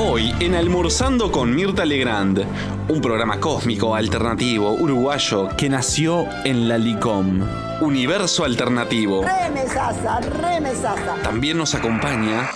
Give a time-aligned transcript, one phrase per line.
[0.00, 2.44] Hoy en Almorzando con Mirta Legrand,
[2.88, 7.40] un programa cósmico, alternativo, uruguayo que nació en la LICOM.
[7.80, 9.24] Universo alternativo.
[9.24, 11.16] Remesaza, remesaza.
[11.24, 12.48] También nos acompaña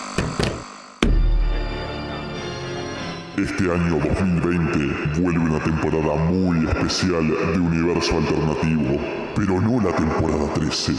[3.37, 9.01] Este año 2020 vuelve una temporada muy especial de Universo Alternativo,
[9.35, 10.93] pero no la temporada 13,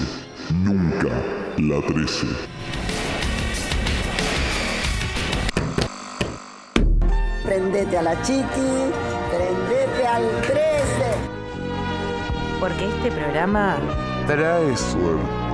[0.62, 1.08] nunca
[1.56, 2.26] la 13.
[7.44, 8.90] Prendete a la chiqui,
[9.30, 10.64] prendete al 13.
[12.58, 13.76] Porque este programa
[14.26, 15.44] Trae suerte.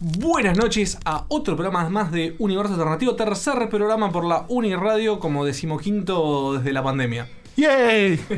[0.00, 5.44] Buenas noches a otro programa más de Universo Alternativo, tercer programa por la Uniradio como
[5.44, 7.28] decimoquinto desde la pandemia.
[7.56, 8.18] ¡Yay!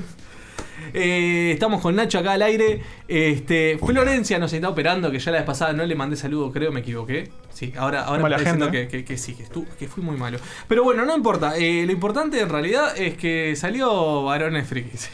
[0.92, 2.82] Eh, estamos con Nacho acá al aire.
[3.08, 6.72] Este, Florencia nos está operando, que ya la vez pasada no le mandé saludo, creo,
[6.72, 7.30] me equivoqué.
[7.52, 10.16] Sí, ahora, ahora me está diciendo que, que- que sí, que, estu- que fui muy
[10.16, 10.38] malo.
[10.68, 11.56] Pero bueno, no importa.
[11.56, 15.10] Eh, lo importante en realidad es que salió varones frikis.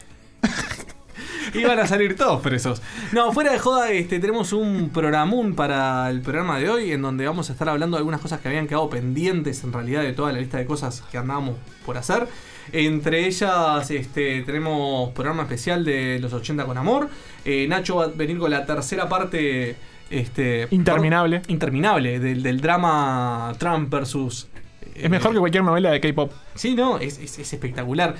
[1.54, 2.82] Iban a salir todos presos.
[3.12, 7.26] No, fuera de joda, este, tenemos un programón para el programa de hoy en donde
[7.26, 10.32] vamos a estar hablando de algunas cosas que habían quedado pendientes en realidad de toda
[10.32, 12.26] la lista de cosas que andábamos por hacer.
[12.72, 17.08] Entre ellas este, tenemos programa especial de los 80 con amor.
[17.44, 19.76] Eh, Nacho va a venir con la tercera parte.
[20.08, 21.42] Este, Interminable.
[21.48, 24.48] Interminable del, del drama Trump versus.
[24.94, 26.30] Es mejor que cualquier novela de K-pop.
[26.54, 28.14] Sí, no, es, es- es espectacular.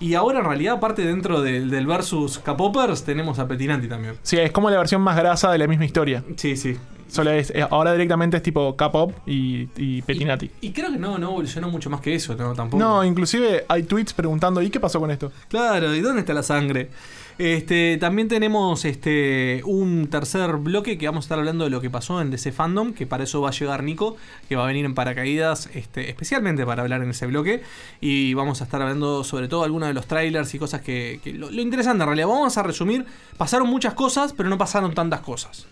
[0.00, 4.16] Y ahora en realidad, aparte dentro del, del versus K-Popers, tenemos a Petinanti también.
[4.22, 6.22] Sí, es como la versión más grasa de la misma historia.
[6.36, 6.76] Sí, sí.
[7.08, 10.50] Solo es, eh, ahora directamente es tipo K-pop y, y Petinati.
[10.60, 12.52] Y creo que no, no evolucionó mucho más que eso, ¿no?
[12.52, 12.82] Tampoco.
[12.82, 15.30] No, inclusive hay tweets preguntando, ¿y qué pasó con esto?
[15.48, 16.90] Claro, ¿y dónde está la sangre?
[17.38, 21.90] Este, también tenemos este un tercer bloque que vamos a estar hablando de lo que
[21.90, 24.16] pasó en DC Fandom, que para eso va a llegar Nico,
[24.48, 27.62] que va a venir en paracaídas, este, especialmente para hablar en ese bloque.
[28.00, 31.20] Y vamos a estar hablando sobre todo algunos de los trailers y cosas que.
[31.22, 33.04] que lo, lo interesante en realidad, vamos a resumir,
[33.36, 35.66] pasaron muchas cosas, pero no pasaron tantas cosas.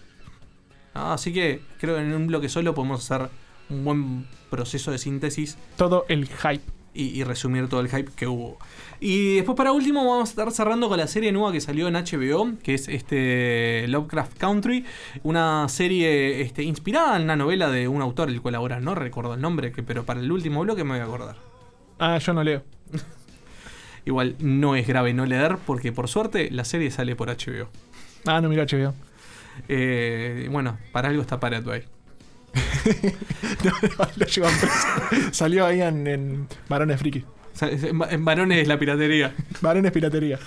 [0.93, 3.31] Ah, Así que creo que en un bloque solo podemos hacer
[3.71, 6.63] un buen proceso de síntesis Todo el hype.
[6.93, 8.59] y, y resumir todo el hype que hubo.
[9.07, 11.93] Y después para último vamos a estar cerrando con la serie nueva que salió en
[11.93, 14.87] HBO, que es este Lovecraft Country,
[15.25, 19.35] una serie este, inspirada en una novela de un autor, el cual ahora no recuerdo
[19.35, 21.37] el nombre, que, pero para el último bloque me voy a acordar.
[21.99, 22.63] Ah, yo no leo.
[24.07, 27.69] Igual no es grave no leer, porque por suerte la serie sale por HBO.
[28.25, 28.95] Ah, no miro HBO.
[29.69, 31.85] Eh, bueno, para algo está Paratway.
[34.17, 35.33] Lo llevan preso.
[35.33, 37.23] Salió ahí en, en Varones Friki.
[37.61, 39.35] En en varones es la piratería.
[39.61, 40.39] Varones Piratería.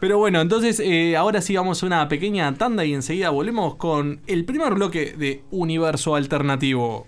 [0.00, 4.20] Pero bueno, entonces eh, ahora sí vamos a una pequeña tanda y enseguida volvemos con
[4.26, 7.06] el primer bloque de Universo Alternativo.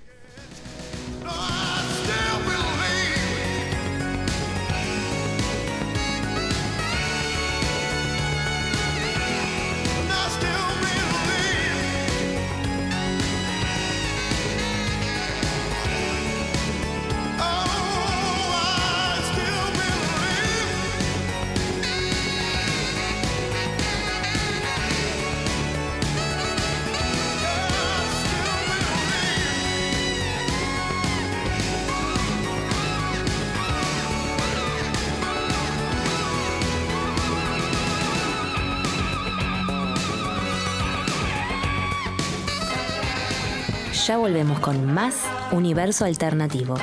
[44.25, 45.17] Volvemos con más
[45.53, 46.76] Universo Alternativo.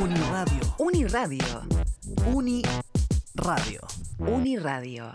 [0.00, 0.60] Uniradio.
[0.78, 1.44] Uniradio.
[2.32, 3.80] Uniradio.
[4.20, 5.06] Uniradio.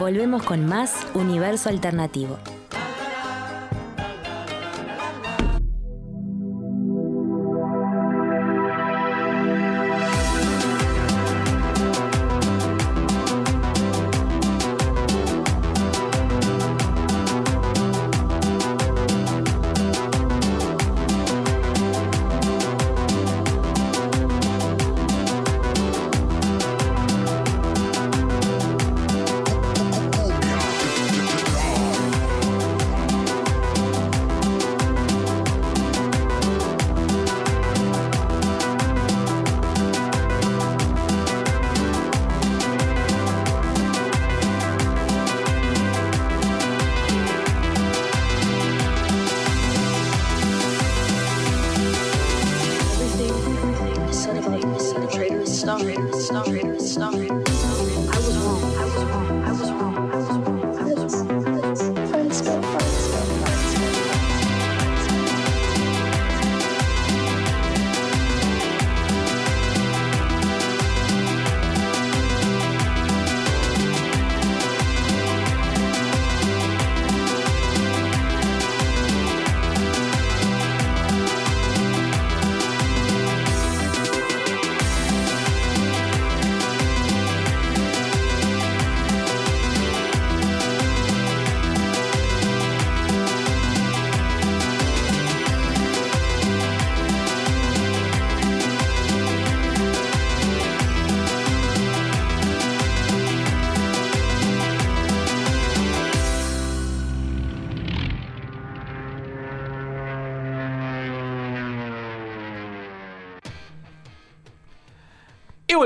[0.00, 2.40] Volvemos con más Universo Alternativo.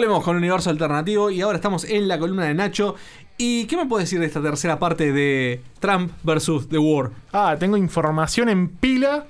[0.06, 2.94] Volvemos con Universo Alternativo y ahora estamos en la columna de Nacho.
[3.37, 7.11] ¿Y qué me puedes decir de esta tercera parte de Trump versus The War?
[7.32, 9.26] Ah, tengo información en pila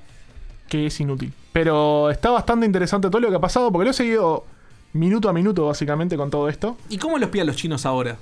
[0.69, 1.33] que es inútil.
[1.55, 4.45] Pero está bastante interesante todo lo que ha pasado porque lo he seguido
[4.93, 6.77] minuto a minuto básicamente con todo esto.
[6.91, 8.19] ¿Y cómo los espían los chinos ahora?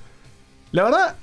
[0.71, 1.17] La verdad,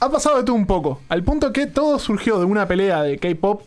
[0.00, 1.02] ha pasado de todo un poco.
[1.10, 3.60] Al punto que todo surgió de una pelea de K-pop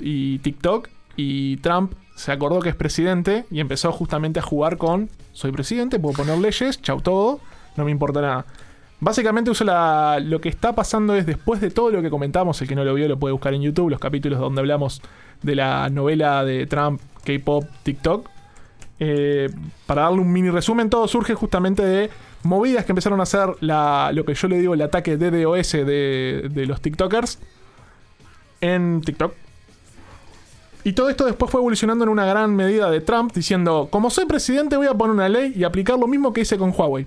[0.00, 0.88] y TikTok.
[1.16, 5.98] Y Trump se acordó que es presidente y empezó justamente a jugar con: soy presidente,
[5.98, 7.40] puedo poner leyes, chau todo,
[7.76, 8.46] no me importa nada.
[9.00, 12.68] Básicamente uso la, lo que está pasando es después de todo lo que comentamos, el
[12.68, 15.02] que no lo vio lo puede buscar en YouTube, los capítulos donde hablamos
[15.42, 18.30] de la novela de Trump, K-pop, TikTok.
[18.98, 19.50] Eh,
[19.84, 22.10] para darle un mini resumen, todo surge justamente de
[22.42, 26.80] movidas que empezaron a hacer lo que yo le digo el ataque DDoS de los
[26.80, 27.38] TikTokers
[28.62, 29.34] en TikTok.
[30.86, 34.24] Y todo esto después fue evolucionando en una gran medida de Trump diciendo, como soy
[34.24, 37.04] presidente voy a poner una ley y aplicar lo mismo que hice con Huawei.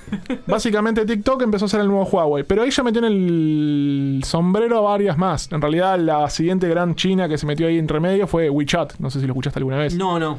[0.46, 4.78] Básicamente TikTok empezó a ser el nuevo Huawei, pero ahí ya metió en el sombrero
[4.78, 5.52] a varias más.
[5.52, 8.94] En realidad la siguiente gran China que se metió ahí en remedio fue WeChat.
[8.98, 9.94] No sé si lo escuchaste alguna vez.
[9.94, 10.38] No, no.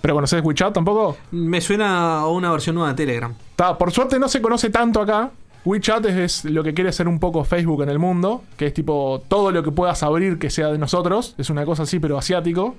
[0.00, 1.18] ¿Pero conoces WeChat tampoco?
[1.30, 3.32] Me suena a una versión nueva de Telegram.
[3.54, 5.30] Ta, por suerte no se conoce tanto acá.
[5.68, 9.22] WeChat es, lo que quiere ser un poco Facebook en el mundo, que es tipo
[9.28, 11.34] todo lo que puedas abrir que sea de nosotros.
[11.36, 12.74] Es una cosa así, pero asiático.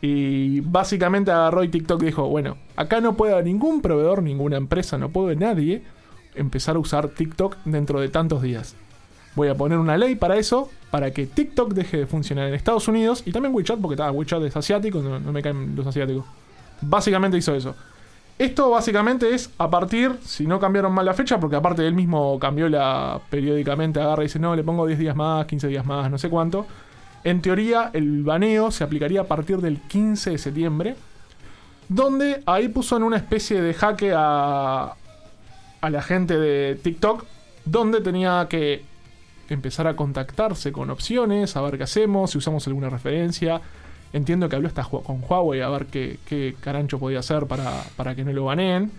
[0.00, 5.10] Y básicamente agarró y TikTok dijo, bueno, acá no puede ningún proveedor, ninguna empresa, no
[5.10, 5.84] puede nadie
[6.34, 8.74] empezar a usar TikTok dentro de tantos días.
[9.36, 12.88] Voy a poner una ley para eso, para que TikTok deje de funcionar en Estados
[12.88, 16.24] Unidos y también WeChat, porque ta, WeChat es asiático, no me caen los asiáticos.
[16.80, 17.76] Básicamente hizo eso.
[18.38, 22.38] Esto básicamente es a partir, si no cambiaron mal la fecha, porque aparte él mismo
[22.38, 26.08] cambió la periódicamente, agarra y dice, no, le pongo 10 días más, 15 días más,
[26.08, 26.64] no sé cuánto.
[27.24, 30.96] En teoría, el baneo se aplicaría a partir del 15 de septiembre,
[31.88, 34.94] donde ahí puso en una especie de jaque a,
[35.80, 37.24] a la gente de TikTok,
[37.64, 38.84] donde tenía que
[39.48, 43.60] empezar a contactarse con opciones, a ver qué hacemos, si usamos alguna referencia.
[44.12, 48.14] Entiendo que habló hasta con Huawei a ver qué, qué carancho podía hacer para, para
[48.14, 48.90] que no lo baneen.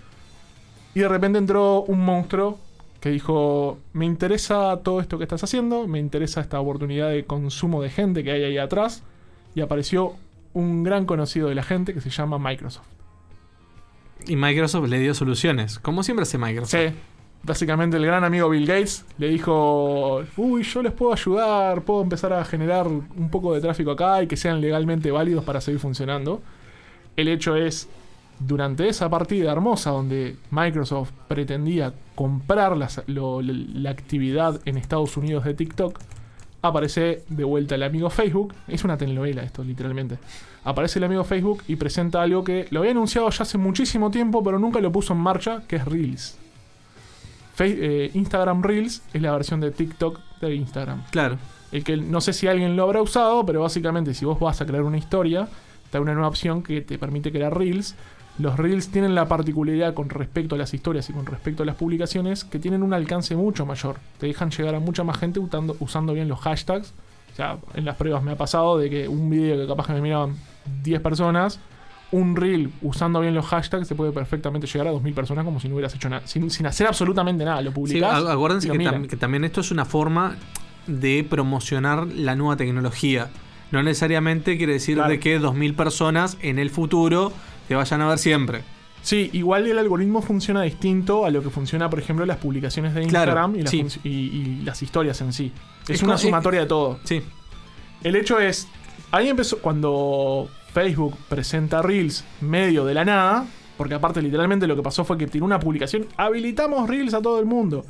[0.93, 2.59] Y de repente entró un monstruo
[2.99, 7.81] que dijo, me interesa todo esto que estás haciendo, me interesa esta oportunidad de consumo
[7.81, 9.03] de gente que hay ahí atrás.
[9.55, 10.15] Y apareció
[10.53, 12.87] un gran conocido de la gente que se llama Microsoft.
[14.27, 16.79] Y Microsoft le dio soluciones, como siempre hace Microsoft.
[16.79, 16.93] Sí.
[17.41, 22.33] Básicamente el gran amigo Bill Gates le dijo, uy, yo les puedo ayudar, puedo empezar
[22.33, 26.41] a generar un poco de tráfico acá y que sean legalmente válidos para seguir funcionando.
[27.15, 27.87] El hecho es,
[28.39, 35.97] durante esa partida hermosa donde Microsoft pretendía comprar la actividad en Estados Unidos de TikTok,
[36.61, 38.53] aparece de vuelta el amigo Facebook.
[38.67, 40.17] Es una telenovela esto, literalmente.
[40.65, 44.43] Aparece el amigo Facebook y presenta algo que lo había anunciado ya hace muchísimo tiempo,
[44.43, 46.37] pero nunca lo puso en marcha, que es Reels.
[47.59, 51.03] Fe- eh, Instagram Reels es la versión de TikTok de Instagram.
[51.11, 51.37] Claro.
[51.73, 54.65] El que no sé si alguien lo habrá usado, pero básicamente si vos vas a
[54.65, 55.49] crear una historia,
[55.91, 57.95] te da una nueva opción que te permite crear reels.
[58.37, 61.75] Los reels tienen la particularidad con respecto a las historias y con respecto a las
[61.75, 63.97] publicaciones que tienen un alcance mucho mayor.
[64.19, 66.93] Te dejan llegar a mucha más gente usando, usando bien los hashtags.
[67.33, 69.93] O sea, en las pruebas me ha pasado de que un video que capaz que
[69.93, 70.35] me miraban
[70.83, 71.59] 10 personas,
[72.11, 75.67] un reel usando bien los hashtags se puede perfectamente llegar a 2.000 personas como si
[75.69, 76.25] no hubieras hecho nada.
[76.25, 77.61] Sin, sin hacer absolutamente nada.
[77.61, 78.23] Lo publicás.
[78.25, 79.03] acuérdense lo que, miran.
[79.03, 80.35] tam- que también esto es una forma
[80.87, 83.29] de promocionar la nueva tecnología.
[83.71, 85.09] No necesariamente quiere decir Claro.
[85.11, 87.31] de que 2.000 personas en el futuro
[87.67, 88.63] te vayan a ver siempre.
[89.03, 93.01] Sí, igual el algoritmo funciona distinto a lo que funciona, por ejemplo, las publicaciones de
[93.05, 93.83] Claro, Instagram y, las sí.
[93.83, 95.51] func- y- y las historias en sí.
[95.83, 96.99] Es, Es una sumatoria de todo.
[97.03, 97.21] Sí.
[98.03, 98.67] El hecho es,
[99.11, 103.45] ahí empezó cuando Facebook presenta Reels medio de la nada,
[103.77, 107.39] porque aparte literalmente lo que pasó fue que tiró una publicación, habilitamos Reels a todo
[107.39, 107.85] el mundo.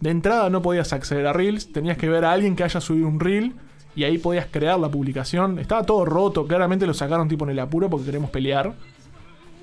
[0.00, 3.08] De entrada no podías acceder a Reels, tenías que ver a alguien que haya subido
[3.08, 3.54] un Reel
[3.94, 5.58] y ahí podías crear la publicación.
[5.58, 8.72] Estaba todo roto, claramente lo sacaron tipo en el apuro porque queremos pelear.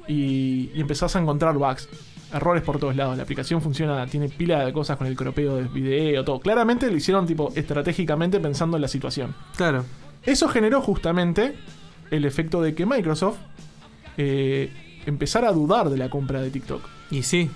[0.08, 1.90] Y, y empezás a encontrar bugs,
[2.34, 3.18] errores por todos lados.
[3.18, 6.40] La aplicación funciona, tiene pila de cosas con el cropeo del video, todo.
[6.40, 9.36] Claramente lo hicieron tipo estratégicamente pensando en la situación.
[9.56, 9.86] Claro.
[10.24, 11.56] Eso generó justamente
[12.12, 13.38] el efecto de que Microsoft
[14.18, 14.72] eh,
[15.06, 16.82] empezara a dudar de la compra de TikTok.
[17.12, 17.50] Y sí.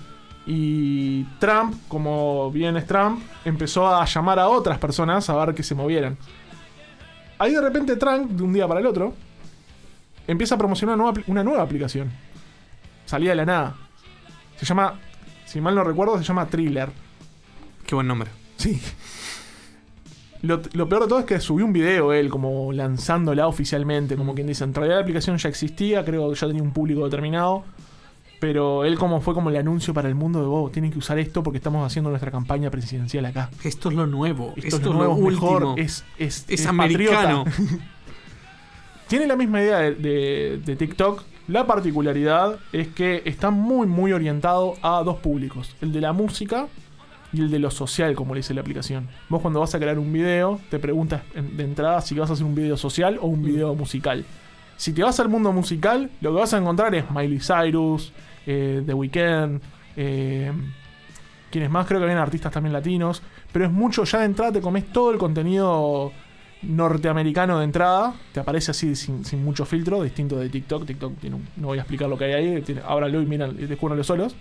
[0.46, 5.62] Y Trump, como bien es Trump, empezó a llamar a otras personas a ver que
[5.62, 6.16] se movieran.
[7.38, 9.14] Ahí de repente Trump, de un día para el otro,
[10.26, 12.10] empieza a promocionar una nueva, una nueva aplicación.
[13.06, 13.76] Salía de la nada.
[14.56, 14.94] Se llama,
[15.44, 16.90] si mal no recuerdo, se llama Thriller.
[17.86, 18.30] Qué buen nombre.
[18.56, 18.80] Sí.
[20.42, 24.34] Lo, lo peor de todo es que subió un video él, como lanzándola oficialmente, como
[24.34, 24.64] quien dice.
[24.64, 27.62] En realidad la aplicación ya existía, creo que ya tenía un público determinado.
[28.40, 31.16] Pero él como fue como el anuncio para el mundo de vos, tienen que usar
[31.20, 33.50] esto porque estamos haciendo nuestra campaña presidencial acá.
[33.62, 34.52] Esto es lo nuevo.
[34.56, 35.60] Esto, Esto, es lo nuevo, es último.
[35.60, 37.44] mejor, es, es, Es es americano.
[37.44, 37.84] patriota.
[39.08, 41.22] Tiene la misma idea de, de- de TikTok.
[41.48, 46.66] La particularidad es que está muy, muy orientado a dos públicos: el de la música
[47.32, 49.08] y el de lo social, como le dice la aplicación.
[49.28, 52.44] Vos, cuando vas a crear un video, te preguntas de entrada si vas a hacer
[52.44, 54.24] un video social o un video musical.
[54.76, 58.12] Si te vas al mundo musical, lo que vas a encontrar es Miley Cyrus,
[58.46, 59.60] eh, The Weeknd,
[59.96, 60.52] eh,
[61.50, 63.22] quienes más creo que habían artistas también latinos,
[63.52, 66.12] pero es mucho, ya de entrada te comes todo el contenido
[66.62, 71.36] norteamericano de entrada, te aparece así sin, sin mucho filtro, distinto de TikTok, TikTok tiene
[71.36, 74.04] un- no voy a explicar lo que hay ahí, tiene, ábralo y miran, y descúbranlo
[74.04, 74.34] solos.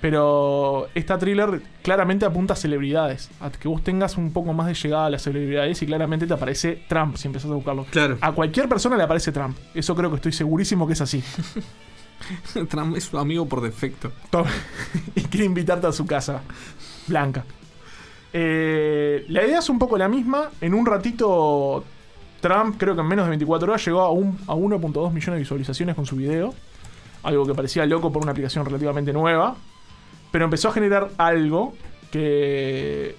[0.00, 4.74] Pero esta thriller claramente apunta a celebridades, a que vos tengas un poco más de
[4.74, 7.84] llegada a las celebridades y claramente te aparece Trump si empezás a buscarlo.
[7.90, 8.16] Claro.
[8.22, 11.22] A cualquier persona le aparece Trump, eso creo que estoy segurísimo que es así.
[12.70, 14.10] Trump es su amigo por defecto.
[15.14, 16.42] Y quiere invitarte a su casa.
[17.06, 17.44] Blanca.
[18.32, 20.50] Eh, la idea es un poco la misma.
[20.60, 21.84] En un ratito,
[22.40, 25.38] Trump, creo que en menos de 24 horas, llegó a, un- a 1.2 millones de
[25.40, 26.54] visualizaciones con su video.
[27.22, 29.56] Algo que parecía loco por una aplicación relativamente nueva.
[30.30, 31.74] Pero empezó a generar algo
[32.10, 33.16] que.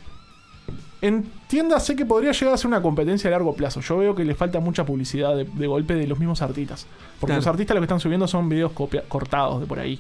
[1.02, 3.82] Entiéndase que podría llegar a ser una competencia a largo plazo.
[3.82, 6.86] Yo veo que le falta mucha publicidad de, de golpe de los mismos artistas.
[7.20, 7.40] Porque Claro.
[7.40, 10.00] los artistas lo que están subiendo son videos copia- cortados de por ahí.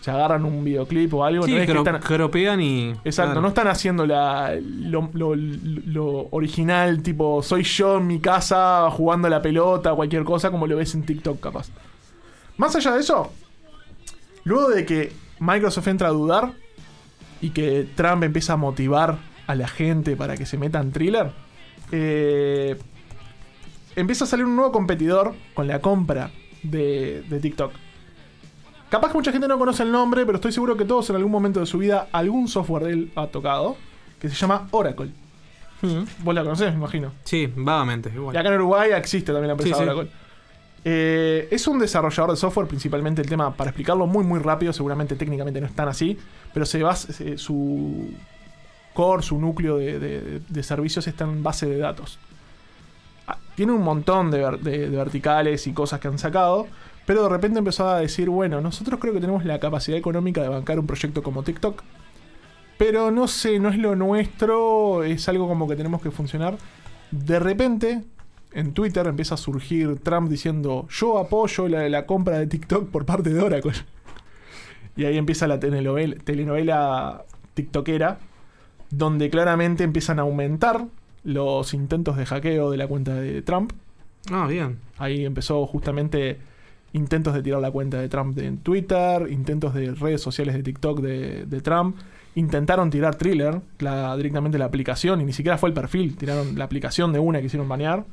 [0.00, 1.44] Se agarran un videoclip o algo.
[1.44, 2.90] Sí, no es que están- cropean y.
[3.04, 3.40] Exacto, claro.
[3.42, 9.28] no están haciendo la, lo, lo- lo original, tipo, soy yo en mi casa jugando
[9.28, 11.68] a la pelota, cualquier cosa, como lo ves en TikTok, capaz.
[12.56, 13.30] Más allá de eso,
[14.44, 16.52] luego de que Microsoft entra a dudar
[17.40, 21.32] y que Trump empieza a motivar a la gente para que se meta en thriller,
[21.90, 22.78] eh,
[23.96, 26.30] empieza a salir un nuevo competidor con la compra
[26.62, 27.72] de, de TikTok.
[28.90, 31.32] Capaz que mucha gente no conoce el nombre, pero estoy seguro que todos en algún
[31.32, 33.76] momento de su vida algún software de él ha tocado,
[34.20, 35.10] que se llama Oracle.
[36.22, 37.12] Vos la conocés, me imagino.
[37.24, 38.10] Sí, vagamente.
[38.14, 38.34] Igual.
[38.34, 40.10] Y acá en Uruguay existe también la empresa Sí, sí.
[40.84, 45.14] Eh, es un desarrollador de software, principalmente el tema, para explicarlo muy muy rápido, seguramente
[45.14, 46.16] técnicamente no es tan así,
[46.54, 48.12] pero se basa, su
[48.94, 52.18] core, su núcleo de, servicios está en base de datos.
[53.26, 56.66] Ah, Tiene un montón de- de verticales y cosas que han sacado,
[57.06, 60.48] pero de repente empezó a decir, bueno, nosotros creo que tenemos la capacidad económica de
[60.48, 61.82] bancar un proyecto como TikTok,
[62.78, 66.56] pero no sé, no es lo nuestro, es algo como que tenemos que funcionar.
[67.10, 68.02] De repente,
[68.52, 73.04] en Twitter empieza a surgir Trump diciendo, yo apoyo la, la compra de TikTok por
[73.06, 73.72] parte de Oracle.
[74.96, 78.18] Y ahí empieza la telenovela, telenovela tiktokera,
[78.90, 80.86] donde claramente empiezan a aumentar
[81.22, 83.72] los intentos de hackeo de la cuenta de Trump.
[84.30, 84.78] Ah, bien.
[84.98, 86.38] Ahí empezó justamente
[86.92, 90.62] intentos de tirar la cuenta de Trump de- en Twitter, intentos de redes sociales de
[90.64, 91.96] TikTok de, de Trump.
[92.34, 96.64] Intentaron tirar Thriller, la, directamente la aplicación, y ni siquiera fue el perfil, tiraron la
[96.64, 98.04] aplicación de una que hicieron banear.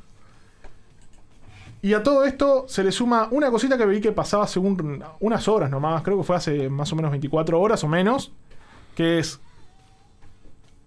[1.87, 5.47] Y a todo esto se le suma una cosita que vi que pasaba según unas
[5.47, 8.33] horas nomás, creo que fue hace más o menos 24 horas o menos,
[8.93, 9.39] que es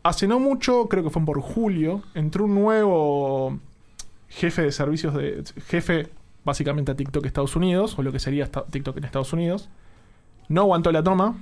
[0.02, 3.58] hace no mucho, creo que fue por julio, entró un nuevo
[4.28, 5.42] jefe de servicios de.
[5.68, 6.10] jefe
[6.44, 9.70] básicamente a TikTok Estados Unidos, o lo que sería TikTok en Estados Unidos.
[10.50, 11.34] No aguantó la toma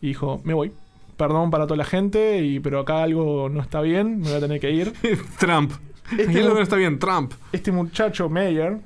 [0.00, 0.70] y dijo: Me voy.
[1.16, 4.40] Perdón para toda la gente, y, pero acá algo no está bien, me voy a
[4.40, 4.92] tener que ir.
[5.40, 5.72] Trump.
[6.18, 7.32] Este mu- está bien, Trump.
[7.52, 8.78] Este muchacho, Mayer,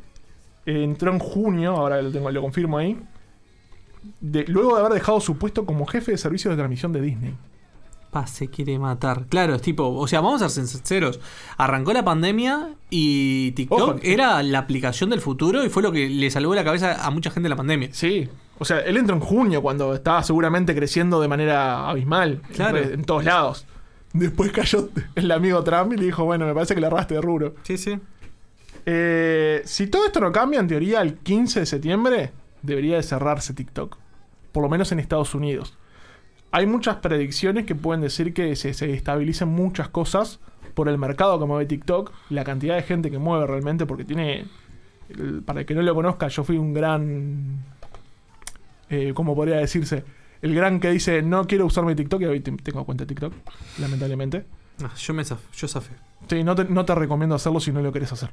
[0.66, 2.98] eh, entró en junio, ahora lo, tengo, lo confirmo ahí,
[4.20, 7.34] de- luego de haber dejado su puesto como jefe de servicios de transmisión de Disney.
[8.10, 9.26] Pa, se quiere matar.
[9.28, 11.20] Claro, es tipo, o sea, vamos a ser sinceros.
[11.58, 13.96] Arrancó la pandemia y TikTok Ojo.
[14.02, 17.30] era la aplicación del futuro y fue lo que le salvó la cabeza a mucha
[17.30, 17.88] gente la pandemia.
[17.92, 18.28] Sí.
[18.58, 22.40] O sea, él entró en junio cuando estaba seguramente creciendo de manera abismal.
[22.48, 22.78] en Claro.
[22.78, 23.66] En, todos lados.
[24.18, 27.20] Después cayó el amigo Trump y le dijo, bueno, me parece que le arraste de
[27.20, 27.54] rubro.
[27.62, 27.98] Sí, sí.
[28.86, 32.30] Eh, si todo esto no cambia, en teoría, el 15 de septiembre
[32.62, 33.96] debería de cerrarse TikTok.
[34.52, 35.76] Por lo menos en Estados Unidos.
[36.52, 40.38] Hay muchas predicciones que pueden decir que se, se estabilicen muchas cosas
[40.74, 44.46] por el mercado que mueve TikTok, la cantidad de gente que mueve realmente, porque tiene...
[45.08, 47.58] el- Para el que no lo conozca, yo fui un gran...
[48.88, 50.04] Eh, ¿Cómo podría decirse?
[50.42, 53.08] El gran que dice, no quiero usar mi TikTok, y hoy te- tengo cuenta de
[53.08, 53.32] TikTok,
[53.80, 54.44] lamentablemente.
[54.82, 55.94] Ah, yo me zaf- yo zafé.
[56.28, 58.30] Sí, no te, no te recomiendo hacerlo si no lo querés hacer.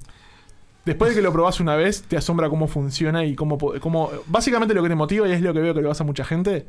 [0.86, 4.10] Después de que lo probás una vez, te asombra cómo funciona y cómo, cómo...
[4.28, 6.26] Básicamente lo que te motiva, y es lo que veo que le pasa a mucha
[6.26, 6.66] gente,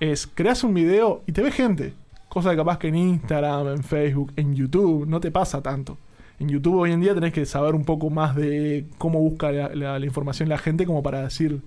[0.00, 1.92] es creas un video y te ve gente.
[2.30, 5.98] Cosa que capaz que en Instagram, en Facebook, en YouTube, no te pasa tanto.
[6.38, 9.74] En YouTube hoy en día tenés que saber un poco más de cómo busca la,
[9.74, 11.60] la- la información la gente como para decir,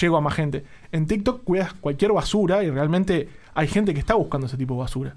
[0.00, 0.64] llego a más gente.
[0.92, 4.80] En TikTok cuidas cualquier basura y realmente hay gente que está buscando ese tipo de
[4.80, 5.16] basura.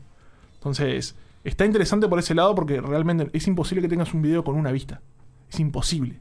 [0.55, 4.55] Entonces, está interesante por ese lado porque realmente es imposible que tengas un video con
[4.55, 5.01] una vista.
[5.49, 6.19] Es imposible.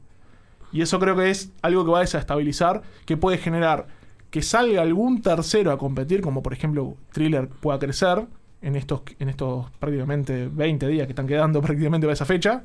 [0.71, 3.87] Y eso creo que es algo que va a desestabilizar, que puede generar
[4.31, 8.25] que salga algún tercero a competir, como por ejemplo Thriller pueda crecer
[8.61, 12.63] en estos, en estos prácticamente 20 días que están quedando prácticamente para esa fecha,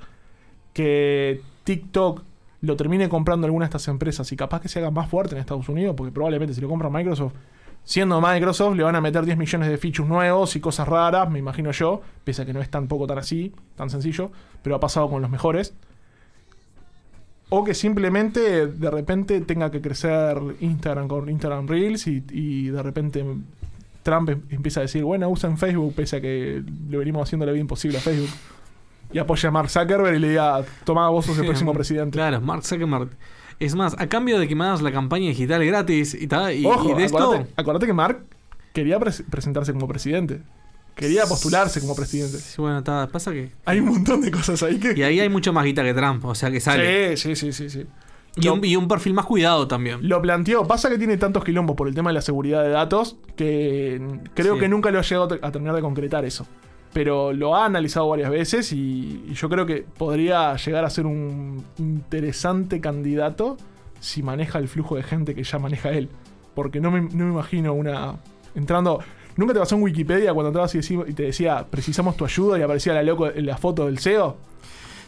[0.73, 2.23] que TikTok
[2.67, 5.41] lo termine comprando alguna de estas empresas y capaz que se haga más fuerte en
[5.41, 7.35] Estados Unidos, porque probablemente si lo compra Microsoft,
[7.85, 11.39] siendo Microsoft, le van a meter 10 millones de features nuevos y cosas raras, me
[11.39, 14.31] imagino yo, pese a que no es tan poco tan así, tan sencillo,
[14.63, 15.73] pero ha pasado con los mejores.
[17.49, 22.83] O que simplemente de repente tenga que crecer Instagram con Instagram Reels y, y de
[22.83, 23.25] repente
[24.03, 27.53] Trump em- empieza a decir, bueno, usen Facebook pese a que le venimos haciendo la
[27.53, 28.31] vida imposible a Facebook.
[29.13, 32.17] Y apoya a Mark Zuckerberg y le diga, toma, vos sos el próximo presidente.
[32.17, 33.11] Claro, Mark Zuckerberg.
[33.59, 36.67] Es más, a cambio de que me hagas la campaña digital gratis y tal, y,
[36.67, 37.17] Ojo, y de esto.
[37.19, 38.25] acordate, acordate que Mark
[38.75, 40.43] quería pres- presentarse como presidente.
[40.95, 42.39] Quería postularse como presidente.
[42.39, 43.53] Sí, bueno, pasa que.
[43.67, 44.95] Hay un montón de cosas ahí que...
[44.97, 47.17] Y ahí hay mucho más guita que Trump, o sea que sale.
[47.17, 47.87] Sí, sí, sí, sí, sí.
[48.39, 50.07] Y, un, y un perfil más cuidado también.
[50.07, 50.67] Lo planteó.
[50.67, 54.01] Pasa que tiene tantos quilombos por el tema de la seguridad de datos que
[54.35, 54.61] creo Sí.
[54.61, 56.47] que nunca lo ha llegado a terminar de concretar eso.
[56.97, 61.05] Pero lo ha analizado varias veces y, y yo creo que podría llegar a ser
[61.05, 63.59] un interesante candidato
[64.01, 66.09] si maneja el flujo de gente que ya maneja él.
[66.55, 68.15] Porque no me, no me imagino una...
[68.55, 69.01] Entrando...
[69.37, 72.59] ¿Nunca te pasó en Wikipedia cuando entrabas y, decí- y te decía, precisamos tu ayuda
[72.59, 74.39] y aparecía la, loco, la foto del CEO?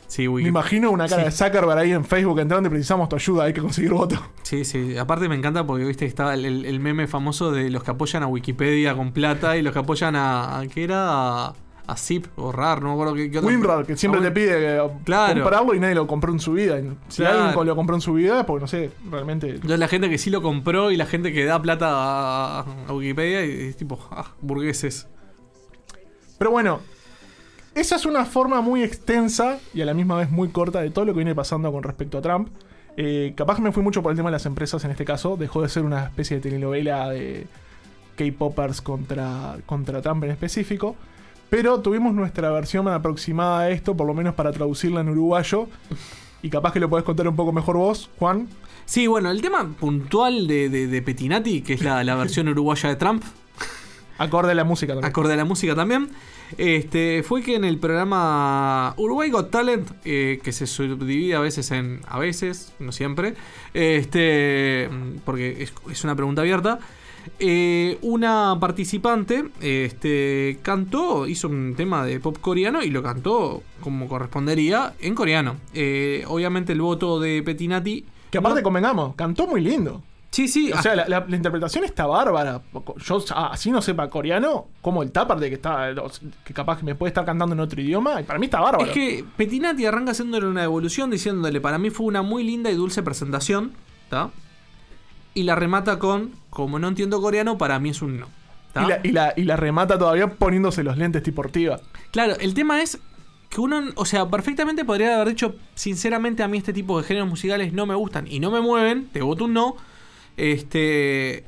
[0.06, 1.24] Sí, Me Wiki- imagino una cara Sí.
[1.24, 4.20] de Zuckerberg ahí en Facebook entrando y precisamos tu ayuda, hay que conseguir votos.
[4.42, 4.98] Sí, sí.
[4.98, 8.26] Aparte me encanta porque viste que estaba el meme famoso de los que apoyan a
[8.26, 10.58] Wikipedia con plata y los que apoyan a.
[10.58, 11.46] a ¿Qué era?
[11.46, 11.54] A,
[11.88, 14.50] a Zip o RAR, no me acuerdo qué, qué otro- WinRAR, que siempre te pide
[14.60, 15.40] que Claro.
[15.42, 16.78] comprarlo y nadie lo compró en su vida.
[17.08, 17.44] Si Claro.
[17.44, 19.48] alguien lo compró en su vida, porque no sé, realmente.
[19.48, 22.92] Entonces la gente que sí lo compró y la gente que da plata a, a
[22.92, 25.08] Wikipedia y es tipo, ah, burgueses.
[26.38, 26.80] Pero bueno,
[27.74, 31.04] esa es una forma muy extensa y a la misma vez muy corta de todo
[31.06, 32.48] lo que viene pasando con respecto a Trump.
[32.96, 35.36] Eh, capaz me fui mucho por el tema de las empresas en este caso.
[35.36, 37.46] Dejó de ser una especie de telenovela de
[38.16, 40.96] K-Poppers contra, contra Trump en específico.
[41.50, 45.68] Pero tuvimos nuestra versión aproximada a esto, por lo menos para traducirla en uruguayo.
[46.42, 48.48] Y capaz que lo podés contar un poco mejor vos, Juan.
[48.84, 52.88] Sí, bueno, el tema puntual de, de- de Petinati, que es la, la versión uruguaya
[52.90, 53.22] de Trump,
[54.20, 55.08] Acorde a la música también.
[55.10, 56.08] acorde a la música también,
[56.56, 61.70] este, fue que en el programa Uruguay Got Talent, eh, que se subdivide a veces
[61.70, 62.00] en.
[62.08, 63.34] a veces, no siempre,
[63.74, 64.88] este,
[65.24, 66.80] porque es, es una pregunta abierta.
[67.38, 74.08] Eh, una participante este, cantó, hizo un tema de pop coreano y lo cantó como
[74.08, 75.56] correspondería en coreano.
[75.74, 78.04] Eh, obviamente el voto de Petinati.
[78.30, 80.02] Que aparte, convengamos, cantó muy lindo.
[80.30, 80.70] Sí, sí.
[80.70, 82.60] O sea, la, la- la interpretación está bárbara.
[82.98, 85.88] Yo ah, así no sepa coreano, como el tapar de que está.
[86.44, 88.84] que capaz que me puede estar cantando en otro idioma, y para mí está bárbaro.
[88.84, 92.74] Es que Petinati arranca haciéndole una devolución diciéndole, para mí fue una muy linda y
[92.74, 93.72] dulce presentación,
[94.04, 94.30] ¿está?
[95.32, 98.26] Y la remata con, como no entiendo coreano, para mí es un no.
[98.72, 98.84] ¿tá?
[98.84, 101.42] y, la, y, la, y la remata todavía poniéndose los lentes tipo.
[102.10, 102.98] Claro, el tema es
[103.48, 107.28] que uno, o sea, perfectamente podría haber dicho, sinceramente a mí este tipo de géneros
[107.28, 109.76] musicales no me gustan y no me mueven, te voto un no.
[110.36, 111.44] Este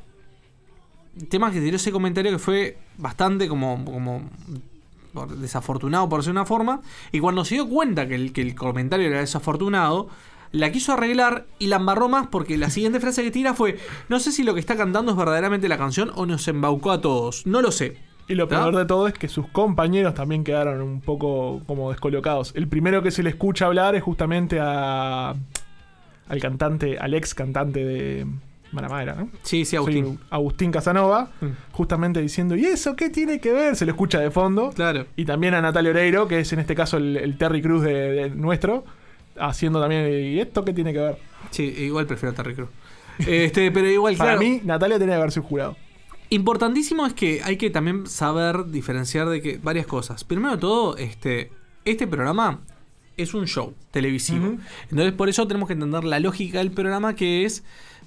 [1.29, 4.29] tema que tiró ese comentario que fue bastante como, como
[5.37, 6.81] desafortunado por ser una forma.
[7.11, 10.09] Y cuando se dio cuenta que el, que el comentario era desafortunado,
[10.51, 13.77] la quiso arreglar y la embarró más porque la siguiente frase que tira fue:
[14.09, 17.01] No sé si lo que está cantando es verdaderamente la canción o nos embaucó a
[17.01, 17.45] todos.
[17.47, 17.97] No lo sé.
[18.27, 22.53] Y lo peor de todo es que sus compañeros también quedaron un poco como descolocados.
[22.55, 25.35] El primero que se le escucha hablar es justamente a
[26.29, 28.25] al cantante, al ex cantante de
[28.71, 29.29] Maramara, ¿no?
[29.43, 30.17] Sí, sí, Agustín.
[30.29, 31.47] Agustín Casanova, Mm.
[31.73, 33.75] justamente diciendo, ¿y eso qué tiene que ver?
[33.75, 34.69] Se lo escucha de fondo.
[34.73, 35.07] Claro.
[35.17, 37.93] Y también a Natalia Oreiro, que es en este caso el, el Terry Cruz de,
[38.11, 38.85] de nuestro,
[39.39, 41.17] haciendo también, ¿y esto qué tiene que ver?
[41.51, 42.69] Sí, igual prefiero a Terry Crews.
[43.19, 44.47] Este, pero igual, Para claro.
[44.47, 45.77] mí, Natalia tenía que haberse jurado.
[46.29, 50.23] Importantísimo es que hay que también saber diferenciar de que varias cosas.
[50.23, 51.51] Primero de todo, este,
[51.83, 52.61] este programa
[53.17, 54.55] es un show televisivo.
[54.89, 57.63] Entonces, por eso tenemos que entender la lógica del programa, que es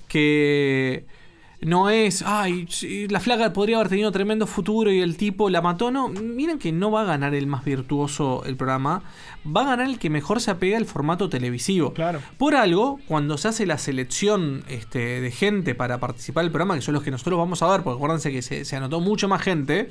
[0.08, 1.04] que
[1.64, 2.68] no es, ay,
[3.08, 5.90] la flaca podría haber tenido tremendo futuro y el tipo la mató.
[5.90, 9.02] No, miren que no va a ganar el más virtuoso el programa,
[9.44, 11.94] va a ganar el que mejor se apega al formato televisivo.
[11.94, 12.20] Claro.
[12.38, 16.82] Por algo, cuando se hace la selección este, de gente para participar del programa, que
[16.82, 19.40] son los que nosotros vamos a ver, porque acuérdense que se, se anotó mucho más
[19.40, 19.90] gente.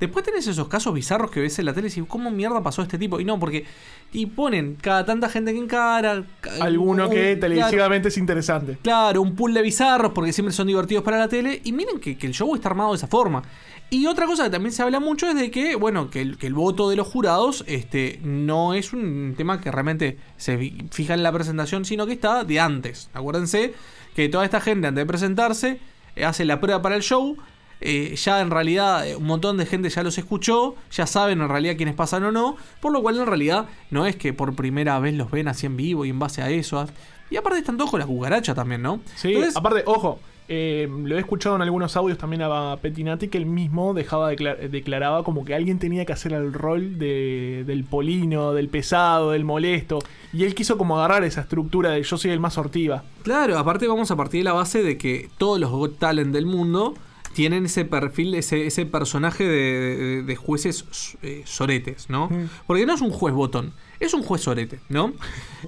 [0.00, 2.82] Después tenés esos casos bizarros que ves en la tele y decís, ¿cómo mierda pasó
[2.82, 3.18] este tipo?
[3.20, 3.64] Y no, porque.
[4.12, 6.24] Y ponen cada tanta gente que encara.
[6.40, 8.78] ca- Alguno un- que claro, televisivamente es interesante.
[8.82, 11.60] Claro, un pool de bizarros porque siempre son divertidos para la tele.
[11.64, 13.42] Y miren que, que el show está armado de esa forma.
[13.90, 16.46] Y otra cosa que también se habla mucho es de que, bueno, que el, que
[16.46, 21.14] el voto de los jurados este, no es un tema que realmente se fi- fija
[21.14, 23.08] en la presentación, sino que está de antes.
[23.14, 23.72] Acuérdense
[24.14, 25.80] que toda esta gente antes de presentarse
[26.24, 27.36] hace la prueba para el show.
[27.80, 31.48] Eh, ya en realidad eh, un montón de gente ya los escuchó, ya saben en
[31.48, 34.98] realidad quiénes pasan o no, por lo cual en realidad no es que por primera
[34.98, 36.86] vez los ven así en vivo y en base a eso.
[37.30, 39.00] Y aparte están todos con la cucaracha también, ¿no?
[39.14, 40.18] Sí, Entonces- aparte, ojo,
[40.50, 44.70] eh, lo he escuchado en algunos audios también a Petinati que él mismo dejaba declar-
[44.70, 49.44] declaraba como que alguien tenía que hacer el rol de, del polino, del pesado, del
[49.44, 49.98] molesto.
[50.32, 53.04] Y él quiso como agarrar esa estructura de yo soy el más sortiva.
[53.24, 56.46] Claro, aparte vamos a partir de la base de que todos los Got Talent del
[56.46, 56.94] mundo
[57.38, 60.84] tienen ese perfil, ese, ese personaje de, de- de jueces
[61.22, 62.26] eh, soretes, ¿no?
[62.28, 62.48] Mm.
[62.66, 65.12] Porque no es un juez botón, es un juez sorete, ¿no?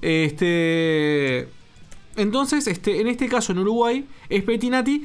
[0.02, 1.48] este.
[2.16, 5.04] Entonces, este, en este caso en Uruguay es Petinati.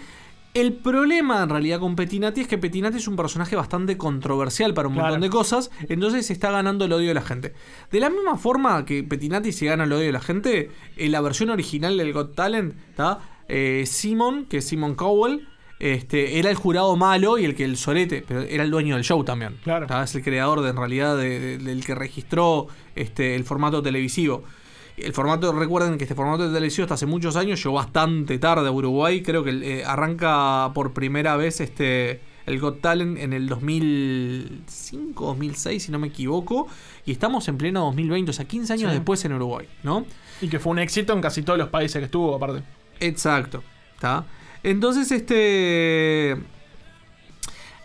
[0.56, 4.88] El problema en realidad con Petinati es que Petinati es un personaje bastante controversial para
[4.88, 5.10] un Claro.
[5.10, 7.54] montón de cosas, entonces se está ganando el odio de la gente.
[7.92, 11.20] De la misma forma que Petinati se gana el odio de la gente, en la
[11.22, 13.20] versión original del Got Talent, ¿tá?
[13.50, 15.46] Eh, Simon, que es Simon Cowell,
[15.80, 19.04] este, era el jurado malo y el que el sorete, pero era el dueño del
[19.04, 19.58] show también.
[19.64, 19.88] Claro.
[19.88, 20.04] ¿tá?
[20.04, 24.44] Es el creador de, en realidad de- de- del que registró este, el formato televisivo.
[24.98, 28.70] El formato, recuerden que este formato de televisión hasta hace muchos años llegó bastante tarde
[28.70, 29.22] a Uruguay.
[29.22, 35.84] Creo que eh, arranca por primera vez este el Got Talent en el 2005, 2006,
[35.84, 36.68] si no me equivoco.
[37.06, 38.96] Y estamos en pleno 2020, o sea, 15 años Sí.
[38.98, 40.06] después en Uruguay, ¿no?
[40.42, 42.64] Y que fue un éxito en casi todos los países que estuvo, aparte.
[43.00, 43.64] Exacto.
[43.96, 44.26] ¿Está?
[44.66, 46.36] Entonces, este.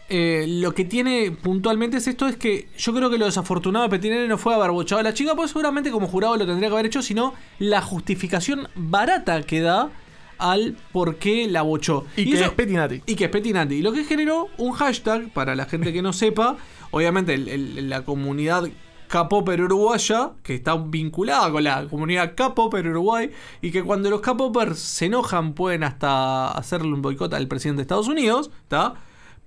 [0.09, 3.91] eh, lo que tiene puntualmente es esto: es que yo creo que lo desafortunado de
[3.91, 6.75] Petinelli no fue haber bochado a la chica, pues seguramente como jurado lo tendría que
[6.75, 9.91] haber hecho, sino la justificación barata que da
[10.39, 12.07] al por qué la bochó.
[12.17, 13.03] Y, que eso- es Petinati.
[13.07, 13.75] y que es Petinati.
[13.77, 16.57] Y lo que generó un hashtag para la gente que no sepa.
[16.93, 18.69] Obviamente, el- el- la comunidad
[19.11, 24.79] K-Popper uruguaya, que está vinculada con la comunidad K-Popper Uruguay, y que cuando los K-Poppers
[24.79, 28.95] se enojan pueden hasta hacerle un boicot al presidente de Estados Unidos, ¿está?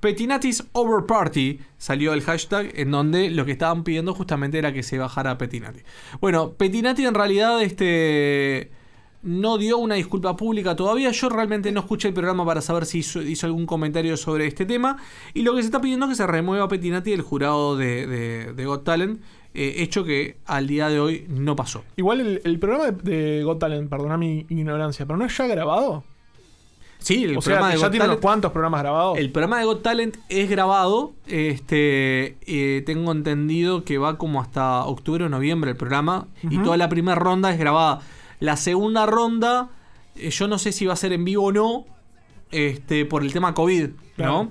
[0.02, 4.84] Petinatis Over Party salió el hashtag en donde lo que estaban pidiendo justamente era que
[4.84, 5.80] se bajara Petinati.
[6.20, 8.70] Bueno, Petinati en realidad este
[9.22, 11.12] no dio una disculpa pública todavía.
[11.12, 14.66] Yo realmente no escuché el programa para saber si hizo, hizo algún comentario sobre este
[14.66, 14.98] tema.
[15.34, 18.52] Y lo que se está pidiendo es que se remueva Petinati del jurado de, de-
[18.54, 19.22] de Got Talent,
[19.54, 21.84] eh, hecho que al día de hoy no pasó.
[21.96, 25.48] Igual el, el programa de, de Got Talent, perdona mi ignorancia, pero no es ya
[25.48, 26.04] grabado.
[27.00, 29.18] Sí, el o programa de ya Got tiene unos cuantos programas grabados.
[29.18, 31.14] El programa de Got Talent es grabado.
[31.28, 36.28] Este, eh, tengo entendido que va como hasta octubre o noviembre el programa.
[36.50, 38.00] Y toda la primera ronda es grabada.
[38.40, 39.70] La segunda ronda,
[40.16, 41.86] eh, yo no sé si va a ser en vivo o no.
[42.52, 44.32] Este, por el tema COVID, Claro.
[44.44, 44.50] ¿no?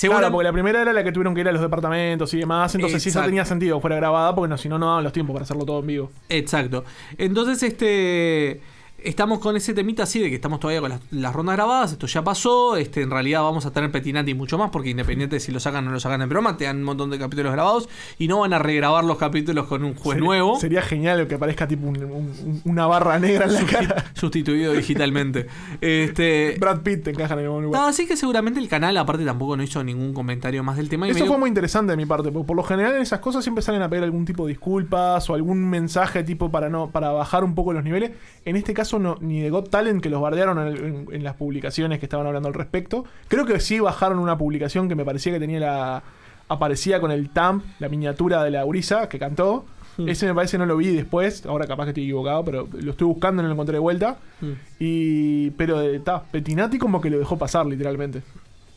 [0.00, 2.74] Claro, porque la primera era la que tuvieron que ir a los departamentos y demás,
[2.74, 3.28] entonces sí eso Exacto.
[3.28, 5.64] tenía sentido que fuera grabada, porque no, si no, no daban los tiempos para hacerlo
[5.64, 6.10] todo en vivo.
[6.28, 6.84] Exacto.
[7.18, 8.60] Entonces, este.
[9.04, 12.06] Estamos con ese temita así de que estamos todavía con las, las rondas grabadas, esto
[12.06, 15.50] ya pasó, este, en realidad vamos a tener Petinati mucho más, porque independiente de si
[15.52, 17.88] lo sacan o no lo sacan en programa, te dan un montón de capítulos grabados
[18.18, 20.58] y no van a regrabar los capítulos con un juez Sería- nuevo.
[20.60, 24.04] Sería genial que aparezca tipo un- un- una barra negra en la cara.
[24.14, 25.46] Sustituido digitalmente.
[25.80, 26.56] Este.
[26.60, 27.80] Brad Pitt te encaja en el mismo lugar.
[27.82, 31.06] No, así que seguramente el canal, aparte, tampoco no hizo ningún comentario más del tema.
[31.06, 33.20] y Eso medio- fue muy interesante de mi parte, porque por lo general en esas
[33.20, 36.90] cosas siempre salen a pedir algún tipo de disculpas o algún mensaje tipo para no
[36.90, 38.12] para bajar un poco los niveles.
[38.44, 41.34] En este caso no ni de Got Talent que los bardearon en, en- en las
[41.36, 43.04] publicaciones que estaban hablando al respecto.
[43.28, 46.02] Creo que sí bajaron una publicación que me parecía que tenía la
[46.48, 49.64] aparecía con el thumb, la miniatura de la Urisa que cantó.
[49.96, 50.08] Mm.
[50.08, 53.06] Ese me parece no lo vi después, ahora capaz que estoy equivocado, pero lo estoy
[53.06, 54.18] buscando y no lo encontré de vuelta.
[54.40, 54.50] Mm.
[54.78, 58.22] Y pero está Petinati como que lo dejó pasar literalmente.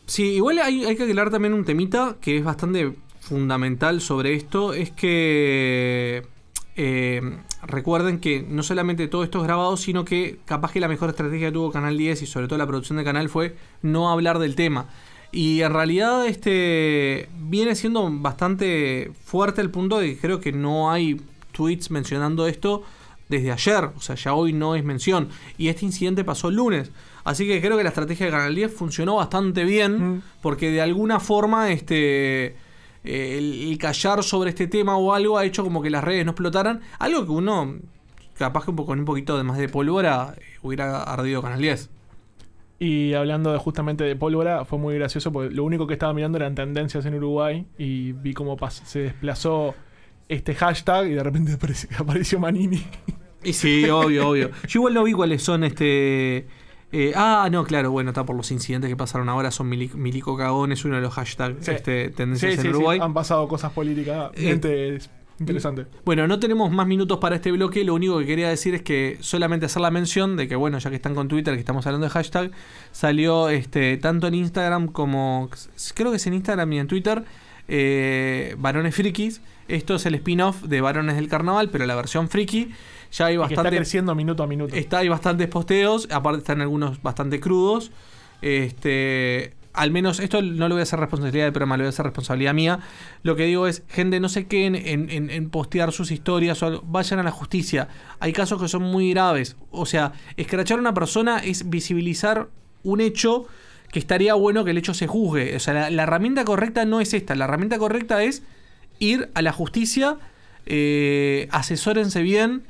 [0.06, 4.74] Sí, igual hay, hay que aclarar también un temita que es bastante fundamental sobre esto.
[4.74, 6.22] Es que
[6.76, 7.22] eh,
[7.68, 11.48] recuerden que no solamente todo esto es grabado, sino que capaz que la mejor estrategia
[11.48, 14.56] que tuvo Canal 10 y sobre todo la producción de Canal fue no hablar del
[14.56, 14.88] tema.
[15.32, 20.92] Y en realidad este viene siendo bastante fuerte el punto de que creo que no
[20.92, 21.20] hay
[21.52, 22.84] tweets mencionando esto
[23.28, 25.30] desde ayer, o sea, ya hoy no es mención.
[25.58, 26.92] Y este incidente pasó el lunes.
[27.24, 31.20] Así que creo que la estrategia de Canal 10 funcionó bastante bien, porque de alguna
[31.20, 32.56] forma este
[33.06, 36.26] eh, el, el callar sobre este tema o algo ha hecho como que las redes
[36.26, 36.82] no explotaran.
[37.00, 37.76] Algo que uno,
[38.38, 41.62] capaz que un poco, con un poquito de más de pólvora, eh, hubiera ardido Canal
[41.62, 41.90] 10.
[42.80, 46.38] Y hablando de, justamente de pólvora, fue muy gracioso porque lo único que estaba mirando
[46.38, 49.76] eran tendencias en Uruguay y vi cómo se desplazó
[50.28, 52.84] este hashtag y de repente apareció, apareció Manini.
[53.44, 54.52] Y sí, obvio, obvio.
[54.68, 56.48] Yo igual no vi cuáles son este.
[56.92, 59.52] Eh, ah, no, claro, bueno, está por los incidentes que pasaron ahora.
[59.52, 61.72] Son mili- Milico Cagón, es uno de los hashtags Sí.
[61.72, 63.00] este, tendencias Sí, en sí, Uruguay.
[63.02, 65.10] han pasado cosas políticas Eh, interesantes.
[66.06, 67.84] Bueno, no tenemos más minutos para este bloque.
[67.84, 70.90] Lo único que quería decir es que solamente hacer la mención de que, bueno, ya
[70.90, 72.52] que están con Twitter, que estamos hablando de hashtag,
[72.94, 75.50] salió este tanto en Instagram como.
[75.94, 77.26] Creo que es en Instagram y en Twitter.
[77.68, 79.42] Eh, Varones Frikis.
[79.68, 82.72] Esto es el spin-off de Varones del Carnaval, pero la versión friki.
[83.18, 83.78] Ya hay que está bastante.
[83.78, 84.76] creciendo minuto a minuto.
[84.76, 87.92] Está, hay bastantes posteos, aparte están algunos bastante crudos.
[88.42, 91.90] Este, al menos esto no lo voy a hacer responsabilidad del programa, lo voy a
[91.90, 92.80] hacer responsabilidad mía.
[93.24, 96.68] Lo que digo es, gente, no se queden en, en- en postear sus historias o
[96.68, 97.88] algo, vayan a la justicia.
[98.20, 99.56] Hay casos que son muy graves.
[99.72, 102.48] O sea, escrachar a una persona es visibilizar
[102.84, 103.48] un hecho
[103.92, 105.56] que estaría bueno que el hecho se juzgue.
[105.56, 107.36] O sea, la, la herramienta correcta no es esta.
[107.36, 108.44] La herramienta correcta es
[109.00, 110.18] ir a la justicia,
[110.66, 112.64] eh, asesórense bien,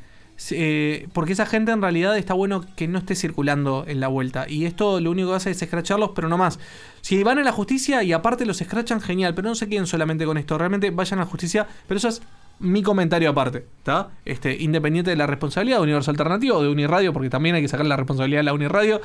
[0.52, 4.46] eh, porque esa gente en realidad está bueno que no esté circulando en la vuelta.
[4.50, 6.60] Y esto lo único que hace es escracharlos, pero no más.
[7.02, 10.26] Si van a la justicia y aparte los escrachan, genial, pero no se queden solamente
[10.26, 10.58] con esto.
[10.58, 12.22] Realmente vayan a la justicia, pero eso es
[12.60, 14.10] mi comentario aparte, ¿está?
[14.24, 17.68] Este, independiente de la responsabilidad de Universo Alternativo o de Uniradio, porque también hay que
[17.68, 19.02] sacar la responsabilidad de la Uniradio.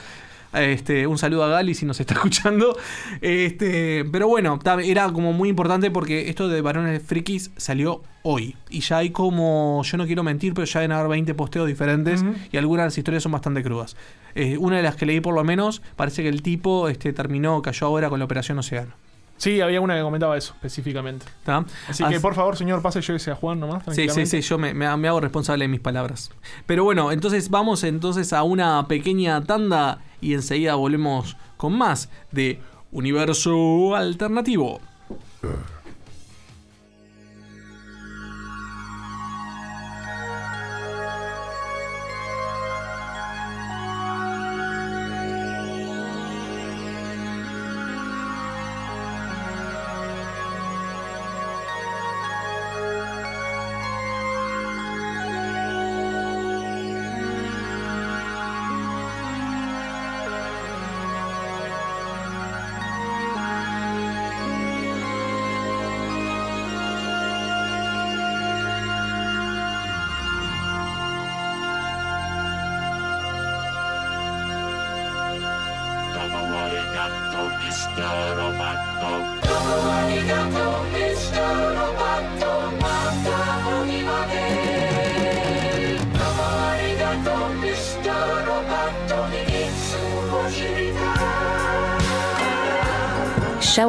[0.53, 2.77] Este, un saludo a Gali si nos está escuchando.
[3.21, 8.57] Este, pero bueno, era como muy importante porque esto de varones frikis salió hoy.
[8.69, 12.25] Y ya hay como, yo no quiero mentir, pero ya deben haber 20 posteos diferentes
[12.53, 13.97] y algunas de las historias son bastante crudas.
[14.35, 17.63] Eh, una de las que leí por lo menos, parece que el tipo este, terminó,
[17.63, 18.95] cayó ahora con la Operación Océano.
[19.41, 21.25] Sí, había una que comentaba eso específicamente.
[21.39, 21.65] ¿Está?
[21.89, 23.83] Así que por favor, señor, pase yo a Juan nomás.
[23.91, 26.31] Sí, sí, sí, yo me, me- me hago responsable de mis palabras.
[26.67, 32.61] Pero bueno, entonces vamos entonces a una pequeña tanda y enseguida volvemos con más de
[32.93, 34.81] Universo Alternativo.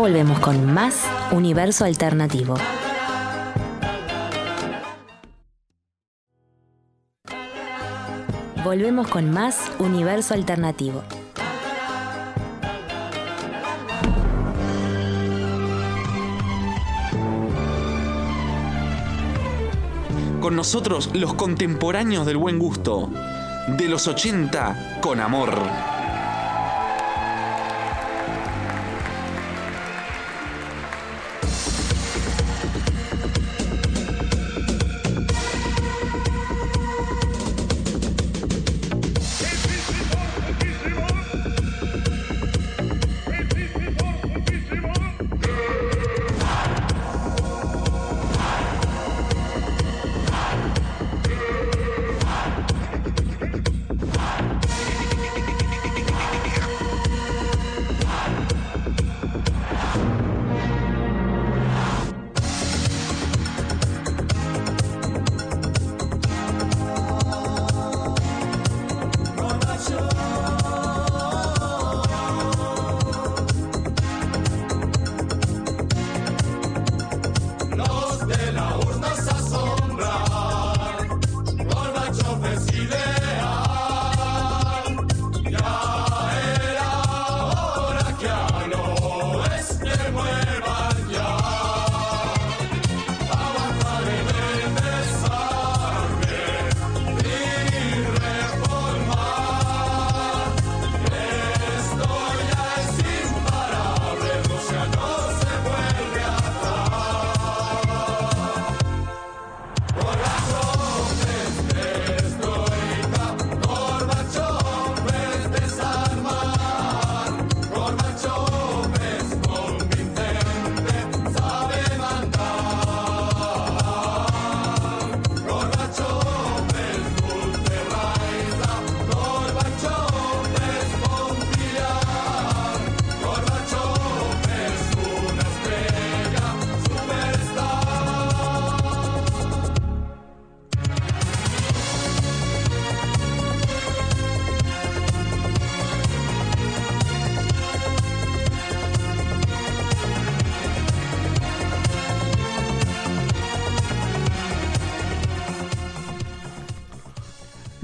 [0.02, 2.56] Volvemos con más Universo Alternativo.
[8.64, 11.04] Volvemos con más Universo Alternativo.
[20.40, 23.08] Con nosotros los contemporáneos del buen gusto.
[23.78, 25.91] De los 80 con amor.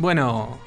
[0.08, 0.58] Bueno,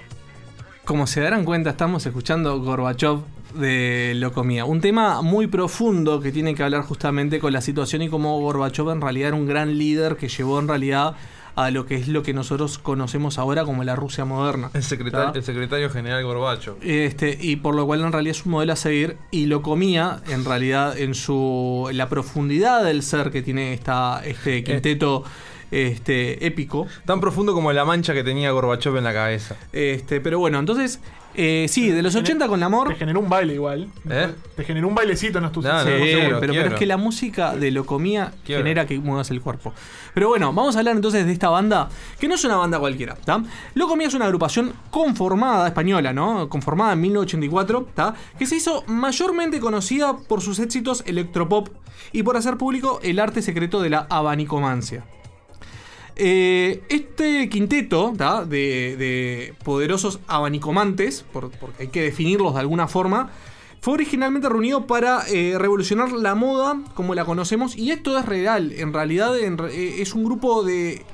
[0.85, 3.20] como se darán cuenta, estamos escuchando Gorbachev
[3.55, 4.66] de Locomía.
[4.66, 8.90] Un tema muy profundo que tiene que hablar justamente con la situación y cómo Gorbachev
[8.90, 11.16] en realidad era un gran líder que llevó en realidad
[11.57, 14.70] a lo que es lo que nosotros conocemos ahora como la Rusia moderna.
[14.74, 16.76] El secretario, el secretario general Gorbacho.
[16.83, 20.20] Este, y por lo cual en realidad es un modelo a seguir y lo comía
[20.29, 25.24] en realidad en su la profundidad del ser que tiene esta este quinteto
[25.70, 26.87] este épico.
[27.04, 29.56] Tan profundo como la mancha que tenía Gorbachev en la cabeza.
[29.72, 31.00] Este, pero bueno, entonces
[31.35, 32.88] eh, sí, de los 80 con el amor.
[32.88, 33.88] Te generó un baile igual.
[34.09, 34.33] ¿Eh?
[34.56, 37.54] Te generó un bailecito, no es tu Sí, No, no, pero, es que la música
[37.54, 38.62] de lo comía Quiero.
[38.62, 39.72] genera que muevas el cuerpo.
[40.12, 43.14] Pero bueno, vamos a hablar entonces de esta banda, que no es una banda cualquiera,
[43.14, 43.42] ¿tá?
[43.74, 46.48] Lo comía es una agrupación conformada, española, ¿no?
[46.48, 48.14] Conformada en 1984, ¿tá?
[48.38, 51.68] Que se hizo mayormente conocida por sus éxitos electropop
[52.12, 55.04] y por hacer público el arte secreto de la abanicomancia.
[56.16, 58.44] Eh, este quinteto ¿tá?
[58.44, 63.31] de, de poderosos abanicomantes, por- porque hay que definirlos de alguna forma,
[63.81, 68.73] fue originalmente reunido para eh, revolucionar la moda como la conocemos, y esto es real.
[68.73, 71.04] En realidad en eh, es un grupo de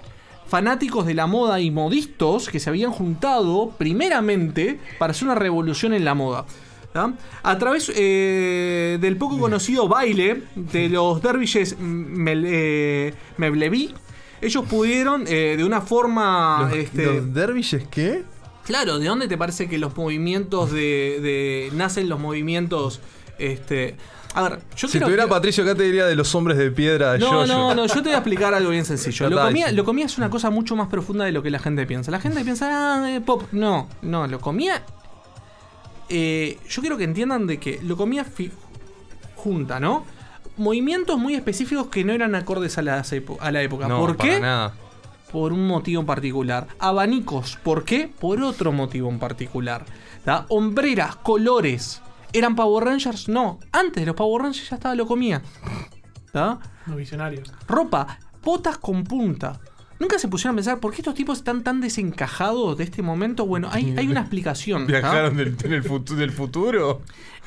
[0.48, 5.92] fanáticos de la moda y modistos que se habían juntado primeramente para hacer una revolución
[5.94, 6.44] en la moda.
[6.92, 7.12] ¿tá?
[7.42, 11.76] A través del poco conocido baile de los derviches
[13.38, 13.94] Mevlevi,
[14.40, 16.68] ellos pudieron eh, de una forma...
[16.68, 18.24] ¿Los, este, los derviches qué?
[18.64, 21.20] Claro, ¿de dónde te parece que los movimientos de.
[21.22, 23.00] de- nacen los movimientos.
[23.38, 23.96] Este.
[24.34, 27.12] A ver, yo Si tuviera quiero- Patricio acá te diría de los hombres de piedra
[27.12, 29.30] de No, no, no, yo te voy a explicar algo bien sencillo.
[29.30, 31.86] Lo comía, lo comía es una cosa mucho más profunda de lo que la gente
[31.86, 32.10] piensa.
[32.10, 33.44] La gente piensa, ah, eh, pop.
[33.52, 34.82] No, no, lo comía.
[36.08, 38.26] eh, yo quiero que entiendan de que lo comía
[39.36, 40.04] junta, ¿no?
[40.56, 43.88] Movimientos muy específicos que no eran acordes a la, epo- a la época.
[43.88, 44.40] No, ¿Por para qué?
[44.40, 44.72] nada.
[45.32, 46.66] por un motivo en particular.
[46.78, 48.10] Abanicos, ¿por qué?
[48.20, 49.84] Por otro motivo en particular.
[50.24, 50.46] ¿tá?
[50.48, 52.00] Hombreras, colores.
[52.32, 53.28] ¿Eran Power Rangers?
[53.28, 53.58] No.
[53.72, 55.42] Antes de los Power Rangers ya estaba lo comía.
[56.32, 56.58] ¿tá?
[56.86, 57.52] Los visionarios.
[57.68, 59.60] Ropa, botas con punta.
[59.98, 63.46] ¿Nunca se pusieron a pensar por qué estos tipos están tan desencajados de este momento?
[63.46, 64.86] Bueno, hay, hay una explicación.
[64.86, 67.00] Viajaron del, en el futu- del futuro.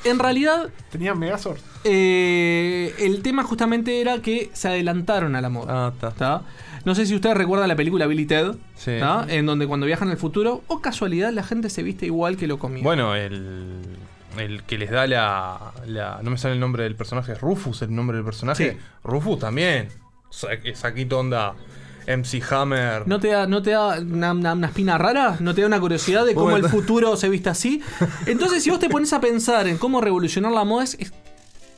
[0.04, 1.58] En realidad, Tenían Megazord.
[1.84, 5.86] eh, el tema justamente era que se adelantaron a la moda.
[5.86, 6.10] Ah, está.
[6.10, 6.42] ¿tá?
[6.84, 8.92] No sé si ustedes recuerdan la película Billy Ted, Sí.
[8.98, 9.26] ¿tá?
[9.28, 12.58] en donde cuando viajan al futuro, o casualidad, la gente se viste igual que lo
[12.58, 12.82] comía.
[12.82, 13.82] Bueno, el,
[14.38, 17.34] el que les da la, la- No me sale el nombre del personaje.
[17.34, 18.72] Rufus, el nombre del personaje.
[18.72, 18.78] Sí.
[19.04, 19.88] Rufus también.
[20.30, 21.54] Sa- Saquito onda.
[22.16, 23.06] MC Hammer.
[23.06, 25.36] ¿No te da, no te da una, una- una espina rara?
[25.40, 27.82] ¿No te da una curiosidad de cómo el futuro se viste así?
[28.26, 31.12] Entonces, si vos te pones a pensar en cómo revolucionar la moda, es, es-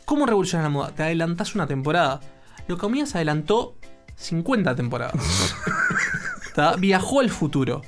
[0.05, 0.91] ¿cómo revolucionar la moda?
[0.91, 2.21] Te adelantás una temporada.
[2.69, 3.77] Lo comía se adelantó
[4.17, 5.15] 50 temporadas.
[6.55, 6.77] ¿Tá?
[6.77, 7.83] Viajó al futuro.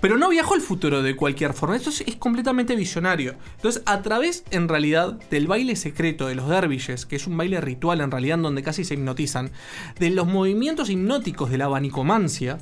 [0.00, 1.76] Pero no viajó al futuro de cualquier forma.
[1.76, 3.34] Esto es, completamente visionario.
[3.56, 7.60] Entonces, a través, en realidad, del baile secreto de los dervishes, que es un baile
[7.60, 9.50] ritual en realidad donde casi se hipnotizan,
[9.98, 12.58] de los movimientos hipnóticos de la abanicomancia,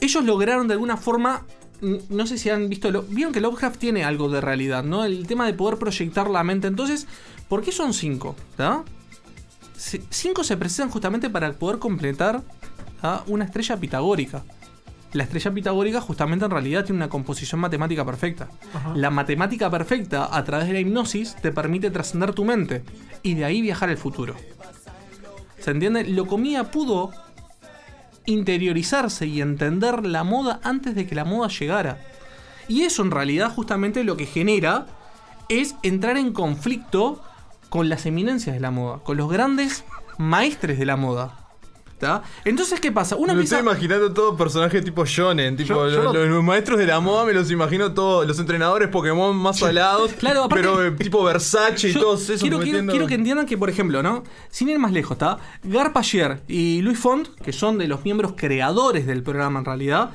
[0.00, 1.46] ellos lograron de alguna forma.
[1.80, 2.90] No sé si han visto.
[2.90, 5.04] Lo, Vieron que Lovecraft tiene algo de realidad, ¿no?
[5.04, 6.68] El tema de poder proyectar la mente.
[6.68, 7.06] Entonces,
[7.48, 8.36] ¿por qué son cinco?
[10.10, 12.42] Cinco se precisan justamente para poder completar
[13.00, 13.24] ¿tá?
[13.26, 14.44] una estrella pitagórica.
[15.12, 18.48] La estrella pitagórica justamente en realidad tiene una composición matemática perfecta.
[18.94, 22.84] La matemática perfecta a través de la hipnosis te permite trascender tu mente
[23.22, 24.36] y de ahí viajar al futuro.
[25.58, 26.04] ¿Se entiende?
[26.04, 27.10] Locomía pudo
[28.26, 31.98] interiorizarse y entender la moda antes de que la moda llegara.
[32.68, 34.86] Y eso en realidad justamente lo que genera
[35.48, 37.22] es entrar en conflicto
[37.68, 39.84] con las eminencias de la moda, con los grandes
[40.18, 41.39] maestres de la moda.
[42.00, 42.24] ¿Tá?
[42.44, 43.14] Entonces, ¿qué pasa?
[43.14, 43.58] Uno me empieza...
[43.58, 46.98] estoy imaginando todo personajes tipo shonen, tipo Yo- yo lo- no- los, maestros de la
[46.98, 51.22] moda me los imagino todos, los entrenadores Pokémon más salados, Claro, aparte- pero eh, tipo
[51.22, 54.24] Versace y todos esos quiero, quiero- quiero que entiendan que, por ejemplo, ¿no?
[54.50, 55.38] Sin ir más lejos, ¿está?
[55.62, 60.10] Garpagier y Louis Font, que son de los miembros creadores del programa en realidad,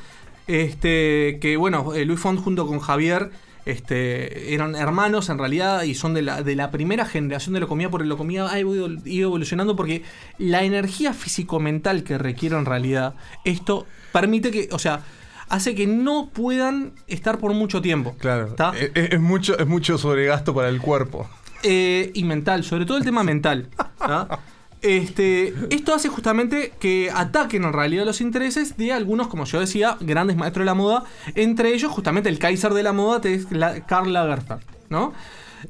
[0.48, 3.32] este, que bueno, eh, Louis Font junto con Javier
[3.66, 7.89] este, eran hermanos en realidad y son de la, de la primera generación de Locomía,
[7.89, 10.03] porque Locomía ha ido, ido evolucionando porque
[10.38, 15.01] la energía físico-mental que requiere en realidad esto permite que, o sea,
[15.49, 18.16] hace que no puedan estar por mucho tiempo.
[18.20, 21.28] Claro, es, es mucho, es mucho sobregasto para el cuerpo.
[21.63, 23.70] Eh, y mental, sobre todo el tema mental.
[24.86, 29.98] Este, esto hace justamente que ataquen en realidad los intereses de algunos, como yo decía,
[30.00, 33.48] grandes maestros de la moda, entre ellos justamente el Kaiser de la moda, que es
[33.88, 35.12] Karl Lagerfeld, ¿no?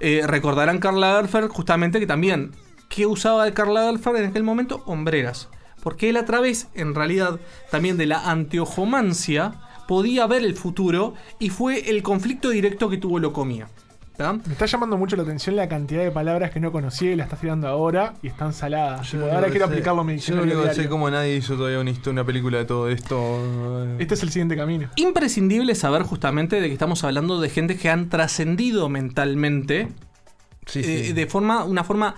[0.02, 2.52] Eh, recordarán Karl Lagerfeld justamente que también,
[2.90, 4.84] ¿qué usaba Karl Lagerfeld en aquel momento?
[4.86, 5.48] Hombreras.
[5.82, 7.40] Porque él a través, en realidad,
[7.72, 9.54] también de la anteojomancia,
[9.88, 13.70] podía ver el futuro y fue el conflicto directo que tuvo Locomía.
[14.18, 14.34] ¿Tá?
[14.34, 17.26] Me está llamando mucho la atención la cantidad de palabras que no conocía y las
[17.26, 19.10] estás tirando ahora y están saladas.
[19.10, 22.58] Tipo, ahora quiero aplicarlo a mi Yo no sé cómo nadie hizo todavía una película
[22.60, 23.96] de todo esto.
[24.00, 24.90] Este es el siguiente camino.
[24.96, 29.90] imprescindible saber justamente de que estamos hablando de gente que han trascendido mentalmente
[30.66, 31.14] Sí, eh, sí.
[31.14, 32.16] de forma una forma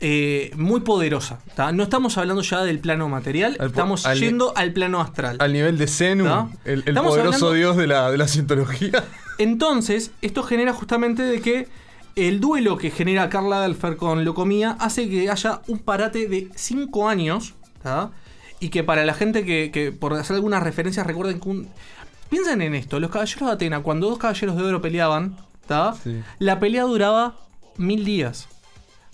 [0.00, 1.40] eh, muy poderosa.
[1.54, 1.72] ¿tá?
[1.72, 5.36] No estamos hablando ya del plano material, Al estamos al- yendo al plano astral.
[5.40, 6.48] Al nivel de Zenu, ¿Tá?
[6.64, 7.10] el, poderoso
[7.48, 9.04] hablando- dios de la, de la cientología.
[9.38, 11.68] Entonces, esto genera justamente de que
[12.16, 17.08] el duelo que genera Carla Delfer con Locomía hace que haya un parate de 5
[17.08, 17.54] años.
[17.82, 18.10] ¿tá?
[18.58, 21.68] Y que para la gente que, que, por hacer algunas referencias, recuerden que un.
[22.28, 25.36] Piensen en esto: los caballeros de Atena, cuando dos caballeros de oro peleaban,
[26.38, 27.36] la pelea duraba
[27.76, 28.48] mil días.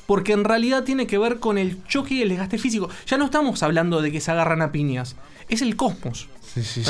[0.07, 2.88] Porque en realidad tiene que ver con el choque y el desgaste físico.
[3.07, 5.16] Ya no estamos hablando de que se agarran a piñas.
[5.48, 6.28] Es el cosmos.
[6.42, 6.82] Sí, sí.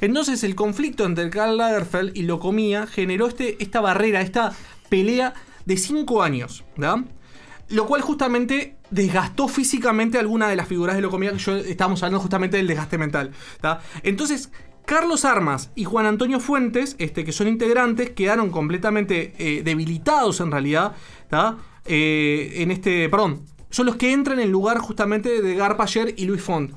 [0.00, 4.52] Entonces el conflicto entre Karl Lagerfeld y Locomía generó este, esta barrera, esta
[4.88, 5.34] pelea
[5.64, 6.64] de 5 años.
[7.68, 12.20] Lo cual justamente desgastó físicamente alguna de las figuras de Locomía que yo estábamos hablando
[12.20, 13.32] justamente del desgaste mental.
[14.02, 14.50] Entonces,
[14.84, 20.52] Carlos Armas y Juan Antonio Fuentes, este, que son integrantes, quedaron completamente eh, debilitados en
[20.52, 20.94] realidad.
[21.86, 23.08] Eh, en este.
[23.08, 23.42] Perdón.
[23.70, 26.72] Son los que entran en lugar justamente de Garpager y Luis Font.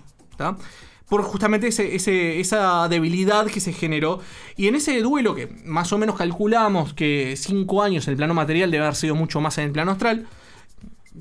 [1.07, 4.19] Por justamente ese, esa debilidad que se generó.
[4.57, 8.33] Y en ese duelo, que más o menos calculamos que 5 años en el plano
[8.33, 10.27] material debe haber sido mucho más en el plano astral.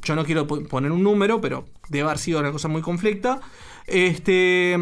[0.02, 3.40] Yo no quiero po- poner un número, pero debe haber sido una cosa muy conflicta.
[3.86, 4.76] Este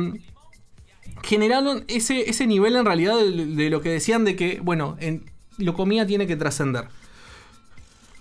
[1.23, 5.25] generaron ese, ese nivel en realidad de, lo que decían de que, bueno, en
[5.59, 6.89] Locomía tiene que trascender.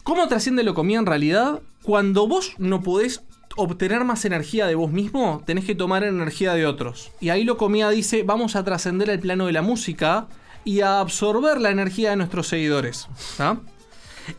[0.06, 1.64] ¿Cómo trasciende Locomía en realidad?
[1.82, 3.24] Cuando vos no podés
[3.56, 7.12] obtener más energía de vos mismo, tenés que tomar energía de otros.
[7.20, 10.28] Y ahí Locomía dice, vamos a trascender el plano de la música
[10.64, 13.08] y a absorber la energía de nuestros seguidores.
[13.36, 13.58] ¿tá?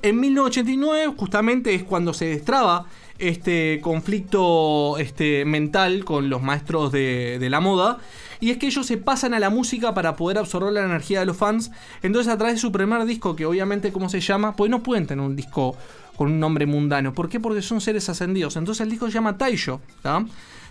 [0.03, 2.87] En 1989 justamente es cuando se destraba
[3.19, 7.99] este conflicto este, mental con los maestros de la moda.
[8.41, 11.27] Y es que ellos se pasan a la música para poder absorber la energía de
[11.27, 11.71] los fans.
[12.03, 14.57] Entonces, a través de su primer disco, que obviamente, ¿cómo se llama?
[14.57, 15.77] Pues no pueden tener un disco
[16.17, 17.13] con un nombre mundano.
[17.13, 17.41] ¿Por qué?
[17.41, 18.57] Porque son seres ascendidos.
[18.57, 20.25] Entonces, el disco se llama Taisho, ¿tá?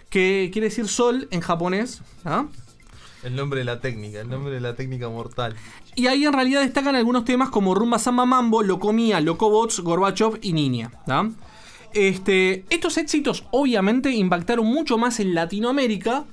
[0.10, 2.02] que quiere decir sol en japonés.
[2.24, 2.48] ¿tá?
[3.24, 5.56] El nombre de la técnica, el nombre de la técnica mortal.
[5.96, 10.54] Y ahí en realidad destacan algunos temas como Rumba Samba Mambo, Locomía, Locobots, Gorbachev y
[10.54, 10.92] Niña.
[11.94, 16.26] Este, estos éxitos obviamente impactaron mucho más en Latinoamérica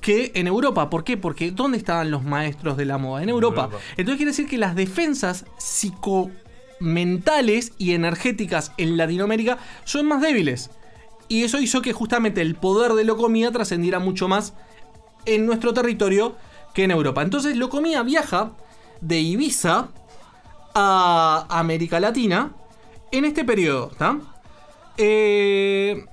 [0.00, 0.90] que en Europa.
[0.90, 1.16] ¿Por qué?
[1.16, 3.22] Porque ¿dónde estaban los maestros de la moda?
[3.22, 3.64] En Europa.
[3.64, 3.84] Europa.
[3.96, 10.70] Entonces quiere decir que las defensas psicomentales y energéticas en Latinoamérica son más débiles.
[11.28, 14.54] Y eso hizo que justamente el poder de Locomía trascendiera mucho más
[15.26, 16.34] en nuestro territorio
[16.74, 17.22] que en Europa.
[17.22, 18.52] Entonces Locomía viaja
[19.00, 19.90] de Ibiza
[20.74, 22.52] a América Latina
[23.12, 23.90] en este periodo.
[23.92, 24.18] ¿está?
[24.96, 26.04] Eh,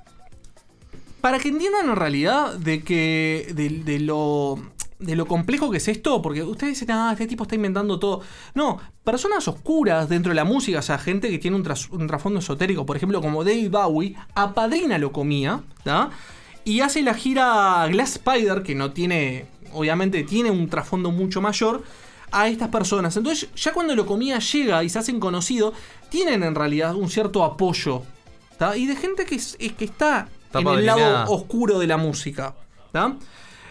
[1.27, 4.57] para que entiendan en realidad de que de, lo
[4.97, 8.21] de lo complejo que es esto, porque ustedes dicen, ah, este tipo está inventando todo.
[8.55, 12.07] No, personas oscuras dentro de la música, o sea, gente que tiene un, tras- un
[12.07, 16.11] trasfondo esotérico, por ejemplo, como David Bowie, apadrina Locomía, ¿tá?
[16.63, 21.83] Y hace la gira Glass Spider, que no tiene, obviamente tiene un trasfondo mucho mayor,
[22.31, 23.17] a estas personas.
[23.17, 25.73] Entonces, ya cuando Locomía llega y se hacen conocidos,
[26.07, 28.03] tienen en realidad un cierto apoyo,
[28.57, 28.77] ¿tá?
[28.77, 29.37] Y de gente que,
[29.75, 32.55] que Está en el lado oscuro de la música.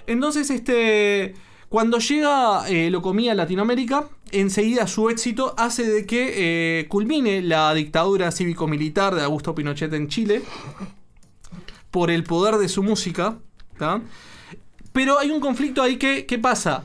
[0.07, 1.35] Entonces, este.
[1.69, 7.75] Cuando llega eh, Locomía a Latinoamérica, enseguida su éxito hace de que eh, culmine la
[7.75, 10.43] dictadura cívico-militar de Augusto Pinochet en Chile
[11.91, 13.39] por el poder de su música.
[14.93, 16.85] Pero hay un conflicto ahí que, ¿qué pasa?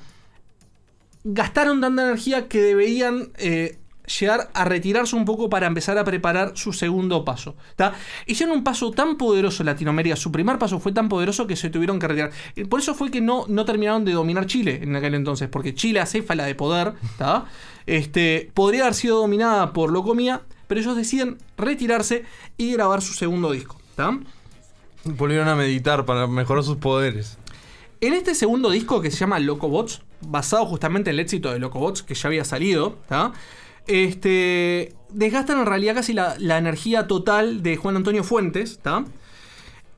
[1.24, 3.78] Gastaron tanta energía que deberían eh,
[4.20, 7.55] llegar a retirarse un poco para empezar a preparar su segundo paso.
[7.76, 7.93] ¿tá?
[8.26, 11.70] Hicieron un paso tan poderoso en Latinoamérica, su primer paso fue tan poderoso que se
[11.70, 12.32] tuvieron que retirar.
[12.55, 15.74] Eh, Por eso fue que no, no terminaron de dominar Chile en aquel entonces, porque
[15.74, 17.45] Chile, acéfala de poder, ¿tá?
[17.86, 22.26] este, podría haber sido dominada por Locomía, pero ellos deciden retirarse
[22.57, 23.78] y grabar su segundo disco.
[23.95, 24.18] ¿tá?
[25.03, 27.38] Volvieron a meditar para mejorar sus poderes.
[28.01, 32.01] En este segundo disco que se llama Locobots, basado justamente en el éxito de Locobots
[32.03, 33.34] que ya había salido, ¿tá?
[33.88, 39.05] Este, desgastan en realidad casi la, energía total de Juan Antonio Fuentes, ¿tá?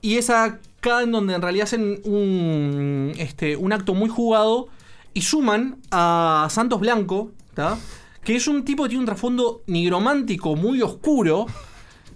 [0.02, 4.68] y es acá en donde en realidad hacen un, este, un acto muy jugado
[5.14, 7.78] y suman a Santos Blanco, ¿tá?
[8.24, 11.46] que es un tipo que tiene un trasfondo nigromántico muy oscuro.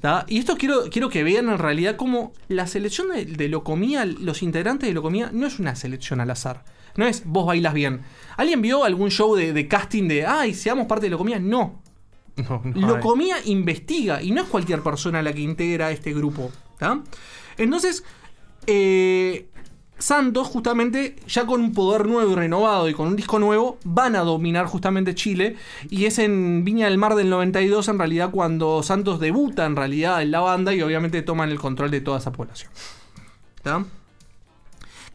[0.01, 0.25] ¿tá?
[0.27, 4.41] Y esto quiero, quiero que vean en realidad como la selección de, de Locomía, los
[4.41, 6.63] integrantes de Locomía, no es una selección al azar.
[6.97, 8.01] No es vos bailas bien.
[8.35, 11.39] ¿Alguien vio algún show de, de casting de, ay, seamos parte de Locomía?
[11.39, 11.81] No.
[12.35, 12.81] No, no hay.
[12.81, 16.51] Locomía investiga y no es cualquier persona la que integra este grupo.
[16.77, 17.01] ¿tá?
[17.57, 18.03] Entonces,
[18.67, 19.47] eh,
[19.99, 24.15] Santos, justamente, ya con un poder nuevo y renovado y con un disco nuevo, van
[24.15, 25.55] a dominar justamente Chile.
[25.89, 30.21] Y es en Viña del Mar del 92, en realidad, cuando Santos debuta en realidad
[30.21, 32.71] en la banda y obviamente toman el control de toda esa población.
[33.63, 33.85] ¿Tá?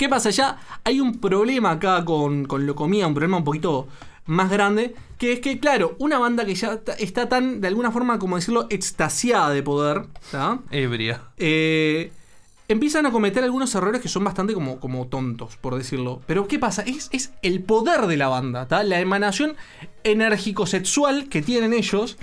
[0.02, 0.30] ¿Qué pasa?
[0.30, 3.86] Ya hay un problema acá con, con Locomía, un problema un poquito
[4.26, 8.18] más grande, que es que, claro, una banda que ya está tan, de alguna forma,
[8.18, 10.58] como decirlo, extasiada de poder, ¿tá?
[10.72, 11.22] Ebria.
[11.36, 12.10] Eh,
[12.66, 16.20] empiezan a cometer algunos errores que son bastante como, como tontos, por decirlo.
[16.26, 16.82] Pero ¿qué pasa?
[16.82, 18.82] Es, es el poder de la banda, ¿tá?
[18.82, 19.54] La emanación
[20.02, 22.16] enérgico-sexual que tienen ellos.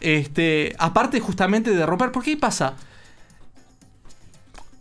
[0.00, 2.12] Este, aparte justamente de romper.
[2.12, 2.74] ¿Por qué pasa?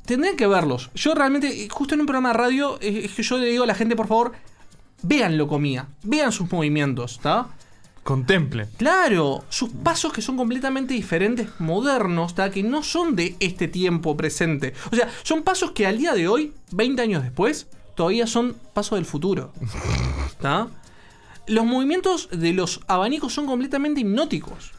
[0.06, 0.90] Tendrían que verlos.
[0.96, 3.76] Yo realmente, justo en un programa de radio, es que yo le digo a la
[3.76, 4.34] gente, por favor,
[5.02, 7.48] vean Locomía, vean sus movimientos, ¿está?
[8.04, 8.68] Contemplen.
[8.76, 12.52] Claro, sus pasos que son completamente diferentes, modernos, ¿tá?
[12.52, 14.74] que no son de este tiempo presente.
[14.92, 18.98] O sea, son pasos que al día de hoy, 20 años después, todavía son pasos
[18.98, 19.54] del futuro.
[20.42, 20.68] ¿tá?
[21.48, 24.74] Los movimientos de los abanicos son completamente hipnóticos.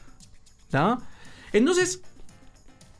[0.69, 0.99] ¿tá?
[1.55, 2.03] Entonces,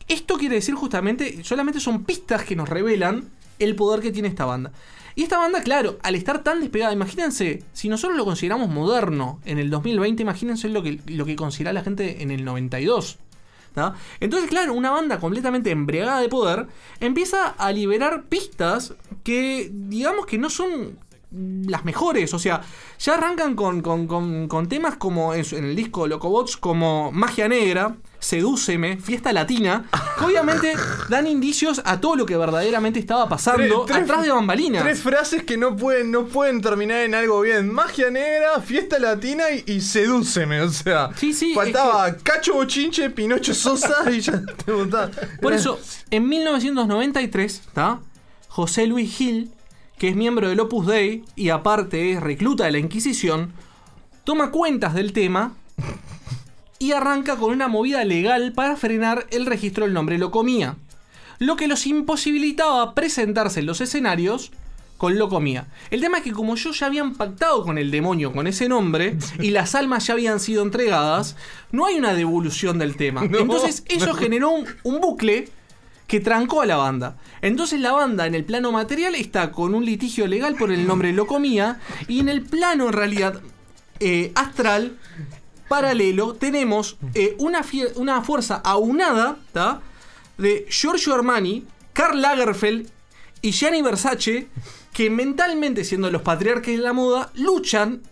[0.09, 3.25] esto quiere decir justamente, solamente son pistas que nos revelan
[3.59, 4.73] el poder que tiene esta banda.
[5.17, 9.59] Y esta banda, claro, al estar tan despegada, imagínense, si nosotros lo consideramos moderno en
[9.59, 13.19] el 2020, imagínense lo que, lo que considera la gente en el 92.
[13.75, 13.95] ¿tá?
[14.21, 16.67] Entonces, claro, una banda completamente embriagada de poder
[17.01, 20.99] empieza a liberar pistas que, digamos que no son
[21.31, 22.35] las mejores.
[22.35, 22.63] O sea,
[22.99, 27.97] ya arrancan con, con- con- con temas como en el disco Locobots, como Magia Negra,
[28.25, 29.85] Sedúceme, Fiesta Latina,
[30.19, 30.73] que obviamente
[31.11, 34.83] dan indicios a todo lo que verdaderamente estaba pasando Tres- atrás de bambalinas.
[34.83, 37.71] Tres frases que no pueden, no pueden terminar en algo bien.
[37.71, 40.63] Magia negra, fiesta latina y, y sedúceme.
[40.63, 41.11] O sea,
[41.55, 45.11] faltaba Cacho Bochinche, Pinocho Sosa y ya te botaba.
[45.43, 45.79] Por eso,
[46.11, 48.01] en 1993, ¿tá?
[48.49, 49.51] José Luis Gil,
[49.99, 53.53] que es miembro del Opus Dei y aparte es recluta de la Inquisición,
[54.25, 55.53] toma cuentas del tema
[56.79, 60.77] y arranca con una movida legal para frenar el registro del nombre Locomía.
[61.39, 64.53] Lo que los imposibilitaba presentarse en los escenarios
[64.99, 65.67] con Locomía.
[65.91, 69.17] El tema es que como ellos ya habían pactado con el demonio con ese nombre
[69.41, 71.37] y las almas ya habían sido entregadas,
[71.73, 73.23] no hay una devolución del tema.
[73.35, 74.15] No, Entonces eso no.
[74.15, 75.49] generó un, un bucle
[76.07, 77.17] que trancó a la banda.
[77.43, 81.13] Entonces la banda en el plano material está con un litigio legal por el nombre
[81.13, 83.41] Locomía y en el plano en realidad
[84.01, 84.97] eh, astral
[85.69, 87.65] paralelo tenemos eh, una,
[87.97, 89.81] una fuerza aunada ¿tá?
[90.39, 92.89] de Giorgio Armani, Karl Lagerfeld
[93.43, 94.49] y Gianni Versace
[94.93, 98.03] que mentalmente siendo los patriarcas de la moda luchan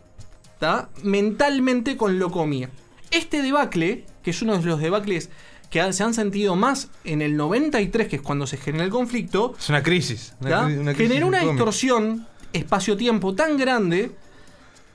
[0.59, 0.91] ¿tá?
[1.03, 2.71] mentalmente con Locomía.
[3.11, 5.31] Este debacle, que es uno de los debacles
[5.71, 9.55] que se han sentido más en el 93, que es cuando se genera el conflicto,
[9.59, 10.35] Es una crisis.
[10.41, 11.55] Una, una crisis generó una cómica.
[11.55, 14.13] distorsión espacio-tiempo tan grande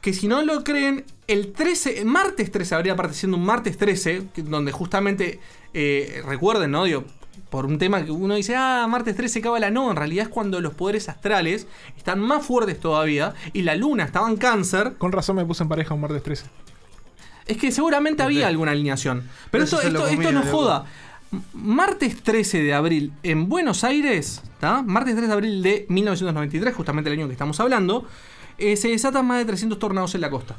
[0.07, 4.23] que si no lo creen, el 13, martes 13, habría parte siendo un martes 13,
[4.33, 5.41] que- donde justamente,
[5.73, 6.85] eh, recuerden, ¿no?
[6.85, 7.03] Digo,
[7.49, 10.61] por un tema que uno dice, ah, martes 13 cábala, no, en realidad es cuando
[10.61, 14.93] los poderes astrales están más fuertes todavía y la luna estaba en cáncer.
[14.97, 16.45] Con razón me puse en pareja un martes 13.
[17.45, 19.23] Es que seguramente había alguna alineación.
[19.51, 20.85] Pero esto, esto, esto no joda.
[21.53, 24.83] Martes 13 de abril en Buenos Aires, ¿tá?
[24.83, 28.07] Martes 13 de abril de 1993, justamente el año que estamos hablando,
[28.59, 30.57] eh, se desatan más de 300 tornados en la costa.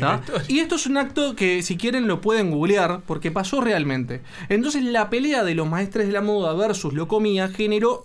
[0.00, 0.22] ¿tá?
[0.48, 4.22] Y esto es un acto que si quieren lo pueden googlear porque pasó realmente.
[4.48, 8.04] Entonces la pelea de los maestres de la moda versus Locomía generó...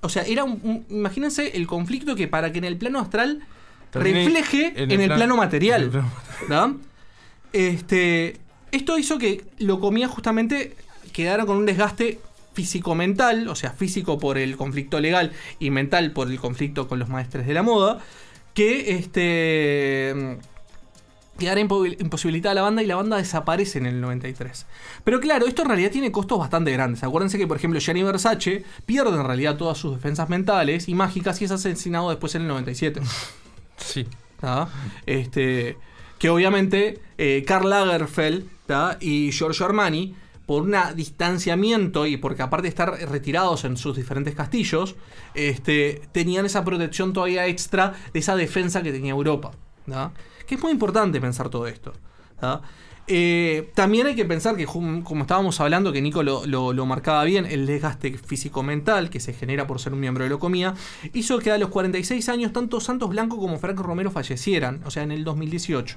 [0.00, 3.40] O sea, era un, un- imagínense el conflicto que para que en el plano astral
[3.92, 5.82] refleje en el, plan- plano material.
[5.84, 6.10] el plano
[6.48, 6.72] ¿tá?
[7.52, 8.36] Este,
[8.72, 10.76] esto hizo que Locomía justamente
[11.12, 12.20] quedara con un desgaste
[12.52, 17.08] físico-mental, o sea, físico por el conflicto legal y mental por el conflicto con los
[17.08, 18.00] maestres de la moda,
[18.58, 20.38] que este
[21.38, 24.66] quedara impo- imposibilitada la banda y la banda desaparece en el 93.
[25.04, 27.04] Pero claro, esto en realidad tiene costos bastante grandes.
[27.04, 31.40] Acuérdense que, por ejemplo, Gianni Versace pierde en realidad todas sus defensas mentales y mágicas
[31.40, 33.00] y es asesinado después en el 97.
[33.76, 34.08] Sí.
[35.06, 35.76] Este,
[36.18, 38.98] que obviamente eh, Karl Lagerfeld ¿tá?
[39.00, 40.16] y Giorgio Armani,
[40.48, 44.96] por un distanciamiento y porque aparte de estar retirados en sus diferentes castillos,
[45.34, 49.50] este, tenían esa protección todavía extra de esa defensa que tenía Europa.
[49.86, 50.12] ¿tá?
[50.46, 51.92] Que es muy importante pensar todo esto.
[53.10, 57.24] Eh, también hay que pensar que, como estábamos hablando, que Nico lo, lo- lo marcaba
[57.24, 60.74] bien, el desgaste físico-mental que se genera por ser un miembro de Locomía,
[61.14, 65.02] hizo que a los 46 años tanto Santos Blanco como Franco Romero fallecieran, o sea,
[65.02, 65.96] en el 2018.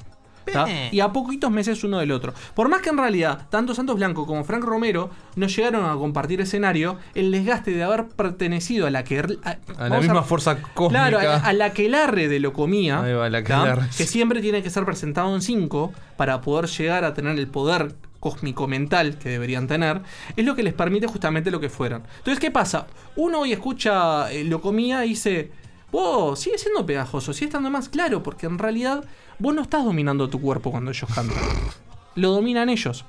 [0.92, 2.34] Y a poquitos meses uno del otro.
[2.54, 6.42] Por más que en realidad tanto Santos Blanco como Frank Romero no llegaron a compartir
[6.42, 9.20] escenario, el desgaste de haber pertenecido a la que...
[9.44, 11.10] A, A la misma fuerza cósmica.
[11.10, 14.70] Claro, a, a la que el arre de Locomía, va, la que siempre tiene que
[14.70, 19.68] ser presentado en 5 para poder llegar a tener el poder cósmico mental que deberían
[19.68, 20.02] tener,
[20.36, 22.04] es lo que les permite justamente lo que fueran.
[22.20, 22.88] Entonces, ¿qué pasa?
[23.16, 25.52] Uno hoy escucha eh, Locomía y dice,
[25.92, 29.04] vos, sigue siendo pegajoso, sigue estando más claro, porque en realidad
[29.40, 31.38] vos no estás dominando tu cuerpo cuando ellos cantan.
[32.16, 33.06] Lo dominan ellos.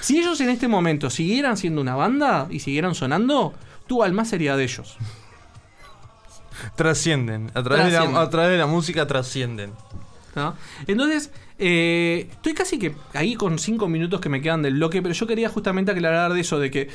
[0.00, 3.54] Si ellos en este momento siguieran siendo una banda y siguieran sonando,
[3.86, 4.96] tu alma sería de ellos.
[6.76, 7.50] Trascienden.
[7.54, 8.22] A través, de la, Trascienden.
[8.22, 9.72] a través de la música trascienden.
[10.86, 15.14] Entonces, eh, estoy casi que ahí con cinco minutos que me quedan del bloque, pero
[15.14, 16.88] yo quería justamente aclarar de eso, de que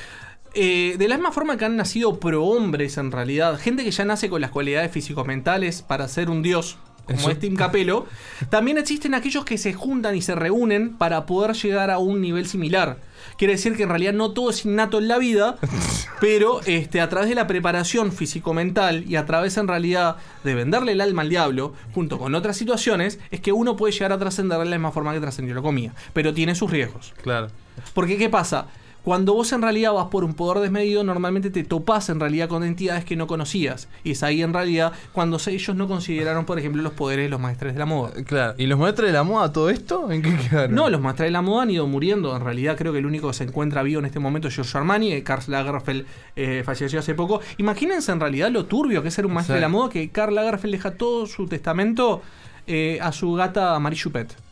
[0.54, 4.30] eh, de la misma forma que han nacido prohombres en realidad, gente que ya nace
[4.30, 7.32] con las cualidades físico-mentales para ser un dios, como Eso.
[7.32, 8.06] es Tim Capello,
[8.50, 12.48] también existen aquellos que se juntan y se reúnen para poder llegar a un nivel
[12.48, 13.00] similar.
[13.38, 15.58] Quiere decir que en realidad no todo es innato en la vida,
[16.22, 20.92] pero este, a través de la preparación físico-mental y a través en realidad de venderle
[20.92, 24.60] el alma al diablo, junto con otras situaciones, es que uno puede llegar a trascender
[24.60, 25.94] de la misma forma que trascendió la comida.
[26.14, 27.14] Pero tiene sus riesgos.
[27.24, 27.48] Claro.
[27.94, 28.68] Porque ¿qué pasa?
[29.04, 32.64] Cuando vos en realidad vas por un poder desmedido, normalmente te topás en realidad con
[32.64, 33.90] entidades que no conocías.
[34.04, 37.40] Y es ahí en realidad cuando ellos no consideraron, por ejemplo, los poderes de los
[37.40, 38.14] maestres de la moda.
[38.24, 38.56] Claro.
[38.58, 40.10] ¿Y los maestros de la moda todo esto?
[40.10, 40.74] ¿En qué quedaron?
[40.74, 42.36] No, los maestros de la moda han ido muriendo.
[42.36, 44.80] En realidad creo que el único que se encuentra vivo en este momento es Giorgio
[44.80, 45.12] Armani.
[45.12, 47.42] eh, Karl Lagerfeld eh, falleció hace poco.
[47.58, 50.34] Imagínense en realidad lo turbio que es ser un maestro de la moda que Karl
[50.34, 52.22] Lagerfeld deja todo su testamento
[52.68, 54.43] eh, a su gata Marie Choupette.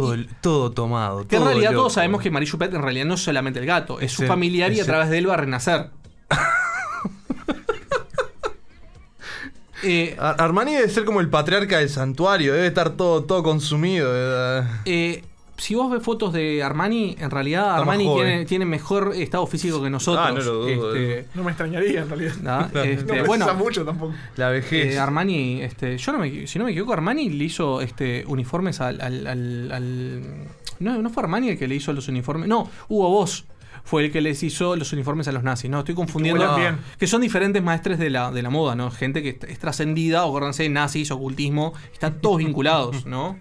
[0.00, 1.26] Todo, todo tomado.
[1.26, 1.82] Que en realidad loco.
[1.82, 4.22] todos sabemos que Marie Choupette en realidad no es solamente el gato, es, Es su
[4.26, 5.90] familiar y a través de él va a renacer.
[9.86, 14.10] Eh, Ar- Armani debe ser como el patriarca del santuario, debe estar todo, todo consumido.
[14.86, 15.22] eh.
[15.64, 19.82] Eh, si vos ves fotos de Armani, en realidad Armani tiene, tiene mejor estado físico
[19.82, 20.26] que nosotros.
[20.28, 22.34] Ah, no lo dudo, Este, No me extrañaría en realidad.
[22.74, 24.12] No Este, bueno, mucho tampoco.
[24.36, 24.94] La vejez.
[24.94, 28.80] Eh, Armani, este, yo no me, si no me equivoco, Armani le hizo este, uniformes
[28.80, 30.22] al, al- al- al-
[30.80, 32.48] no, no fue Armani el que le hizo los uniformes.
[32.48, 33.44] No, Hugo Boss
[33.84, 35.70] fue el que les hizo los uniformes a los nazis.
[35.70, 36.40] No, estoy confundiendo.
[36.42, 36.78] huelan bien.
[36.98, 38.90] Que son diferentes maestres de la, de la moda, ¿no?
[38.90, 43.38] Gente que es trascendida, acuérdense, nazis, ocultismo, están todos vinculados, ¿no?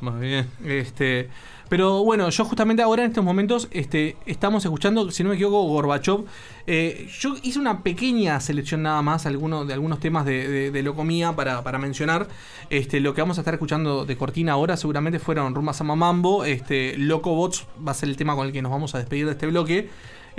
[0.00, 0.46] Más bien.
[0.64, 1.28] Este,
[1.68, 5.62] pero bueno, yo justamente ahora en estos momentos este, estamos escuchando, si no me equivoco,
[5.68, 6.24] Gorbachev.
[6.66, 10.82] Eh, yo hice una pequeña selección nada más alguno, de algunos temas de, de, de
[10.82, 12.28] Locomía para, para mencionar.
[12.70, 16.44] Este, lo que vamos a estar escuchando de cortina ahora seguramente fueron Rumba Sama Mambo.
[16.44, 19.32] Este, Locobots va a ser el tema con el que nos vamos a despedir de
[19.32, 19.90] este bloque.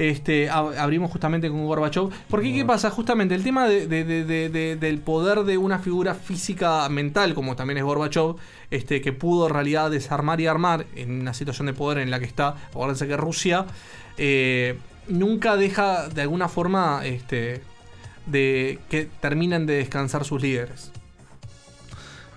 [0.02, 2.10] Este, ab- abrimos justamente con Gorbachev.
[2.28, 2.90] Porque, ¿qué pasa?
[2.90, 7.36] Justamente el tema de- de- de- de- de- del poder de una figura física mental,
[7.36, 8.36] como también es Gorbachev,
[8.72, 12.20] este, que pudo en realidad desarmar y armar en una situación de poder en la
[12.20, 12.56] que está.
[12.72, 13.66] Acuérdense que Rusia
[14.18, 17.62] eh, nunca deja de alguna forma este,
[18.26, 20.92] de que terminen de descansar sus líderes.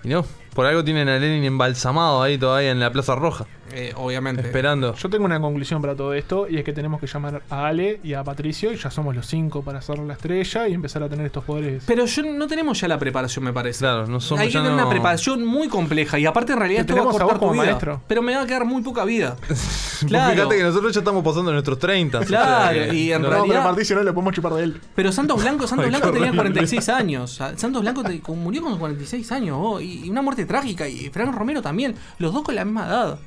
[0.03, 0.23] Y no,
[0.55, 3.45] por algo tienen a Lenin embalsamado ahí todavía en la Plaza Roja.
[3.73, 4.41] Eh, obviamente.
[4.43, 4.93] Esperando.
[4.95, 7.99] Yo tengo una conclusión para todo esto y es que tenemos que llamar a Ale
[8.03, 11.09] y a Patricio y ya somos los cinco para hacer la estrella y empezar a
[11.09, 11.83] tener estos poderes.
[11.85, 13.79] Pero yo no tenemos ya la preparación, me parece.
[13.79, 16.85] Claro, no somos Hay que tener no- una preparación muy compleja y aparte en realidad
[16.85, 17.71] Te esto va a tenemos a cortar vos como tu vida.
[17.71, 18.01] maestro.
[18.07, 19.35] Pero me va a quedar muy poca vida.
[20.07, 20.33] Claro.
[20.35, 22.19] Fíjate que nosotros ya estamos pasando nuestros 30.
[22.25, 24.53] Claro, o sea que- y en no- no, pero realidad- Patricio no le podemos chupar
[24.53, 24.81] de él.
[24.93, 26.37] Pero Santos Blanco, Santos Ay, Blanco tenía horrible.
[26.37, 27.31] 46 años.
[27.55, 30.87] Santos Blanco te- con- murió con 46 años oh, y y una muerte trágica.
[30.87, 31.95] Y Frank Romero también.
[32.19, 33.19] Los dos con la misma edad.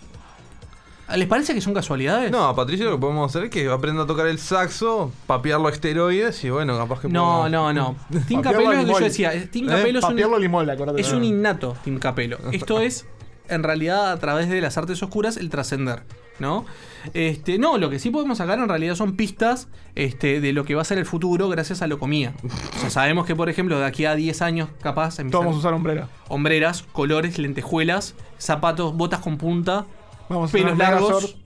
[1.17, 2.31] ¿Les parece que son casualidades?
[2.31, 5.69] No, a Patricio lo que podemos hacer es que aprenda a tocar el saxo, papearlo
[5.69, 7.97] a esteroides y bueno, capaz que No, podemos- no, no.
[8.29, 9.51] Tim Capello es lo que yo decía.
[9.51, 9.73] Tim ¿Eh?
[9.73, 12.37] Capello es un, es un innato, Tim Capello.
[12.53, 13.07] Esto es,
[13.49, 16.03] en realidad, a través de las artes oscuras, el trascender.
[16.39, 16.67] ¿No?
[17.15, 20.77] Este, no, lo que sí podemos sacar en realidad son pistas este, de lo que
[20.77, 22.33] va a ser el futuro gracias a lo comía.
[22.77, 25.59] O sea, sabemos que, por ejemplo, de aquí a 10 años, capaz, Todos vamos a
[25.59, 26.09] usar hombrera.
[26.29, 29.87] hombreras, colores, lentejuelas, zapatos, botas con punta,
[30.29, 31.37] Vamos pelos largos,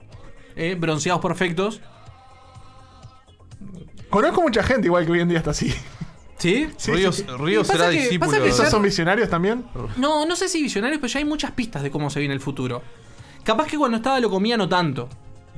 [0.55, 1.81] eh, bronceados perfectos.
[4.09, 5.73] Conozco mucha gente igual que hoy en día está así.
[6.43, 6.67] ¿Sí?
[6.77, 7.35] Sí, Ríos, sí, sí.
[7.37, 8.31] Ríos será que- discípulo.
[8.31, 9.63] pasa que ¿Esos son visionarios también?
[9.97, 12.41] No, no sé si visionarios, pero ya hay muchas pistas de cómo se viene el
[12.41, 12.81] futuro.
[13.43, 15.07] Capaz que cuando estaba lo comía no tanto.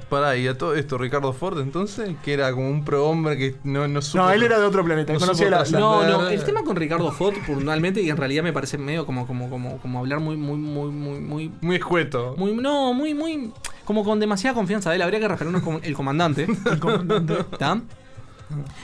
[0.09, 3.87] Pará, y a todo esto, Ricardo Ford entonces, que era como un prohombre que no,
[3.87, 5.11] no supo- No, él era de otro planeta.
[5.13, 5.81] no conocía supo la, trascender.
[5.81, 6.27] No, no, no, no.
[6.29, 9.79] el tema con Ricardo Ford, puntualmente, y en realidad me parece medio como, como, como,
[9.79, 12.35] como hablar muy, muy, muy, muy, muy, Muy escueto.
[12.37, 13.51] muy, no, muy, muy,
[13.83, 15.01] como con demasiada confianza de él.
[15.01, 16.45] Habría que referirnos con el comandante.
[16.71, 17.39] el comandante.
[17.51, 17.81] ¿Está?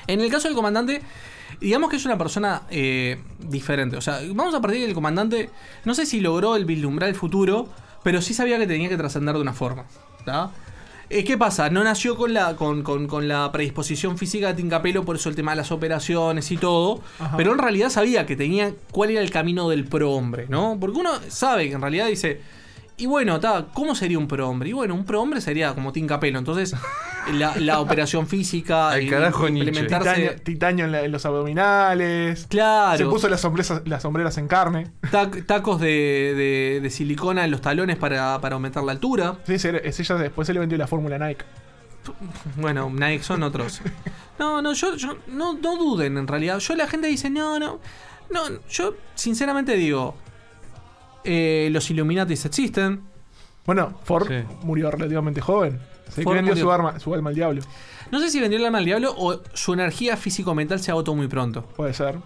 [0.07, 1.03] En el caso del comandante,
[1.61, 3.95] digamos que es una persona eh, diferente.
[3.95, 5.49] O sea, vamos a partir del comandante,
[5.85, 7.69] no sé si logró el vislumbrar el futuro,
[8.03, 9.85] pero sí sabía que tenía que trascender de una forma.
[10.19, 10.51] ¿Está?
[11.09, 11.69] Eh, ¿Qué pasa?
[11.69, 15.35] No nació con la, con, con- con la predisposición física de Tincapelo, por eso el
[15.35, 17.01] tema de las operaciones y todo.
[17.19, 17.35] Ajá.
[17.37, 20.77] Pero en realidad sabía que tenía cuál era el camino del prohombre, ¿no?
[20.79, 22.41] Porque uno sabe que en realidad dice.
[23.01, 24.69] Y bueno, ta, ¿cómo sería un prohombre?
[24.69, 26.37] Y bueno, un prohombre sería como Tincapelo.
[26.39, 26.75] Entonces,
[27.33, 30.09] la, la operación física, Al carajo, implementarse.
[30.13, 32.45] Titanio, titanio en, la- en los abdominales.
[32.49, 32.97] Claro.
[32.97, 34.91] Se puso las sombreras, las sombreras en carne.
[35.11, 39.37] Tac- tacos de, de- de silicona en los talones para, para aumentar la altura.
[39.45, 41.43] Sí, ese ya después se le vendió la fórmula Nike.
[42.57, 43.81] Bueno, Nike son otros.
[44.39, 46.59] No, no, yo, yo no, no duden en realidad.
[46.59, 47.79] Yo la gente dice, no, no.
[48.31, 50.15] No, yo sinceramente digo,
[51.23, 53.01] eh, los Illuminatis existen.
[53.65, 54.43] Bueno, Ford Sí.
[54.63, 55.79] murió relativamente joven.
[56.09, 56.65] Se Ford vendió murió.
[56.65, 57.61] su, arma, su alma al diablo.
[58.11, 61.27] No sé si vendió el alma al diablo o su energía físico-mental se agotó muy
[61.27, 61.63] pronto.
[61.63, 62.17] Puede ser.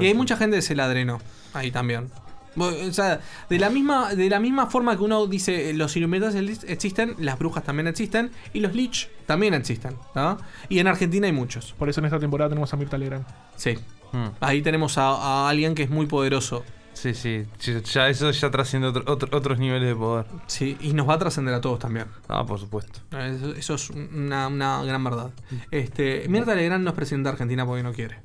[0.00, 0.14] Y hay sí.
[0.14, 1.20] mucha gente que se la drenó.
[1.54, 2.10] Ahí también.
[2.56, 6.64] O sea, de la misma, de la misma forma que uno dice eh, los Illuminatis
[6.64, 9.96] existen, las brujas también existen y los Lich también existen.
[10.12, 10.36] ¿tá?
[10.68, 11.72] Y en Argentina hay muchos.
[11.78, 13.24] Por eso en esta temporada tenemos a Mirta Legrand.
[13.56, 13.76] Sí.
[14.12, 14.26] Hmm.
[14.40, 16.62] Ahí tenemos a, a alguien que es muy poderoso.
[17.02, 17.44] Sí, sí,
[17.92, 20.26] ya- eso ya trasciende otro- otro- otros niveles de poder.
[20.46, 22.06] Sí, y nos va a trascender a todos también.
[22.28, 23.00] Ah, por supuesto.
[23.18, 25.30] Eso, eso es una, una gran verdad.
[25.72, 28.20] Este, Mirta Legrand no es presidenta de Argentina porque no quiere.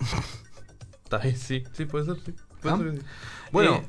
[1.36, 2.34] Sí, sí, puede ser, sí.
[2.62, 2.78] Puede ¿Ah?
[2.78, 3.02] ser que sí.
[3.50, 3.84] Bueno, Eh,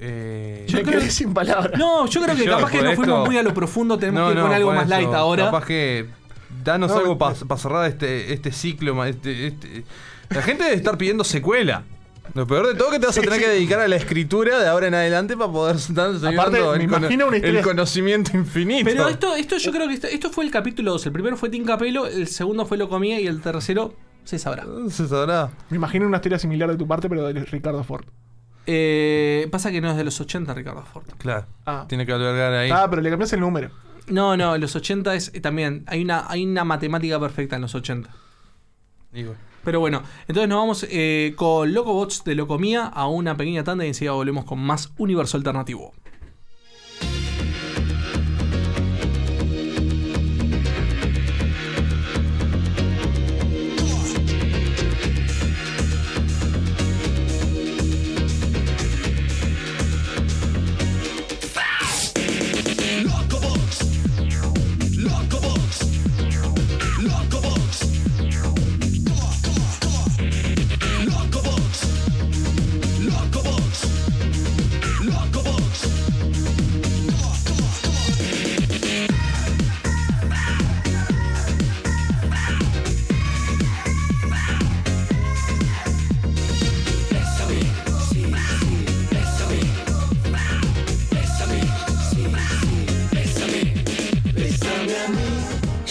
[0.00, 1.78] eh, yo Me creo- quedé sin palabras.
[1.78, 4.36] No, yo creo que Yo, capaz que esto- fuimos muy a lo profundo, tenemos que
[4.38, 5.44] ir con algo más eso, light ahora.
[5.46, 6.06] Capaz que
[6.64, 9.04] danos No, algo para cerrar este, este ciclo.
[9.04, 9.84] Este, este-
[10.30, 11.84] La gente debe estar pidiendo secuela.
[12.34, 13.44] Lo peor de todo es que te vas a tener sí.
[13.44, 16.22] que dedicar a la escritura de ahora en adelante para poder estar Aparte,
[16.58, 18.84] dando me el, cono- imagino una historia- el conocimiento infinito.
[18.84, 21.06] Pero esto, esto yo creo que esto, esto fue el capítulo 2.
[21.06, 24.64] El primero fue Tim Capello, el segundo fue Lo Comía y el tercero se sabrá.
[24.90, 25.50] Se sabrá.
[25.70, 28.04] Me imagino una historia similar de tu parte, pero de Ricardo Ford.
[28.66, 31.04] Eh, pasa que no es de los 80, Ricardo Ford.
[31.18, 31.46] Claro.
[31.66, 31.86] Ah.
[31.88, 32.70] Tiene que albergar ahí.
[32.72, 33.70] Ah, pero le cambias el número.
[34.06, 35.84] No, no, en los 80 es eh, también.
[35.86, 38.10] Hay una, hay una matemática perfecta en los 80.
[39.12, 39.34] Digo.
[39.64, 43.88] Pero bueno, entonces nos vamos eh, con Locobots de Locomía a una pequeña tanda y
[43.88, 45.92] enseguida volvemos con más universo alternativo.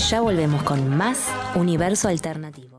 [0.09, 2.78] Ya volvemos con más universo alternativo.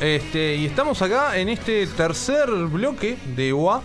[0.00, 3.82] Este, y estamos acá en este tercer bloque de UA.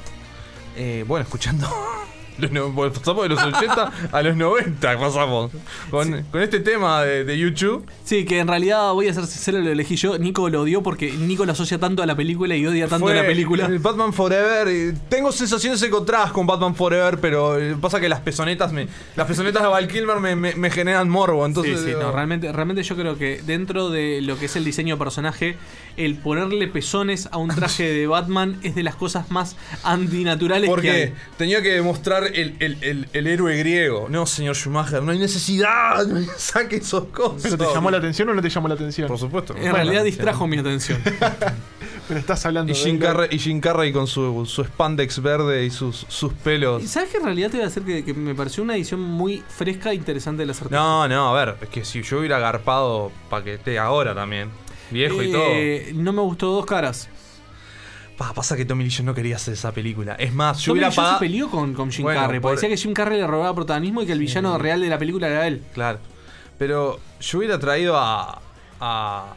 [0.75, 1.92] Eh, bueno, escuchando.
[2.37, 5.51] Pasamos de los 80 a los 90, pasamos.
[5.89, 7.85] Con, con este tema de, de YouTube.
[8.03, 10.17] Sí, que en realidad voy a ser sincero, lo elegí yo.
[10.17, 13.15] Nico lo odió porque Nico lo asocia tanto a la película y odia tanto Fue
[13.15, 13.65] la película.
[13.65, 14.93] el Batman Forever.
[15.09, 18.87] Tengo sensaciones encontradas con Batman Forever, pero eh, pasa que las pezonetas me.
[19.15, 21.45] Las pezonetas de Val Kilmer me, me- me generan morbo.
[21.45, 24.63] Entonces, sí, sí, no, realmente, realmente yo creo que dentro de lo que es el
[24.65, 25.57] diseño de personaje,
[25.97, 30.69] el ponerle pezones a un traje de Batman es de las cosas más antinaturales que
[30.69, 31.13] Porque hay.
[31.37, 34.07] tenía que demostrar el, el- el- el héroe griego.
[34.09, 36.05] No, señor Schumacher, no hay necesidad.
[36.05, 37.41] No saque esos cosas.
[37.43, 39.07] ¿Pero te llamó la atención o no te llamó la atención?
[39.07, 39.55] Por supuesto.
[39.57, 40.99] En realidad distrajo mi atención.
[42.07, 42.99] Pero estás hablando Y de Jim.
[42.99, 46.83] Carrey, y Jim Carrey con su, su spandex verde y sus, sus pelos.
[46.83, 48.99] ¿Y ¿Sabes que en realidad te voy a decir que, que me pareció una edición
[48.99, 50.75] muy fresca e interesante de la certeza?
[50.81, 54.49] No, no, a ver, es que si yo hubiera agarpado para que esté ahora también,
[54.91, 55.43] viejo y todo.
[55.51, 57.07] Eh, No me gustó dos caras.
[58.17, 60.13] Pa, pasa que Tommy Lee Jones no quería hacer esa película.
[60.15, 61.15] Es más, yo Tommy hubiera pagado.
[61.15, 62.39] se peleó con, con Jim Bueno, Carrey.
[62.39, 64.97] por- decía que Jim Carrey le robaba protagonismo y que el villano real de la
[64.99, 65.63] película era él.
[65.73, 65.99] Claro.
[66.59, 68.41] Pero yo hubiera traído a.
[68.79, 69.33] a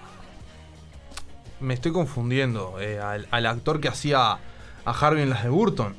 [1.60, 2.76] me estoy confundiendo.
[2.80, 4.32] eh, al, al actor que hacía
[4.84, 5.94] a Harvey en las de Burton.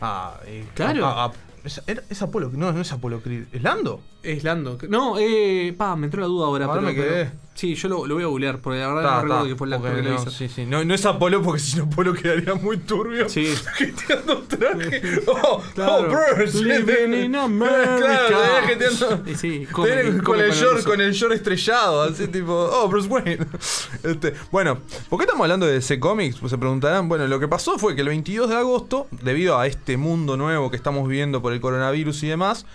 [0.00, 1.06] Ah, eh, Claro.
[1.06, 1.32] a- a-
[1.64, 3.44] ¿es, es Apolo, no, no es Apolo Creed.
[3.52, 4.02] ¿Es Lando?
[4.24, 4.78] Es Lando.
[4.88, 6.64] No, eh, pa, me entró la duda ahora.
[6.66, 7.24] Ahora pero, me quedé.
[7.26, 9.54] pero- sí, yo lo, lo voy a googlear, porque la verdad Ta, no ta, que
[9.54, 10.30] fue porque que lo no, hizo.
[10.30, 10.64] Sí, sí.
[10.66, 13.28] No, no es Apolo porque si no Apolo quedaría muy turbio.
[13.28, 13.46] Sí.
[13.74, 15.02] Jeteando traje.
[15.26, 16.08] Oh, Claro.
[16.10, 16.58] oh, Bruce.
[16.62, 17.96] Living in America.
[18.28, 22.26] Claro, Y sí, come- con, come el con el short, con el short estrellado, así
[22.28, 23.38] tipo, oh, Bruce Wayne.
[24.02, 26.38] Este, bueno, ¿por qué estamos hablando de DC Comics?
[26.38, 27.08] Pues se preguntarán.
[27.08, 30.70] Bueno, lo que pasó fue que el 22 de agosto, debido a este mundo nuevo
[30.70, 32.66] que estamos viviendo por el coronavirus y demás,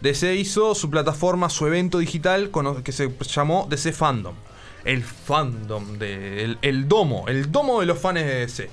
[0.00, 2.50] DC hizo su plataforma, su evento digital
[2.84, 4.34] que se llamó DC Fandom.
[4.84, 8.70] El fandom, de, el, domo, el domo de los fans de DC.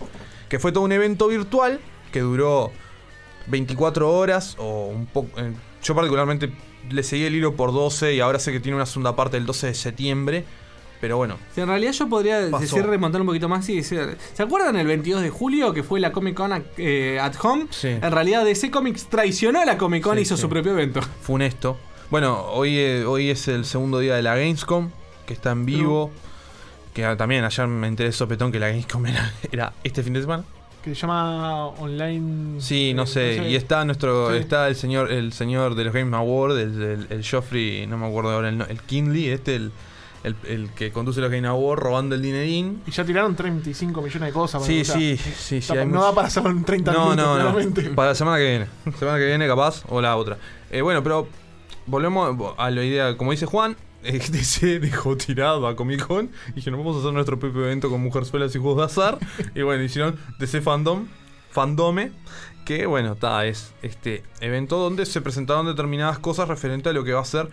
[0.47, 1.79] Que fue todo un evento virtual
[2.11, 2.71] que duró
[3.47, 5.39] 24 horas o un poco...
[5.39, 6.53] eh, yo particularmente
[6.89, 9.45] le seguí el hilo por 12 y ahora sé que tiene una segunda parte el
[9.45, 10.45] 12 de septiembre.
[11.03, 11.35] Pero bueno.
[11.53, 12.61] Sí, en realidad yo podría Pasó.
[12.63, 14.15] decir remontar un poquito más y decir.
[14.33, 17.65] ¿Se acuerdan el 22 de julio que fue la Comic Con eh, at Home?
[17.71, 17.89] Sí.
[17.89, 20.41] En realidad DC Comics traicionó a la Comic Con Sí, y hizo sí.
[20.43, 21.01] su propio evento.
[21.21, 21.77] Funesto.
[22.09, 24.91] Bueno, hoy, eh, hoy es el segundo día de la Gamescom,
[25.25, 26.09] que está en vivo.
[26.93, 30.21] Que también ayer me enteré de sopetón que la Gamescom era, era este fin de
[30.21, 30.45] semana.
[30.85, 32.61] Que se llama online.
[32.61, 33.49] Sí, no eh, sé.
[33.49, 34.37] Y está nuestro, Sí.
[34.37, 38.07] está el señor, el señor de los Game Awards, el, el, el Joffrey, no me
[38.07, 39.71] acuerdo ahora el, no- el Kinley, este el,
[40.23, 42.81] el, el que conduce los Game Awards robando el dinerín.
[42.87, 44.63] Y ya tiraron 35 millones de cosas.
[44.65, 47.89] Sí, sea, sí, sí, sí, no mucho- da para hacerlo en 30 No, minutos, no,
[47.89, 47.95] no.
[47.95, 48.67] Para la semana que viene.
[48.97, 50.37] Semana que viene, capaz, o la otra.
[50.71, 51.27] Eh, bueno, pero
[51.85, 56.53] volvemos a la idea, como dice Juan, eh, DC dejó tirado a Comic Con y
[56.53, 59.19] dijeron, vamos a hacer nuestro propio evento con mujerzuelas y juegos de azar.
[59.55, 61.07] y bueno, hicieron DC Fandom,
[61.51, 62.11] Fandome,
[62.65, 67.11] que bueno, está, es este evento donde se presentaron determinadas cosas referente a lo que
[67.13, 67.49] va a ser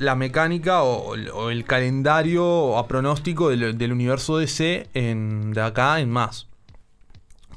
[0.00, 1.14] la mecánica o,
[1.50, 6.46] el calendario a pronóstico del, universo DC en, de acá en más.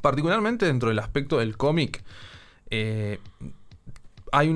[0.02, 2.04] Particularmente dentro del aspecto del cómic,
[2.70, 3.20] eh,
[4.34, 4.50] hay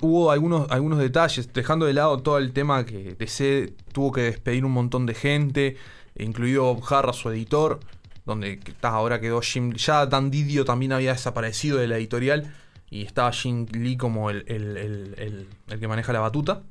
[0.00, 4.64] hubo algunos, algunos detalles, dejando de lado todo el tema que DC tuvo que despedir
[4.64, 5.76] un montón de gente,
[6.18, 7.78] incluido Bob Harras, su editor,
[8.26, 9.74] donde ahora quedó Jim.
[9.74, 12.52] Ya Dan Didio también había desaparecido de la editorial
[12.90, 16.62] y estaba Jim Lee como el- el- el que maneja la batuta.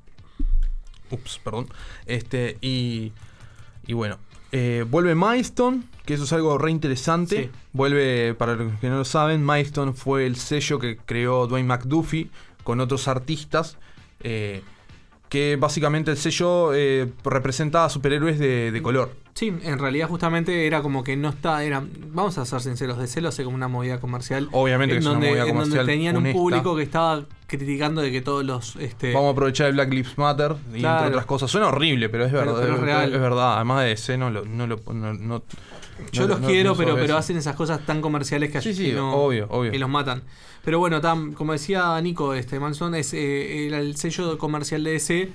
[1.12, 1.68] Ups, perdón.
[2.06, 3.12] Este, y,
[3.88, 4.18] y bueno,
[4.52, 7.44] eh, vuelve Milestone, que eso es algo re interesante.
[7.44, 7.50] Sí.
[7.74, 12.30] Vuelve, para los que no lo saben, Milestone fue el sello que creó Dwayne McDuffie
[12.64, 13.78] con otros artistas.
[14.24, 14.62] eh,
[15.30, 19.16] que básicamente el sello eh, representa a superhéroes de, de color.
[19.34, 23.08] Sí, en realidad justamente era como que no está, era, vamos a ser sinceros, de
[23.08, 24.50] celo hace como una movida comercial.
[24.52, 28.22] Obviamente que en es una donde, en tenían un público que estaba criticando de que
[28.22, 30.98] todos los este Vamos a aprovechar el Black Lives Matter y Claro.
[31.00, 31.50] entre otras cosas.
[31.52, 32.56] Suena horrible, pero es verdad.
[32.60, 33.14] pero es es, real.
[33.14, 33.56] es verdad.
[33.56, 34.46] Además de DC, no lo.
[34.46, 35.44] No, lo- no- no-
[36.12, 39.72] Yo los quiero, pero, pero hacen esas cosas tan comerciales que, Sí, obvio, obvio.
[39.72, 40.24] que los matan.
[40.64, 44.92] Pero bueno, tam- como decía Nico, este Manson es eh, era el sello comercial de
[44.92, 45.30] DC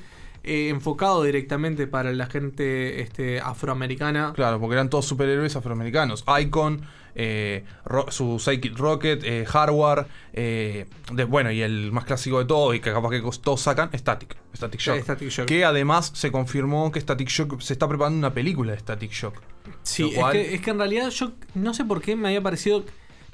[0.46, 4.32] eh, enfocado directamente para la gente este, afroamericana.
[4.34, 6.24] Claro, porque eran todos superhéroes afroamericanos.
[6.40, 6.82] Icon,
[7.14, 7.64] eh,
[8.10, 12.80] su Psychic Rocket, eh, Hardware, eh, de- bueno, y el más clásico de todos, y
[12.80, 14.36] que capaz que todos sacan, Static.
[14.54, 15.02] Static Shock.
[15.02, 15.46] Static Shock.
[15.46, 19.34] Que además se confirmó que Static Shock se está preparando una película de Static Shock.
[19.82, 22.84] Sí, es que, es que en realidad yo no sé por qué me había parecido.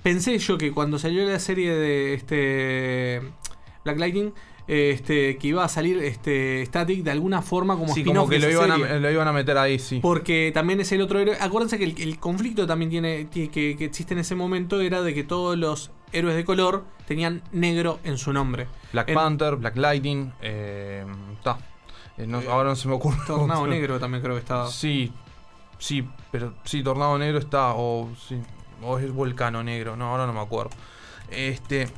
[0.02, 3.20] Pensé yo que cuando salió la serie de este
[3.84, 4.32] Black Lightning,
[4.68, 8.50] este, que iba a salir este Static de alguna forma como Sí, como que lo
[8.50, 9.98] iban, a, lo iban a meter ahí, sí.
[10.00, 11.36] Porque también es el otro héroe.
[11.40, 15.14] Acuérdense que el, el conflicto también tiene, que, que existe en ese momento era de
[15.14, 18.66] que todos los héroes de color tenían negro en su nombre.
[18.92, 21.04] Black En- Panther, Black Lightning, eh,
[21.42, 21.58] ta.
[22.18, 23.16] Eh, no- ahora no se me ocurre.
[23.26, 23.66] Tornado.
[23.66, 24.68] Negro también creo que estaba.
[24.68, 25.12] Sí,
[25.78, 28.36] sí, pero sí, Tornado Negro está, o sí,
[28.82, 30.70] o es Volcano Negro, no, ahora no me acuerdo.
[31.30, 31.88] Este,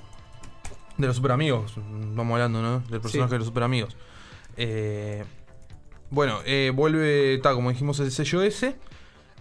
[0.97, 1.75] de los super amigos,
[2.15, 2.81] vamos hablando, ¿no?
[2.91, 3.33] Del personaje Sí.
[3.35, 3.97] de los super amigos.
[4.57, 5.25] Eh,
[6.11, 8.77] bueno, eh, vuelve, como dijimos, el sello ese.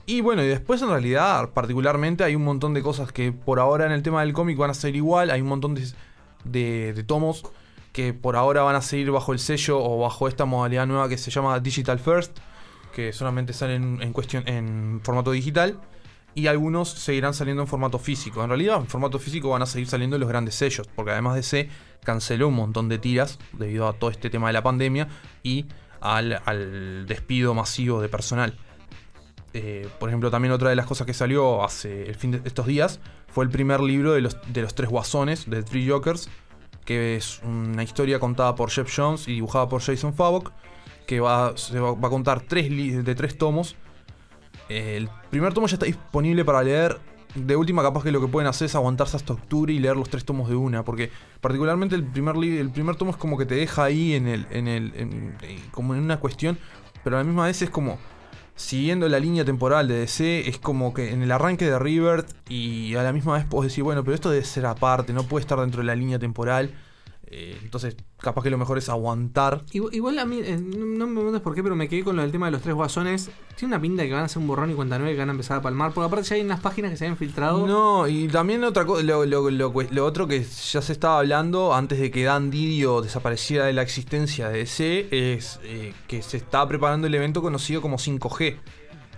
[0.06, 3.86] Y bueno, y después en realidad, particularmente, hay un montón de cosas que por ahora
[3.86, 5.30] en el tema del cómic van a ser igual.
[5.32, 5.88] Hay un montón de,
[6.44, 7.44] de, de tomos
[7.94, 11.18] que por ahora van a seguir bajo el sello o bajo esta modalidad nueva que
[11.18, 12.40] se llama Digital First,
[12.96, 15.80] que solamente salen en cuestión en formato digital.
[16.36, 18.44] Y algunos seguirán saliendo en formato físico.
[18.44, 21.70] En realidad, en formato físico van a seguir saliendo los grandes sellos, porque además DC
[22.04, 25.08] canceló un montón de tiras debido a todo este tema de la pandemia
[25.44, 25.66] y
[26.02, 28.58] al, al despido masivo de personal.
[29.54, 32.66] Eh, por ejemplo, también otra de las cosas que salió hace el fin de estos
[32.66, 33.00] días
[33.32, 36.30] fue el primer libro de los, de los tres guasones, de Three Jokers,
[36.86, 40.52] que es una historia contada por Jeff Jones y dibujada por Jason Favok,
[41.06, 43.76] que va, va, va a contar tres de tres tomos.
[44.74, 47.00] Eh, el primer tomo ya está disponible para leer.
[47.36, 50.10] De última, capaz que lo que pueden hacer es aguantarse hasta octubre y leer los
[50.10, 50.84] tres tomos de una.
[50.84, 51.12] Porque
[51.42, 54.48] particularmente el primer, el primer tomo es como que te deja ahí en el.
[54.50, 54.92] En el
[55.72, 56.58] como en una cuestión.
[57.04, 58.00] Pero a la misma vez es como.
[58.56, 62.94] Siguiendo la línea temporal de DC, es como que en el arranque de River y
[62.94, 65.60] a la misma vez puedes decir, bueno, pero esto debe ser aparte, no puede estar
[65.60, 66.72] dentro de la línea temporal.
[67.36, 69.64] Eh, entonces, capaz que lo mejor es aguantar.
[69.72, 72.16] Igual, igual a mí, eh, no, no me preguntes por qué, pero me quedé con
[72.16, 73.32] lo del tema de los tres guasones.
[73.56, 75.30] Tiene una pinta de que van a hacer un borrón y cuenta nueve que van
[75.30, 75.94] a empezar a palmar.
[75.94, 77.66] Porque aparte ya hay unas páginas que se habían filtrado.
[77.66, 81.74] No, y también otra cosa, lo, lo- lo- lo otro que ya se estaba hablando
[81.74, 86.38] antes de que Dan Didio desapareciera de la existencia de DC es eh, que se
[86.38, 88.58] estaba preparando el evento conocido como 5G,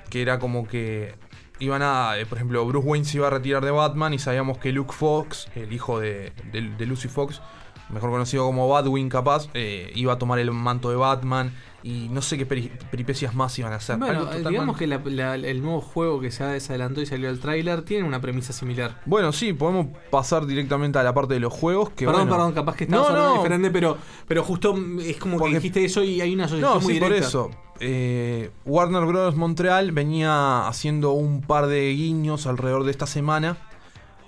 [0.09, 1.15] que era como que
[1.59, 4.57] iban a, eh, por ejemplo, Bruce Wayne se iba a retirar de Batman y sabíamos
[4.57, 7.41] que Luke Fox, el hijo de, de- de Lucy Fox,
[7.89, 12.23] mejor conocido como Batwing capaz, eh, iba a tomar el manto de Batman y no
[12.23, 13.97] sé qué peri- peripecias más iban a hacer.
[13.97, 17.29] Bueno, Algo eh, digamos que la- la- el nuevo juego que se adelantó y salió
[17.29, 18.99] el tráiler tiene una premisa similar.
[19.05, 21.89] Bueno, sí, podemos pasar directamente a la parte de los juegos.
[21.91, 23.41] Que, perdón, bueno- perdón, capaz que estamos No, hablando no.
[23.43, 26.81] diferente, pero, pero justo es como Porque- que dijiste eso y hay una asociación No,
[26.81, 27.27] muy sí, por directa.
[27.27, 27.51] eso.
[27.81, 29.35] Eh, Warner Bros.
[29.35, 33.57] Montreal venía haciendo un par de guiños alrededor de esta semana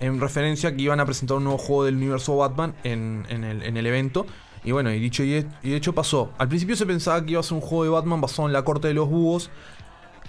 [0.00, 3.62] en referencia a que iban a presentar un nuevo juego del universo Batman en, el,
[3.62, 4.26] en el evento.
[4.64, 6.32] Y bueno, y dicho y hecho pasó.
[6.38, 8.64] Al principio se pensaba que iba a ser un juego de Batman basado en la
[8.64, 9.50] corte de los búhos.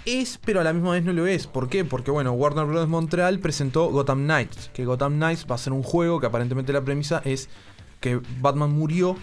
[0.06, 1.46] Es, pero a la misma vez no lo es.
[1.46, 1.84] ¿Por qué?
[1.84, 2.88] Porque bueno, Warner Bros.
[2.88, 4.70] Montreal presentó Gotham Knights.
[4.72, 7.48] Que Gotham Knights va a ser un juego que aparentemente la premisa es
[8.00, 9.16] que Batman murió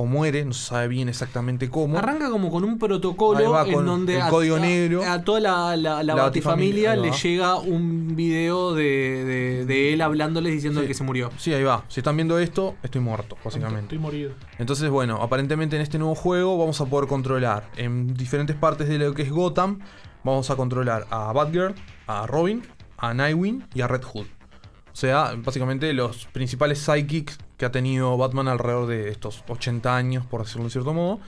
[0.00, 1.98] o muere, no se sabe bien exactamente cómo.
[1.98, 5.02] Arranca como con un protocolo va, en con donde el a, código a- negro.
[5.04, 10.00] a toda la, la, la La batifamilia le llega un video de, de, de él
[10.02, 10.86] hablándoles diciendo Sí.
[10.86, 11.30] que se murió.
[11.36, 11.84] Sí, ahí va.
[11.88, 13.82] Si están viendo esto, estoy muerto, básicamente.
[13.82, 14.32] Estoy morido.
[14.58, 18.98] Entonces, bueno, aparentemente en este nuevo juego vamos a poder controlar en diferentes partes de
[18.98, 19.80] lo que es Gotham.
[20.24, 21.74] Vamos a controlar a Batgirl,
[22.06, 22.62] a Robin,
[22.98, 24.26] a Nightwing y a Red Hood.
[24.92, 30.24] O sea, básicamente los principales sidekicks que ha tenido Batman alrededor de estos 80 años,
[30.24, 31.20] por decirlo de cierto modo.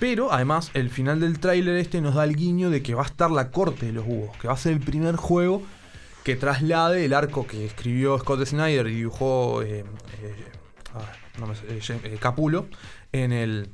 [0.00, 3.04] Pero además, el final del tráiler este nos da el guiño de que va a
[3.04, 5.62] estar la corte de los búhos, que va a ser el primer juego
[6.24, 9.80] que traslade el arco que escribió Scott Snyder y dibujó eh,
[10.22, 10.34] eh,
[10.94, 11.12] ah,
[11.68, 12.68] eh, eh, Capulo
[13.12, 13.68] en el,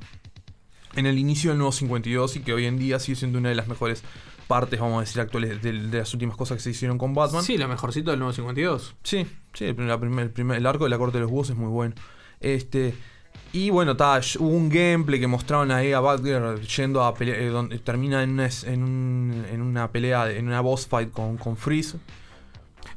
[0.97, 3.55] en el inicio del nuevo 52 y que hoy en día sigue siendo una de
[3.55, 4.03] las mejores
[4.49, 7.43] partes, vamos a decir, actuales de, de las últimas cosas que se hicieron con Batman.
[7.45, 8.97] Sí, lo mejorcito del nuevo 52.
[9.05, 11.51] Sí, sí, el, primer- la el primer- el arco de la corte de los búhos
[11.51, 11.95] es muy bueno.
[12.41, 12.95] Este.
[13.53, 17.39] Y bueno, ta, hubo un gameplay que mostraron ahí a Batgirl yendo a pelear.
[17.41, 21.37] eh, donde termina en una, en, un- en una pelea, en una boss fight con,
[21.37, 21.99] con Freeze.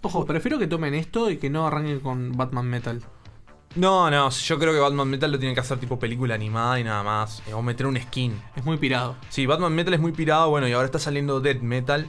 [0.01, 3.01] Ojo, prefiero que tomen esto y que no arranquen con Batman Metal.
[3.75, 6.83] No, no, yo creo que Batman Metal lo tienen que hacer tipo película animada y
[6.83, 7.41] nada más.
[7.47, 8.41] eh, O meter un skin.
[8.55, 9.15] Es muy pirado.
[9.29, 12.05] Sí, Batman Metal es muy pirado, bueno, y ahora está saliendo Dead Metal,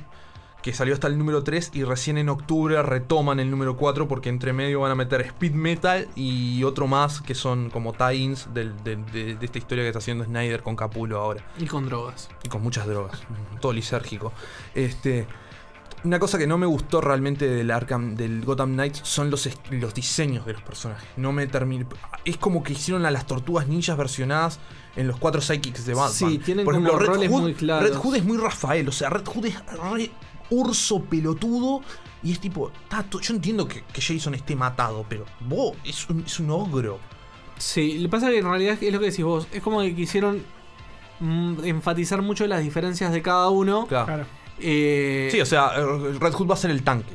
[0.63, 4.29] que salió hasta el número 3 y recién en octubre retoman el número 4 porque
[4.29, 8.77] entre medio van a meter Speed Metal y otro más que son como tie-ins del-
[8.85, 11.45] del- de, de esta historia que está haciendo Snyder con Capulo ahora.
[11.59, 12.29] Y con drogas.
[12.45, 13.21] Y con muchas drogas,
[13.61, 14.33] todo lisérgico.
[14.75, 15.27] Este...
[16.05, 19.95] Una cosa que no me gustó realmente del Arkham, del Gotham Knights son los, los
[19.95, 21.09] diseños de los personajes.
[21.17, 21.87] No me terminé.
[22.25, 24.59] Es como que hicieron a las tortugas ninjas versionadas
[24.97, 26.31] en los cuatro psychics de Batman.
[26.31, 27.89] Sí, tienen Por como ejemplo, Red roles Hood, muy claros.
[27.89, 29.57] Red Hood es muy Rafael, o sea, Red Hood es
[29.95, 30.11] re
[30.51, 31.83] urso pelotudo
[32.23, 32.73] y es tipo.
[32.89, 36.99] "Tato, yo entiendo que, que Jason esté matado, pero vos es un, es un ogro.
[37.59, 39.47] Sí, lo que pasa que en realidad es lo que decís vos.
[39.53, 40.43] Es como que quisieron
[41.21, 43.87] mm, enfatizar mucho las diferencias de cada uno.
[43.87, 44.07] Claro.
[44.07, 44.27] Claro.
[44.63, 47.13] Eh, Sí, o sea, Red Hood va a ser el tanque.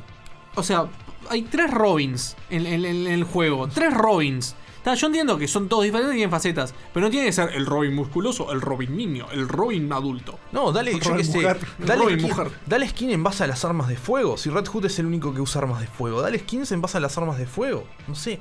[0.54, 0.86] O sea,
[1.30, 3.68] hay tres Robins en, en- en el juego.
[3.68, 4.54] Tres Robins.
[4.96, 6.72] Yo entiendo que son todos diferentes y tienen facetas.
[6.94, 10.38] Pero no tiene que ser el Robin musculoso, el Robin niño, el Robin adulto.
[10.50, 11.36] No, dale, yo Robin qué sé.
[11.36, 11.58] mujer.
[11.78, 12.50] Dale, Robin skin, mujer.
[12.64, 14.38] dale skin en base a las armas de fuego.
[14.38, 16.96] Si Red Hood es el único que usa armas de fuego, dale skins en base
[16.96, 17.84] a las armas de fuego.
[18.06, 18.38] No sé.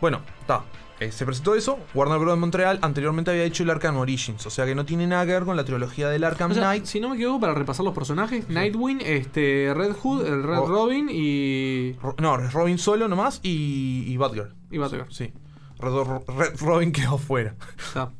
[0.00, 0.64] Bueno, está.
[1.00, 1.78] Eh, se presentó eso.
[1.94, 2.36] Warner Bros.
[2.38, 4.44] Montreal anteriormente había hecho el Arkham Origins.
[4.46, 6.62] O sea que no tiene nada que ver con la trilogía del Arkham O sea,
[6.64, 6.86] Knight.
[6.86, 10.66] si no me equivoco, para repasar los personajes, Nightwing, este, Red Hood, el Red Ro-
[10.66, 11.92] Robin y.
[12.02, 14.52] Ro- No, Robin solo nomás y, y Batgirl.
[14.70, 15.06] Y Batgirl.
[15.10, 15.32] Sí.
[15.80, 17.54] Red, Ro- Red Robin quedó fuera.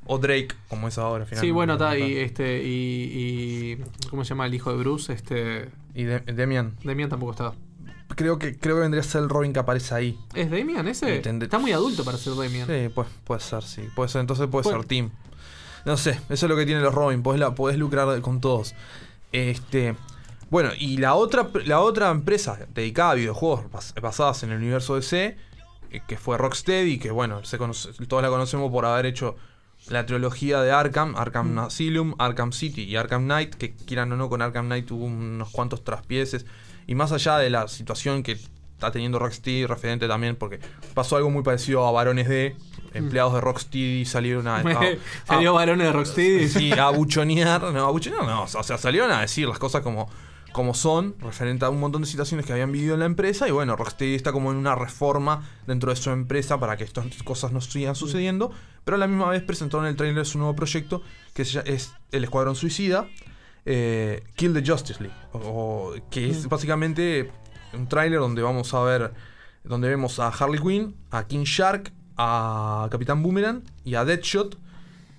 [0.07, 1.25] O Drake, como es ahora.
[1.25, 1.53] Sí, finalmente.
[1.53, 1.99] bueno, está.
[1.99, 2.63] Y este.
[2.63, 3.85] Y, y.
[4.11, 5.13] ¿Cómo se llama el hijo de Bruce?
[5.13, 5.69] Este.
[5.95, 6.77] Y De- Demian.
[6.85, 7.53] Demian tampoco está.
[8.17, 10.19] Creo que, creo que vendría a ser el Robin que aparece ahí.
[10.35, 11.17] ¿Es Demian ese?
[11.19, 12.67] Está muy adulto para ser Demian.
[12.67, 13.83] Sí, pues, puede ser, sí.
[13.95, 15.11] Puede ser, entonces puede ser Team.
[15.85, 18.75] No sé, eso es lo que tienen los Robin, podés, la, podés lucrar con todos.
[19.33, 19.95] Este.
[20.51, 24.97] Bueno, y la otra, la otra empresa dedicada a videojuegos bas- basadas en el universo
[24.97, 25.37] DC,
[25.91, 29.37] eh, que fue Rocksteady, que bueno, se conoce- todos la conocemos por haber hecho
[29.89, 31.59] la trilogía de Arkham, Arkham Mm.
[31.61, 35.51] Asylum, Arkham City y Arkham Knight, que quieran o no, con Arkham Knight tuvo unos
[35.51, 36.47] cuantos traspieces.
[36.89, 40.59] Y más allá de la situación que está teniendo Rocksteady, referente también, porque
[40.95, 42.57] pasó algo muy parecido a Varones D,
[42.95, 44.57] empleados de Rocksteady salieron a...
[44.59, 44.63] a-
[45.27, 46.49] Salió a- varones de Rocksteady.
[46.49, 47.61] Sí, a buchonear.
[47.73, 48.43] No, a buchonear no.
[48.45, 50.09] O sea, salieron a decir las cosas como,
[50.53, 53.47] como son, referente a un montón de situaciones que habían vivido en la empresa.
[53.49, 57.05] Y bueno, Rocksteady está como en una reforma dentro de su empresa para que estas
[57.25, 58.51] cosas no sigan sucediendo.
[58.85, 61.03] Pero a la misma vez presentaron el trailer de su nuevo proyecto,
[61.35, 63.07] que es El Escuadrón Suicida.
[63.71, 65.15] Eh, Kill the Justice League.
[65.33, 67.31] O, o- que es básicamente
[67.75, 69.13] un tráiler donde vamos a ver.
[69.63, 74.57] Donde vemos a Harley Quinn, a King Shark, a Capitán Boomerang y a Deadshot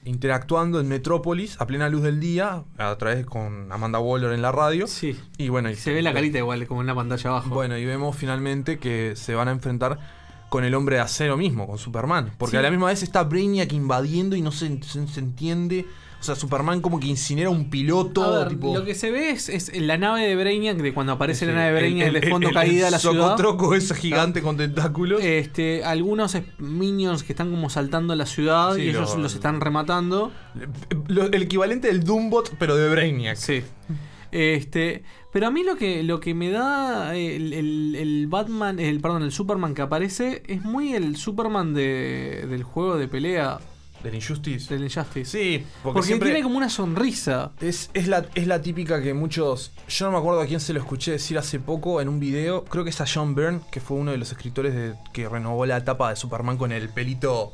[0.06, 4.52] interactuando en Metrópolis a plena luz del día, a través con Amanda Waller en la
[4.52, 4.88] radio.
[4.88, 5.20] Sí.
[5.38, 7.50] Y bueno, y Se ve la carita igual, como en la pantalla abajo.
[7.54, 10.00] Bueno, y vemos finalmente que se van a enfrentar
[10.50, 12.32] con el hombre de acero mismo, con Superman.
[12.38, 12.58] Porque Sí.
[12.58, 15.86] a la misma vez está Brainiac invadiendo y no se, se- se entiende
[16.20, 18.24] O sea, Superman como que incinera un piloto.
[18.24, 21.14] A ver, tipo, lo que se ve es, es la nave de Brainiac, de cuando
[21.14, 23.24] aparece la nave de Brainiac el- de el- fondo el- caída el a la ciudad.
[23.38, 25.24] socotroco ese gigante con tentáculos.
[25.24, 29.62] Este, algunos minions que están como saltando la ciudad Sí, y ellos lo- los están
[29.62, 30.34] rematando.
[31.08, 33.38] Lo- el equivalente del Doombot, pero de Brainiac.
[33.38, 33.64] Sí.
[34.32, 39.00] Este, pero a mí lo que, lo que me da el, el- el Batman, el
[39.00, 43.60] perdón, el Superman que aparece es muy el Superman de, del juego de pelea
[44.04, 44.74] Del Injustice.
[44.74, 45.26] del Injustice.
[45.26, 47.52] Sí, porque, Porque siempre tiene como una sonrisa.
[47.60, 49.74] es, es la, es la típica que muchos.
[49.90, 52.64] Yo no me acuerdo a quién se lo escuché decir hace poco en un video.
[52.64, 55.66] Creo que es a John Byrne, que fue uno de los escritores de, que renovó
[55.66, 57.52] la etapa de Superman con el pelito.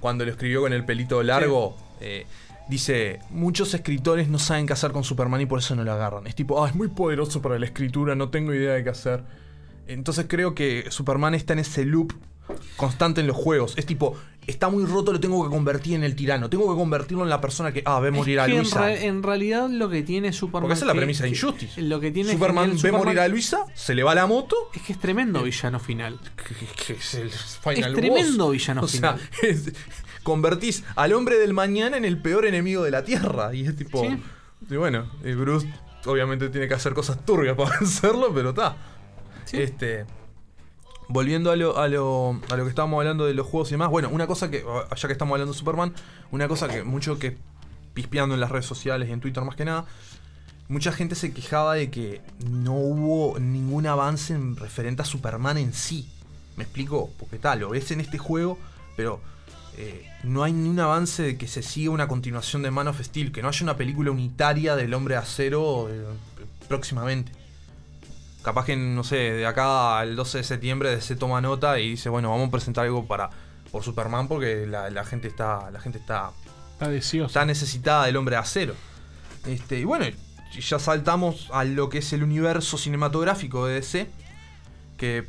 [0.00, 1.76] Cuando lo escribió con el pelito largo.
[2.00, 2.26] eh,
[2.68, 6.26] dice: Muchos escritores no saben qué hacer con Superman y por eso no lo agarran.
[6.26, 9.22] Es tipo, ah, es muy poderoso para la escritura, no tengo idea de qué hacer.
[9.86, 12.12] Entonces creo que Superman está en ese loop
[12.76, 13.74] constante en los juegos.
[13.76, 14.16] Es tipo,
[14.46, 16.48] está muy roto, lo tengo que convertir en el tirano.
[16.48, 18.94] Tengo que convertirlo en la persona que, ah, ve morir Es a en, Luisa.
[18.94, 20.62] en realidad lo que tiene Superman.
[20.62, 21.82] Porque esa es la premisa de Injustice.
[21.82, 24.56] Lo que tiene Superman ve morir a Luisa, se le va la moto.
[24.74, 26.18] Es que es tremendo villano final.
[26.36, 26.54] Que,
[26.86, 28.52] que es el final Es tremendo boss.
[28.52, 29.30] villano o sea, final.
[29.42, 29.72] es-
[30.22, 33.54] convertís al hombre del mañana en el peor enemigo de la Tierra.
[33.54, 34.02] Y es tipo.
[34.02, 34.16] Sí.
[34.70, 35.68] Y bueno, y Bruce
[36.06, 38.76] obviamente tiene que hacer cosas turbias para vencerlo, pero está.
[39.44, 39.58] Sí.
[39.60, 40.04] Este.
[41.08, 43.90] Volviendo a lo, a, lo, a lo que estábamos hablando de los juegos y demás,
[43.90, 44.64] bueno, una cosa que,
[44.96, 45.94] ya que estamos hablando de Superman,
[46.32, 47.36] una cosa que mucho que
[47.94, 49.86] pispeando en las redes sociales y en Twitter más que nada,
[50.68, 52.20] mucha gente se quejaba de que
[52.50, 56.08] no hubo ningún avance en referente a Superman en sí.
[56.56, 57.10] ¿Me explico?
[57.18, 58.58] Porque tal, lo ves en este juego,
[58.96, 59.20] pero
[59.76, 63.00] eh, no hay ni un avance de que se siga una continuación de Man of
[63.00, 66.04] Steel, que no haya una película unitaria del Hombre de Acero eh,
[66.68, 67.30] próximamente.
[68.46, 72.08] Capaz que, no sé, de acá al 12 de septiembre se toma nota y dice,
[72.08, 73.28] bueno, vamos a presentar algo para
[73.72, 76.30] por Superman porque la, la gente está la gente está
[77.26, 78.74] Está necesitada del hombre de acero.
[79.46, 80.06] Este, y bueno,
[80.56, 84.08] ya saltamos a lo que es el universo cinematográfico de DC,
[84.96, 85.26] que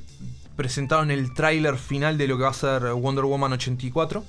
[0.56, 4.24] presentaron el tráiler final de lo que va a ser Wonder Woman 84,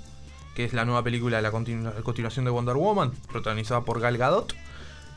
[0.55, 4.17] que es la nueva película, la, continu- la continuación de Wonder Woman, protagonizada por Gal
[4.17, 4.55] Gadot.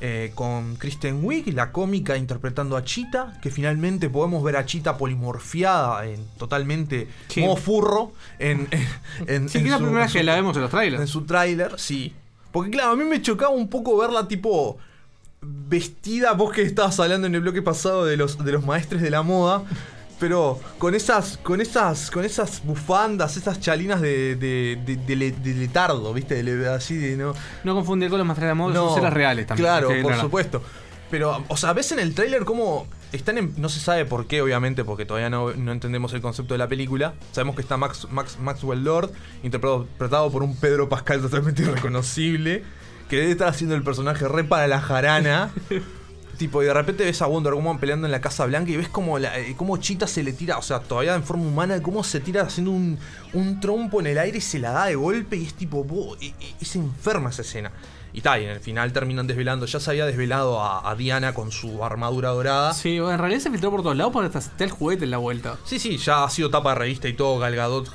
[0.02, 4.98] Eh, con Kristen Wiig, la cómica interpretando a Cheetah, que finalmente podemos ver a Cheetah
[4.98, 7.42] polimorfiada en totalmente Sí.
[7.42, 8.88] modo furro en, en,
[9.28, 10.78] en- Sí, en que es la primera en vez que la vemos en los en
[10.78, 11.10] trailers.
[11.10, 12.14] su tráiler, sí.
[12.52, 14.78] Porque claro, a mí me chocaba un poco verla tipo
[15.42, 19.10] vestida, vos que estabas hablando en el bloque pasado de los, de los maestres de
[19.10, 19.64] la moda,
[20.22, 25.32] pero con esas, con esas, con esas bufandas, esas chalinas de, de, de- de le-
[25.32, 26.40] de letardo, viste,
[26.70, 27.34] así de no.
[27.66, 29.66] No confundir con los más de moda, son ceras reales también.
[29.66, 30.24] Claro, Sí, por no, no.
[30.24, 30.64] supuesto.
[31.10, 34.42] Pero, o sea, ves en el tráiler cómo están en, No se sabe por qué,
[34.42, 37.16] obviamente, porque todavía no, no entendemos el concepto de la película.
[37.34, 39.12] Sabemos que está Max, Max, Maxwell Lord,
[39.44, 42.64] interpretado por un Pedro Pascal totalmente irreconocible,
[43.10, 45.52] que debe estar haciendo el personaje re para la jarana.
[46.42, 48.90] tipo, y de repente ves a Wonder Woman peleando en la Casa Blanca y ves
[48.90, 52.04] como, la, eh, cómo Chita se le tira, o sea, todavía en forma humana, cómo
[52.04, 52.98] se tira haciendo un,
[53.34, 56.18] un trompo en el aire y se la da de golpe y es tipo, "Bo",
[56.20, 57.72] y- y- es enferma esa escena.
[58.14, 59.66] Y tal, y en el final terminan desvelando.
[59.66, 62.74] Ya se había desvelado a, a Diana con su armadura dorada.
[62.74, 65.18] Sí, en realidad se filtró por todos lados porque hasta está el juguete en la
[65.18, 65.56] vuelta.
[65.64, 67.90] Sí, sí, ya ha sido tapa de revista y todo, Galgadot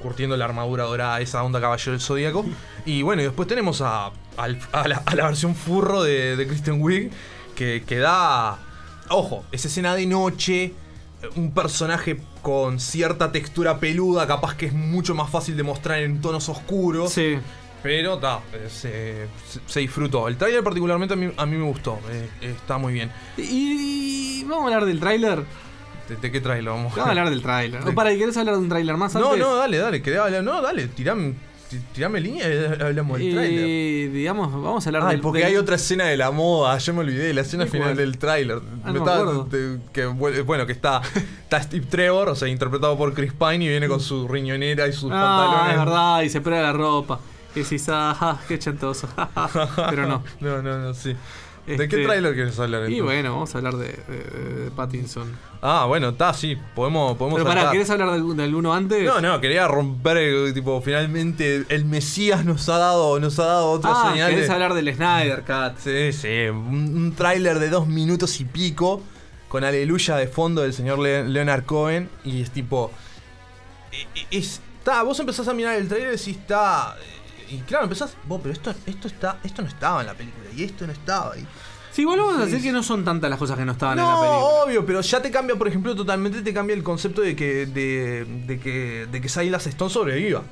[0.00, 2.44] curtiendo la armadura dorada, esa onda caballero del zodíaco.
[2.84, 6.48] Y bueno, y después tenemos a, al- a la, a la versión furro de, de
[6.48, 7.12] Kristen Wiig,
[7.54, 8.58] que, que da.
[9.08, 10.72] Ojo, esa escena de noche,
[11.36, 16.20] un personaje con cierta textura peluda, capaz que es mucho más fácil de mostrar en
[16.20, 17.12] tonos oscuros.
[17.12, 17.38] Sí.
[17.82, 19.26] Pero ta, se,
[19.66, 20.28] se- disfrutó.
[20.28, 21.98] El trailer particularmente a mí, a mí me gustó.
[22.10, 23.10] eh, está muy bien.
[23.36, 25.44] Y, y vamos a hablar del tráiler.
[26.08, 27.82] ¿De, de qué trailer vamos Vamos a hablar del tráiler.
[27.84, 29.40] De- para, ¿querés hablar de un tráiler más No, antes?
[29.40, 30.44] no, dale, dale, quería hablar.
[30.44, 31.36] No, dale, tirame, ti-
[31.92, 33.64] tirame línea y hablamos del trailer.
[33.68, 36.76] Eh, digamos, vamos a hablar Ay, del porque del- hay otra escena de la moda,
[36.78, 37.96] yo me olvidé, la escena ¿Y final cuál?
[37.96, 38.58] del tráiler.
[38.84, 39.04] Ah, no
[39.92, 41.02] que, bueno, que está,
[41.42, 44.92] está Steve Trevor, o sea, interpretado por Chris Pine y viene con su riñonera y
[44.92, 45.72] sus Ah, pantalones.
[45.72, 47.20] es verdad, y se prueba la ropa.
[47.54, 49.08] Y decís, ah, ah, qué chantoso.
[49.90, 50.22] Pero no.
[50.40, 51.14] no, no, no, sí.
[51.66, 53.04] ¿De qué Este, tráiler quieres hablar Y entonces?
[53.04, 55.30] bueno, vamos a hablar de, de- de Pattinson.
[55.60, 57.70] Ah, bueno, está, sí, podemos, podemos Pero pará.
[57.70, 59.04] ¿querés hablar del, del uno antes?
[59.04, 63.92] No, no, quería romper, tipo, finalmente el Mesías nos ha dado, nos ha dado otra
[63.94, 64.30] Ah, señal.
[64.30, 65.78] ¿querés hablar del Snyder Cut?
[65.78, 69.00] Sí, sí, un, un tráiler de dos minutos y pico
[69.48, 72.90] con Aleluya de fondo del señor Le- Leonard Cohen y es tipo...
[73.92, 74.06] e-
[74.36, 76.96] e- Está, vos empezás a mirar el tráiler y decís, está...
[77.52, 80.64] Y claro, empezás, vos, pero esto, esto, está, esto no estaba en la película y
[80.64, 81.36] esto no estaba.
[81.38, 81.46] Y,
[81.92, 84.04] Sí, igual vamos a decir que no son tantas las cosas que no estaban en
[84.06, 84.38] la no, película.
[84.64, 88.24] obvio, pero ya te cambia, por ejemplo, totalmente te cambia el concepto de que, de,
[88.46, 90.42] de que, de que Silas Stone sobreviva.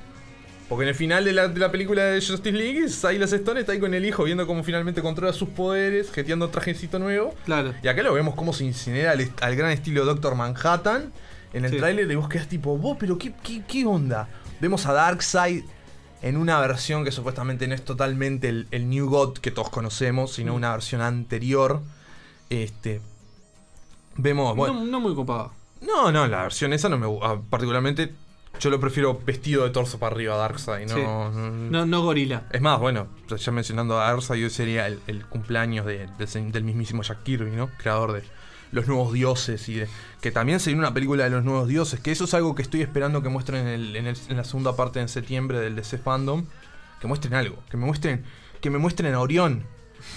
[0.69, 3.73] Porque en el final de la, de la película de Justice League, Silas Stone está
[3.73, 7.35] ahí con el hijo viendo cómo finalmente controla sus poderes, jeteando un trajecito nuevo.
[7.47, 7.73] Claro.
[7.83, 11.11] Y acá lo vemos cómo se incinera al gran estilo Doctor Manhattan.
[11.55, 11.79] En el Sí.
[11.79, 14.29] tráiler y vos quedás tipo, vos, pero qué, qué, qué onda.
[14.61, 15.65] Vemos a Darkseid
[16.23, 20.33] en una versión que supuestamente no es totalmente el, el New God que todos conocemos,
[20.33, 20.57] sino Mm.
[20.57, 21.81] una versión anterior.
[22.51, 23.01] Este.
[24.17, 24.55] Vemos.
[24.57, 25.53] Bueno, no, no muy copado.
[25.81, 27.39] no, no, la versión esa no me gusta.
[27.49, 28.13] Particularmente,
[28.59, 30.89] yo lo prefiero vestido de torso para arriba a Darkseid.
[30.89, 31.03] No, Sí.
[31.03, 31.31] no-
[31.71, 32.43] No, no gorila.
[32.53, 37.03] Es más, bueno, ya mencionando a Darkseid, hoy sería el, el cumpleaños de- del mismísimo
[37.03, 37.71] Jack Kirby, ¿no?
[37.79, 38.23] Creador de
[38.73, 39.89] los nuevos dioses y de,
[40.21, 42.83] que también sería una película de los nuevos dioses, que eso es algo que estoy
[42.83, 45.99] esperando que muestren en, el- en el- en la segunda parte en septiembre del DC
[45.99, 46.45] Fandom,
[47.01, 48.25] que muestren algo, que me muestren,
[48.61, 49.65] que me muestren a Orión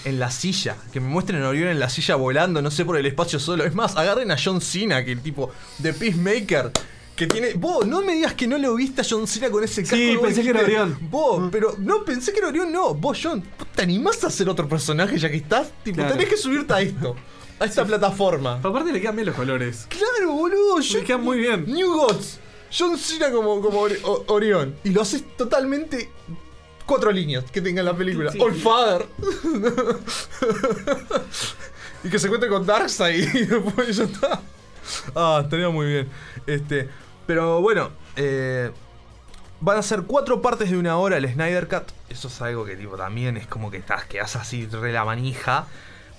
[0.04, 2.96] en la silla, que me muestren a Orión en la silla volando, no sé, por
[2.96, 3.64] el espacio solo.
[3.64, 6.70] Es más, agarren a John Cena, que el tipo de Peacemaker.
[7.16, 7.54] Que tiene.
[7.54, 9.96] Vos, no me digas que no lo viste a John Cena con ese casco.
[9.96, 10.98] Sí, pensé que era Orión.
[11.10, 12.92] Vos, pero no pensé que era Orión, no.
[12.94, 15.68] Vos, John, ¿vos ¿te animás a hacer otro personaje ya que estás?
[15.84, 16.12] Tipo, Claro.
[16.14, 17.14] tenés que subirte a esto.
[17.60, 18.60] A esta plataforma.
[18.62, 19.86] Aparte le quedan bien los colores.
[19.88, 20.78] Claro, boludo.
[20.78, 21.64] Le John- quedan muy bien.
[21.66, 22.40] New Gods.
[22.76, 24.74] John Cena como, como Ori- O- Orión.
[24.84, 26.10] Y lo haces totalmente.
[26.86, 28.30] Cuatro líneas que tenga en la película.
[28.32, 28.38] Sí.
[28.40, 29.06] All Father.
[32.04, 34.40] y que se cuente con Darkseid y después ya está.
[35.14, 36.08] Ah, estaría muy bien.
[36.46, 36.88] Este.
[37.26, 37.90] Pero bueno.
[38.16, 38.70] eh,
[39.60, 41.84] Van a ser cuatro partes de una hora el Snyder Cut.
[42.10, 45.66] Eso es algo que tipo también es como que estás, quedas así re la manija.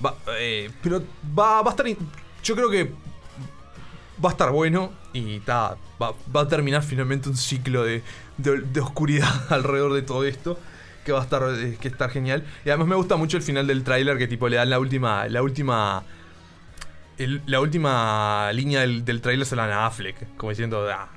[0.03, 1.01] Va, eh, pero
[1.38, 1.85] va, va a estar.
[2.43, 2.91] Yo creo que
[4.23, 8.01] va a estar bueno y ta, va, va a terminar finalmente un ciclo de,
[8.38, 10.59] de- oscuridad alrededor de todo esto.
[11.05, 12.43] Que va a estar, eh, que estar genial.
[12.65, 15.27] Y además me gusta mucho el final del tráiler que tipo le dan la última.
[15.27, 16.03] La última.
[17.17, 20.35] la última línea del, del tráiler se la dan a Affleck.
[20.35, 21.09] Como diciendo, ah.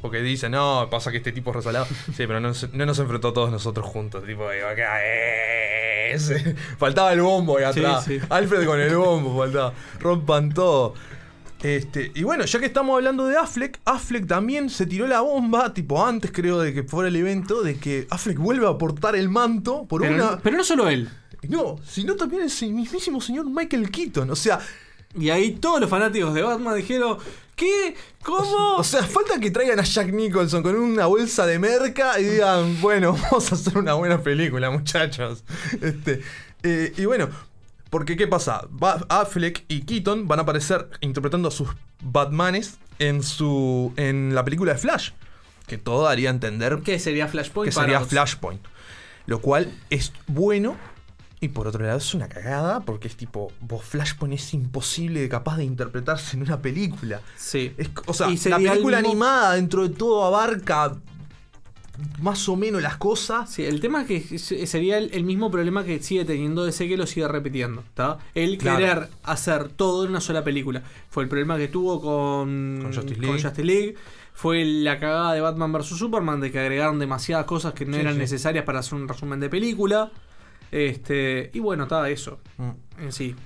[0.00, 1.86] Porque dice, no, pasa que este tipo es resalado.
[2.06, 4.24] Sí, pero no, no nos enfrentó a todos nosotros juntos.
[4.24, 6.54] Tipo, digo, acá, eh, ese.
[6.78, 8.04] Faltaba el bombo ahí Sí, atrás.
[8.04, 8.18] sí.
[8.28, 9.72] Alfred con el bombo, faltaba.
[10.00, 10.94] Rompan todo.
[11.62, 15.72] Este, y bueno, ya que estamos hablando de Affleck, Affleck también se tiró la bomba,
[15.72, 19.28] tipo antes creo de que fuera el evento, de que Affleck vuelve a portar el
[19.28, 20.38] manto por Pero, una...
[20.40, 21.08] pero no solo él.
[21.48, 24.28] No, sino también el mismísimo señor Michael Keaton.
[24.30, 24.58] O sea,
[25.16, 27.18] Y ahí todos los fanáticos de Batman dijeron,
[27.56, 27.94] ¿qué?
[28.24, 28.76] ¿Cómo?
[28.76, 32.80] o sea, falta que traigan a Jack Nicholson con una bolsa de merca y digan,
[32.80, 35.44] bueno, vamos a hacer una buena película, muchachos.
[35.80, 36.22] Este,
[36.62, 37.28] eh, y bueno,
[37.90, 38.66] porque ¿qué pasa?
[38.70, 41.68] Ba- Affleck y Keaton van a aparecer interpretando a sus
[42.00, 45.10] Batmanes en su en la película de Flash,
[45.66, 47.68] que todo daría a entender ¿Qué sería Flashpoint?
[47.72, 48.00] que sería?
[48.00, 48.60] Flashpoint.
[49.26, 50.76] Lo cual es bueno.
[51.42, 55.28] Y por otro lado es una cagada porque es tipo, vos Flashpoint es imposible de
[55.28, 57.20] capaz de interpretarse en una película.
[57.36, 57.72] Sí.
[57.76, 60.96] Es- o sea, Y la película mismo- animada dentro de todo abarca
[62.20, 63.50] más o menos las cosas.
[63.52, 66.96] Sí, el tema es que sería el, el mismo problema que sigue teniendo DC que
[66.96, 67.80] lo sigue repitiendo.
[67.82, 68.18] ¿está?
[68.34, 68.78] El Claro.
[68.78, 70.82] querer hacer todo en una sola película.
[71.10, 73.42] Fue el problema que tuvo con, Con Justice con League.
[73.42, 73.94] Justice League.
[74.32, 78.00] Fue la cagada de Batman vs Superman de que agregaron demasiadas cosas que no Sí,
[78.00, 78.18] eran sí.
[78.20, 80.10] necesarias para hacer un resumen de película.
[80.72, 82.70] Este, y bueno, está eso Mm.
[83.02, 83.36] en sí.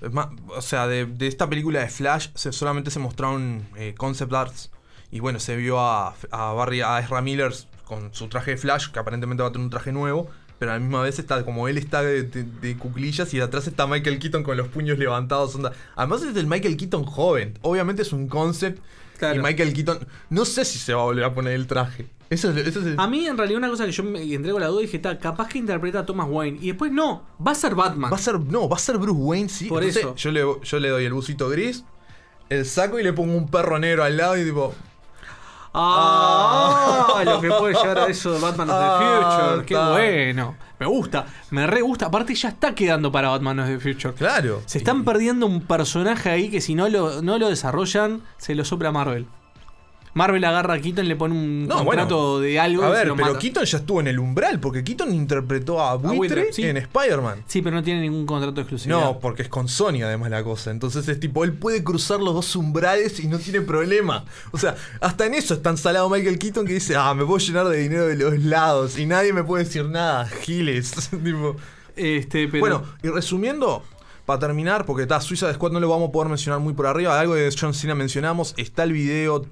[0.48, 4.70] O sea, de, de esta película de Flash se, solamente se mostraron eh, concept arts.
[5.10, 7.52] Y bueno, se vio a, a Barry, a Ezra Miller
[7.84, 10.28] con su traje de Flash, que aparentemente va a tener un traje nuevo.
[10.58, 13.42] Pero a la misma vez está como él está de, de- de cuclillas y de
[13.42, 15.54] atrás está Michael Keaton con los puños levantados.
[15.54, 15.72] onda.
[15.96, 17.58] Además es el Michael Keaton joven.
[17.62, 18.80] Obviamente es un concept.
[19.18, 19.40] Claro.
[19.40, 22.06] Y Michael Keaton, no sé si se va a volver a poner el traje.
[22.28, 24.50] Eso es, eso es el- A mí, en realidad, una cosa que yo me entré
[24.52, 26.58] con la duda y dije, está, capaz que interpreta a Thomas Wayne.
[26.60, 28.10] Y después, no, va a ser Batman.
[28.12, 29.66] Va a ser, no, va a ser Bruce Wayne, sí.
[29.68, 30.14] Por Entonces, eso.
[30.16, 31.84] Yo le, yo le doy el busito gris,
[32.48, 34.74] el saco y le pongo un perro negro al lado y tipo.
[35.78, 39.66] Ah, lo que puede llegar a eso de Batman of the Ah, Future.
[39.66, 40.56] Qué bueno.
[40.78, 42.06] Me gusta, me re gusta.
[42.06, 44.14] Aparte, ya está quedando para Batman of the Future.
[44.14, 44.62] Claro.
[44.66, 48.54] Se están Y- perdiendo un personaje ahí que si no lo, no lo desarrollan, se
[48.54, 49.26] lo sopla Marvel.
[50.16, 53.06] Marvel agarra a Keaton, le pone un No, contrato de algo A y se ver,
[53.08, 53.38] lo pero mata.
[53.38, 56.62] Keaton ya estuvo en el umbral, porque Keaton interpretó a Buitre, Buitre, sí.
[56.62, 57.44] en Spider-Man.
[57.46, 58.98] Sí, pero no tiene ningún contrato exclusivo.
[58.98, 60.70] No, porque es con Sony además la cosa.
[60.70, 64.24] Entonces es tipo, él puede cruzar los dos umbrales y no tiene problema.
[64.52, 67.68] O sea, hasta en eso está ensalado Michael Keaton que dice, ah, me puedo llenar
[67.68, 71.10] de dinero de los lados y nadie me puede decir nada, giles.
[71.10, 71.56] tipo,
[71.94, 72.60] Este, pero.
[72.60, 73.82] Bueno, y resumiendo,
[74.24, 77.20] para terminar, porque está Suiza Squad no lo vamos a poder mencionar muy por arriba,
[77.20, 79.44] algo de John Cena mencionamos, está el video.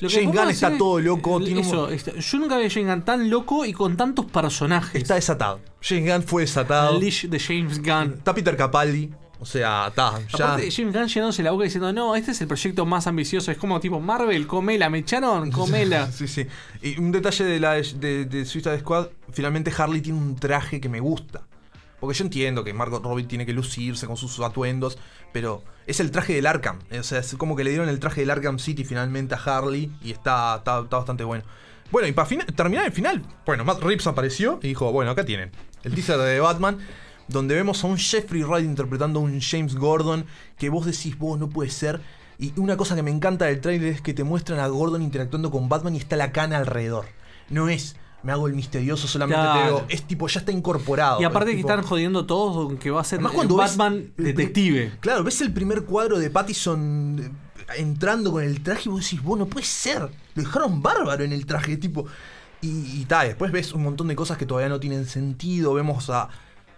[0.00, 2.70] Lo que James Gunn está todo loco, tiene un- eso, está- yo nunca vi a
[2.70, 4.94] James Gunn tan loco y con tantos personajes.
[5.02, 5.60] Está desatado.
[5.80, 6.94] James Gunn fue desatado.
[6.96, 8.14] Unleash de James Gunn.
[8.18, 10.44] Está Peter Capaldi, O sea, está, ya.
[10.46, 13.50] Aparte, James Gunn llenándose la boca diciendo, no, este es el proyecto más ambicioso.
[13.52, 16.10] Es como tipo, Marvel, comela, me echaron, comela.
[16.12, 16.46] Sí, sí.
[16.82, 20.88] Y un detalle de la de, de Suicide Squad, finalmente Harley tiene un traje que
[20.88, 21.42] me gusta.
[22.00, 24.98] Porque yo entiendo que Margot Robbie tiene que lucirse con sus atuendos,
[25.32, 26.78] pero es el traje del Arkham.
[26.98, 29.92] O sea, es como que le dieron el traje del Arkham City finalmente a Harley
[30.02, 31.44] y está, está, bastante bueno.
[31.90, 35.52] Bueno, y para terminar el final, bueno, Matt Reeves apareció y dijo, bueno, acá tienen
[35.84, 36.78] el teaser de Batman,
[37.28, 40.26] donde vemos a un Jeffrey Wright interpretando a un James Gordon,
[40.58, 42.00] que vos decís, vos no puede ser.
[42.38, 45.50] Y una cosa que me encanta del trailer es que te muestran a Gordon interactuando
[45.50, 47.06] con Batman y está la cana alrededor.
[47.48, 47.96] No es,
[48.26, 49.74] me hago el misterioso, solamente te Claro.
[49.76, 49.86] veo.
[49.88, 51.20] Es tipo, ya está incorporado.
[51.20, 53.36] Y aparte Es que tipo- están jodiendo todos con que va a ser Además, el
[53.36, 54.92] cuando ves- Batman detective.
[55.00, 57.30] Claro, ves el primer cuadro de Pattison eh,
[57.78, 60.00] entrando con el traje y vos decís, vos no puede ser.
[60.34, 62.06] Lo dejaron bárbaro en el traje, tipo.
[62.60, 65.72] Y, y ta, después ves un montón de cosas que todavía no tienen sentido.
[65.74, 66.28] Vemos a,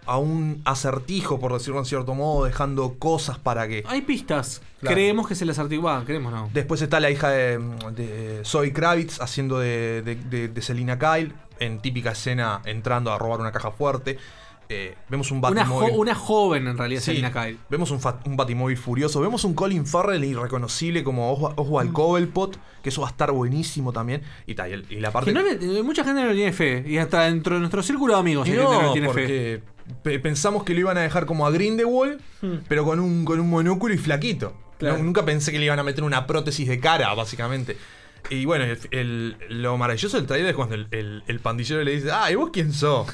[0.09, 3.83] a un acertijo, por decirlo en cierto modo, dejando cosas para que.
[3.87, 4.61] Hay pistas.
[4.79, 4.95] Claro.
[4.95, 6.03] Creemos que se les articula.
[6.05, 6.49] Creemos no.
[6.53, 7.57] Después está la hija de,
[7.95, 13.17] de Zoe Kravitz haciendo de, de, de- de Selina Kyle en típica escena entrando a
[13.17, 14.17] robar una caja fuerte.
[14.71, 15.99] Eh, vemos un Una, jo- Batimóvil.
[15.99, 17.57] una joven en realidad, Sí, Selina Kyle.
[17.71, 19.19] Vemos un, un Batimóvil furioso.
[19.19, 21.59] Vemos un Colin Farrell irreconocible como Mm.
[21.59, 24.21] Oswald Cobblepot, que eso va a estar buenísimo también.
[24.45, 25.33] Y, ta, y, el- y la parte.
[25.33, 26.83] No le- mucha gente no le tiene fe.
[26.87, 29.13] Y hasta dentro de nuestro círculo de amigos Y no no, le tiene fe.
[29.13, 29.63] porque
[30.03, 32.21] pe- pensamos que lo iban a dejar como a Grindelwald,
[32.67, 34.49] pero con un, con un monóculo y flaquito.
[34.51, 34.77] Hmm.
[34.77, 34.97] Claro.
[34.99, 37.75] No, nunca pensé que le iban a meter una prótesis de cara, básicamente.
[38.29, 41.91] Y bueno, el- el- lo maravilloso del trailer es cuando el, el- el pandillero le
[41.95, 43.07] dice, ah, ¿y vos quién sos?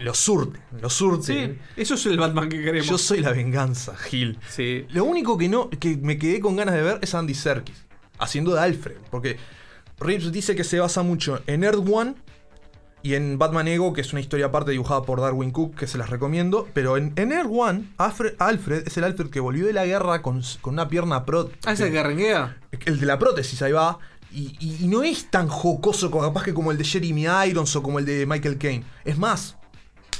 [0.00, 1.24] Lo surte, lo surte.
[1.26, 2.86] Sí, eso es el Batman que queremos.
[2.88, 4.38] Yo soy la venganza, Gil.
[4.48, 4.86] Sí.
[4.90, 7.84] Lo único que no que me quedé con ganas de ver es Andy Serkis
[8.18, 9.36] haciendo de Alfred, porque
[9.98, 12.14] Reeves dice que se basa mucho en Earth One
[13.02, 15.98] y en Batman Ego, que es una historia aparte dibujada por Darwin Cook, que se
[15.98, 19.72] las recomiendo, pero en, en Earth One Alfred, Alfred es el Alfred que volvió de
[19.72, 22.56] la guerra con, con una pierna pro Ah, ¿es el que renguea?
[22.86, 23.98] el de la prótesis, ahí va.
[24.32, 27.82] Y, y- y no es tan jocoso capaz que como el de Jeremy Irons o
[27.82, 28.84] como el de Michael Caine.
[29.04, 29.56] Es más,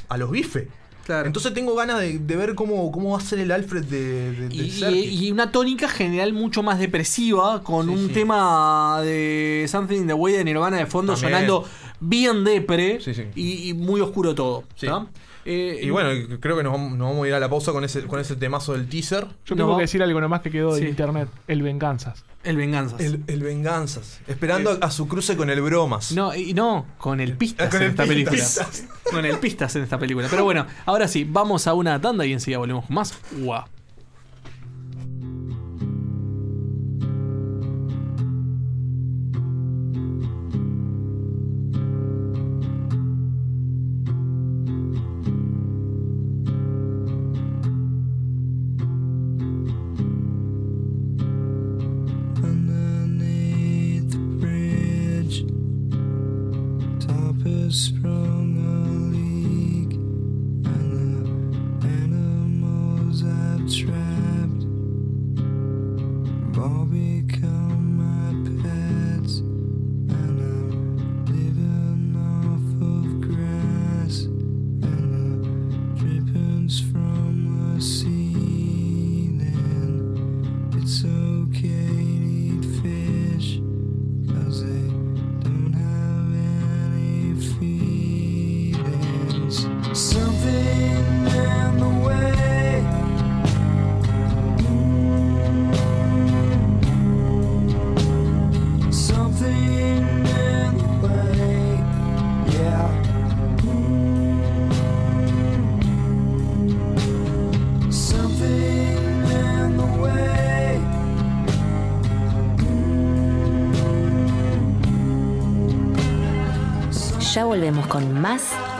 [0.09, 0.69] a los bife.
[1.05, 1.27] Claro.
[1.27, 4.49] Entonces tengo ganas de, de ver cómo, cómo va a ser el Alfred de, de,
[4.51, 8.13] de Y, una tónica general mucho más depresiva, con Sí, un sí.
[8.13, 11.33] tema de Something in the Way de Nirvana de fondo También.
[11.33, 11.65] sonando
[12.01, 13.13] bien depre Sí.
[13.35, 14.65] Y, y muy oscuro todo.
[14.77, 14.87] Sí.
[15.51, 16.11] Eh, Y bueno,
[16.41, 18.37] creo que nos vamos, nos vamos a ir a la pausa con ese, con ese
[18.37, 19.25] temazo del teaser.
[19.47, 19.65] Yo No.
[19.65, 20.89] tengo que decir algo nomás que quedó de Sí.
[20.89, 21.29] internet.
[21.47, 22.23] El Venganzas.
[22.45, 23.01] el Venganzas.
[23.01, 24.21] El, el Venganzas.
[24.29, 26.13] Esperando a, a su cruce con el Bromas.
[26.13, 28.59] No, y no, con el Pistas con en el esta Pistas.
[28.77, 28.99] película.
[29.11, 30.29] Con el Pistas en esta película.
[30.31, 33.19] Pero bueno, ahora sí, vamos a una tanda y enseguida volvemos más.
[33.33, 33.65] Guau.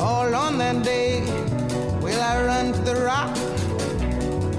[0.00, 1.20] All on that day,
[2.00, 3.34] will I run to the rock?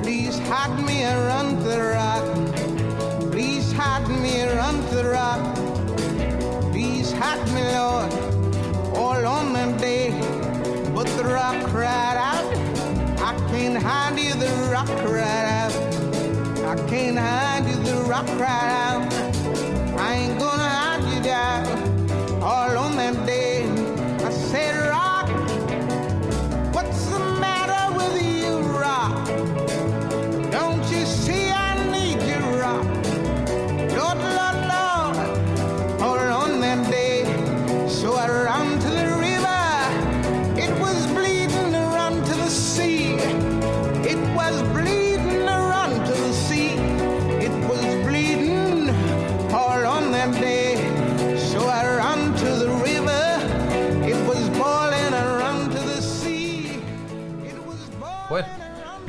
[0.03, 3.31] Please hide me and run to the rock.
[3.31, 5.41] Please hide me and run to the rock.
[6.71, 8.13] Please hide me, Lord.
[8.95, 10.11] All on that day,
[10.93, 12.45] but the rock cried out.
[13.19, 15.73] I can't hide you, the rock cried out.
[16.69, 19.30] I can't hide you, the rock cried out.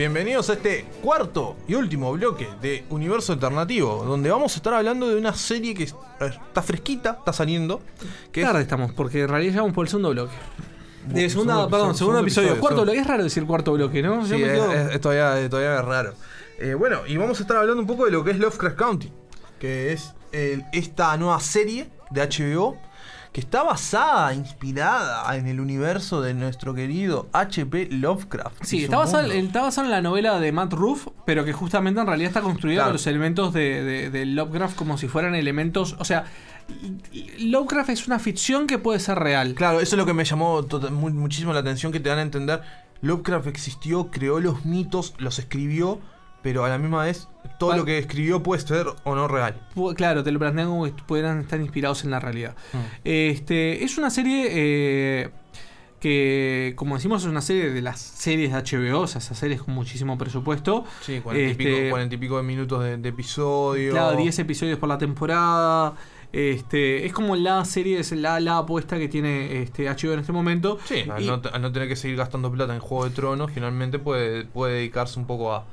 [0.02, 5.08] Bienvenidos a este cuarto y último bloque de Universo Alternativo, donde vamos a estar hablando
[5.08, 7.80] de una serie que está fresquita, está saliendo.
[8.32, 10.32] Que Tarde estamos, porque en realidad ya vamos por el segundo bloque.
[11.06, 12.58] De Bu- segunda, segundo perdón, episodio, segundo episodio.
[12.60, 12.98] Cuarto bloque.
[12.98, 14.26] Es raro decir cuarto bloque, ¿no?
[14.26, 14.60] Sí, es,
[14.94, 16.14] es- todavía, es todavía es raro.
[16.58, 19.12] Eh, bueno, y vamos a estar hablando un poco de lo que es Lovecraft County,
[19.60, 22.76] que es el- esta nueva serie de HBO
[23.32, 28.62] que está basada, inspirada en el universo de nuestro querido HP Lovecraft.
[28.62, 32.42] Sí, está basado en la novela de Matt Roof, pero que justamente en realidad está
[32.42, 32.88] construida Claro.
[32.88, 35.96] con los elementos de, de- de Lovecraft como si fueran elementos.
[35.98, 36.24] O sea,
[37.38, 39.54] Lovecraft es una ficción que puede ser real.
[39.54, 42.18] Claro, eso es lo que me llamó tota- mu- muchísimo la atención, que te dan
[42.18, 42.60] a entender,
[43.00, 46.00] Lovecraft existió, creó los mitos, los escribió,
[46.42, 47.28] pero a la misma vez
[47.58, 49.60] todo lo que escribió puede ser o no real.
[49.94, 52.56] Claro, te lo plantean como que pudieran estar inspirados en la realidad.
[52.72, 52.78] Mm.
[53.04, 55.30] Este, es una serie eh,
[56.00, 59.62] que, como decimos, es una serie de las series de HBO, o sea, esas series
[59.62, 60.84] con muchísimo presupuesto.
[61.00, 63.92] Sí, cuarenta y pico, Este, y pico de minutos de, de episodio.
[63.92, 65.94] Claro, 10 episodios por la temporada.
[66.32, 70.32] Este, es como la serie, es la, la apuesta que tiene este HBO en este
[70.32, 70.78] momento.
[70.86, 73.98] Sí, al no, al no tener que seguir gastando plata en Juego de Tronos, finalmente
[73.98, 75.66] puede, puede dedicarse un poco a,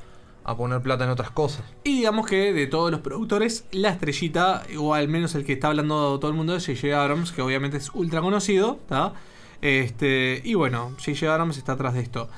[0.49, 1.63] a poner plata en otras cosas.
[1.83, 5.67] Y digamos que de todos los productores, la estrellita, o al menos el que está
[5.67, 7.01] hablando todo el mundo, es J.J.
[7.01, 8.79] Abrams, que obviamente es ultra conocido.
[8.87, 9.13] ¿tá?
[9.61, 11.31] Este, y bueno, J.J.
[11.31, 12.29] Abrams está atrás de esto.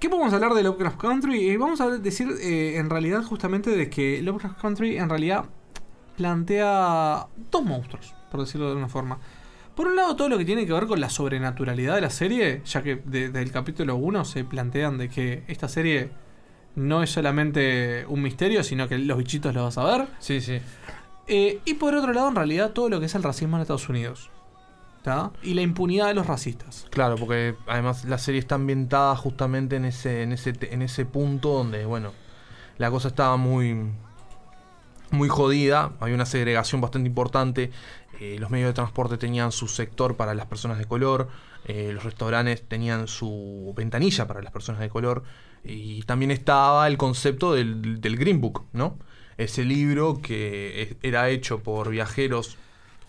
[0.00, 1.50] ¿Qué podemos hablar de Lovecraft Country?
[1.50, 5.44] Eh, vamos a decir eh, en realidad justamente de que Lovecraft Country en realidad
[6.16, 9.18] plantea dos monstruos, por decirlo de una forma.
[9.74, 12.62] Por un lado, todo lo que tiene que ver con la sobrenaturalidad de la serie,
[12.64, 16.10] ya que desde el capítulo 1 se plantean de que esta serie
[16.76, 20.08] no es solamente un misterio, sino que los bichitos los vas a ver.
[20.18, 20.58] Sí, sí.
[21.26, 23.88] Eh, y por otro lado, en realidad, todo lo que es el racismo en Estados
[23.88, 24.30] Unidos.
[25.02, 25.32] ¿tá?
[25.42, 26.86] Y la impunidad de los racistas.
[26.90, 31.50] Claro, porque además la serie está ambientada justamente en ese, en ese, en ese punto
[31.50, 32.12] donde, bueno,
[32.78, 33.76] la cosa estaba muy,
[35.10, 37.70] muy jodida, había una segregación bastante importante,
[38.18, 41.28] eh, los medios de transporte tenían su sector para las personas de color,
[41.66, 45.22] eh, los restaurantes tenían su ventanilla para las personas de color,
[45.64, 48.98] y también estaba el concepto del, del Green Book, ¿no?
[49.38, 52.56] Ese libro que era hecho por viajeros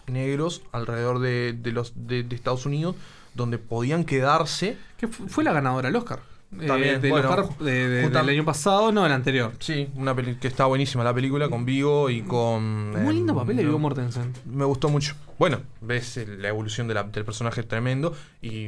[0.07, 2.95] negros alrededor de, de los de, de Estados Unidos
[3.33, 6.19] donde podían quedarse Que fu- fue la ganadora del Oscar.
[6.59, 9.51] Eh, También, del bueno, Oscar de- de- del año pasado, no del anterior.
[9.59, 13.39] sí una peli que está buenísima la película con Vigo y con Muy lindo em,
[13.39, 14.31] papel de Viggo no, Mortensen.
[14.45, 18.67] me gustó mucho bueno ves el- la evolución de la- del personaje tremendo y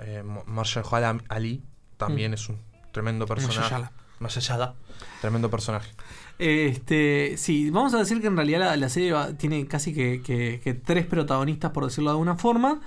[0.00, 1.62] eh, Mahershala Ali
[1.96, 2.34] también Mm.
[2.34, 2.56] es un
[2.92, 3.92] tremendo personaje Mahershala.
[4.20, 4.74] Mahershala,
[5.20, 5.90] tremendo personaje
[6.38, 10.22] Este, sí, vamos a decir que en realidad la, la serie va- tiene casi que,
[10.22, 12.80] que- que tres protagonistas, por decirlo de alguna forma.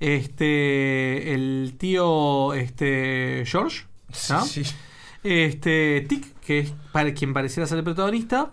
[0.00, 3.84] Este, el tío este, George,
[4.30, 4.44] ¿no?
[4.44, 4.74] Sí, sí.
[5.24, 8.50] Este, Tick, que es para quien pareciera ser el protagonista.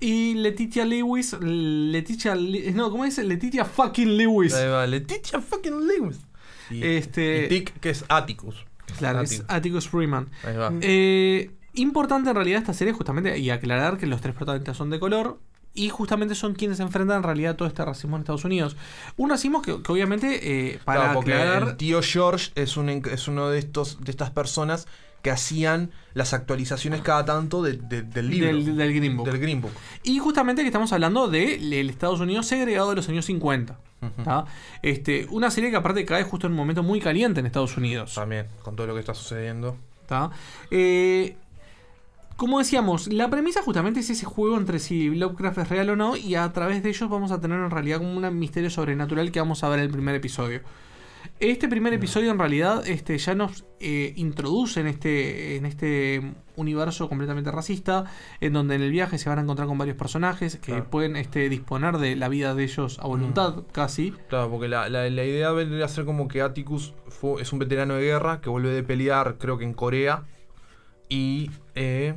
[0.00, 2.34] Y Letitia Lewis, Letitia,
[2.74, 3.22] no, ¿cómo dice?
[3.22, 4.52] Letitia fucking Lewis.
[4.52, 6.18] Ahí va, Letitia fucking Lewis
[6.70, 8.66] y, Este- y Tick que es Atticus
[8.98, 9.88] Claro, es Atticus.
[9.88, 10.28] Freeman.
[10.44, 10.72] Ahí va.
[10.80, 14.98] Eh, importante en realidad esta serie justamente y aclarar que los tres protagonistas son de
[15.00, 15.38] color
[15.74, 18.76] y justamente son quienes enfrentan en realidad todo este racismo en Estados Unidos.
[19.16, 22.90] Un racismo que, que obviamente eh, para Claro, porque aclarar el tío George es, un,
[22.90, 24.86] en- es uno de estos de estas personas
[25.22, 28.48] que hacían las actualizaciones cada tanto de- de- del libro.
[28.48, 29.26] del, del Green Book.
[29.30, 29.72] Del Green Book.
[30.02, 33.78] Y justamente que estamos hablando del Estados Unidos segregado de los años 50.
[34.24, 34.44] ¿Tá?
[34.82, 38.14] Este, una serie que aparte cae justo en un momento muy caliente en Estados Unidos.
[38.14, 39.76] También, con todo lo que está sucediendo.
[40.06, 40.30] ¿tá?
[40.70, 41.36] Eh,
[42.36, 46.16] como decíamos, la premisa justamente es ese juego entre si Lovecraft es real o no,
[46.16, 49.38] y a través de ellos vamos a tener en realidad como un misterio sobrenatural que
[49.38, 50.60] vamos a ver en el primer episodio.
[51.38, 57.08] Este primer episodio en realidad este, ya nos eh, introduce en este, en este universo
[57.08, 58.04] completamente racista,
[58.40, 60.90] en donde en el viaje se van a encontrar con varios personajes que Claro.
[60.90, 64.12] pueden este, disponer de la vida de ellos a voluntad, casi.
[64.28, 67.58] Claro, porque la, la- la idea vendría a ser como que Atticus fue- es un
[67.58, 70.24] veterano de guerra que vuelve de pelear, creo que en Corea.
[71.08, 72.14] Y eh,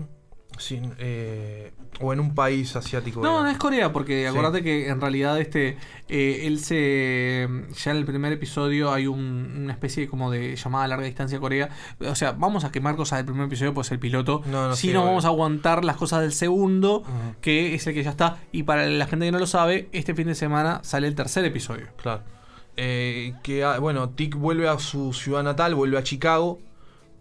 [0.57, 3.21] Sí, eh, o en un país asiático.
[3.21, 4.27] No, no es Corea, porque Sí.
[4.27, 5.77] acordate que en realidad este
[6.09, 7.47] eh, él se
[7.83, 11.37] ya en el primer episodio hay un- una especie como de llamada a larga distancia
[11.37, 11.69] a Corea.
[11.99, 14.41] O sea, vamos a quemar cosas del primer episodio, pues el piloto.
[14.45, 17.03] No, no, si sí, no vamos a aguantar las cosas del segundo,
[17.41, 18.37] que es el que ya está.
[18.51, 21.43] Y para la gente que no lo sabe, este fin de semana sale el tercer
[21.45, 21.87] episodio.
[21.97, 22.21] Claro.
[22.77, 26.59] Eh, que, ah, bueno, Tick vuelve a su ciudad natal, vuelve a Chicago,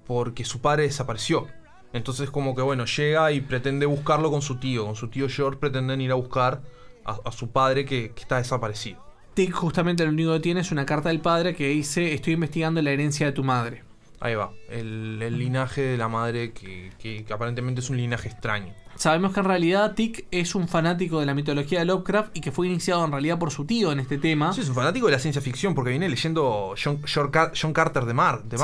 [0.06, 1.46] porque su padre desapareció.
[1.94, 4.84] Entonces, como que, bueno, llega y pretende buscarlo con su tío.
[4.84, 6.60] Con su tío George pretenden ir a buscar
[7.06, 9.02] a, a su padre que, que está desaparecido.
[9.32, 12.82] Tick justamente lo único que tiene es una carta del padre que dice estoy investigando
[12.82, 13.82] la herencia de tu madre.
[14.20, 18.28] Ahí va, el, el linaje de la madre que, que- que aparentemente es un linaje
[18.28, 18.72] extraño.
[18.96, 22.52] Sabemos que en realidad Tick es un fanático de la mitología de Lovecraft y que
[22.52, 24.52] fue iniciado en realidad por su tío en este tema.
[24.52, 27.72] Sí, es un fanático de la ciencia ficción porque viene leyendo John, John Car- John
[27.72, 28.62] Carter de, Mar, de Sí.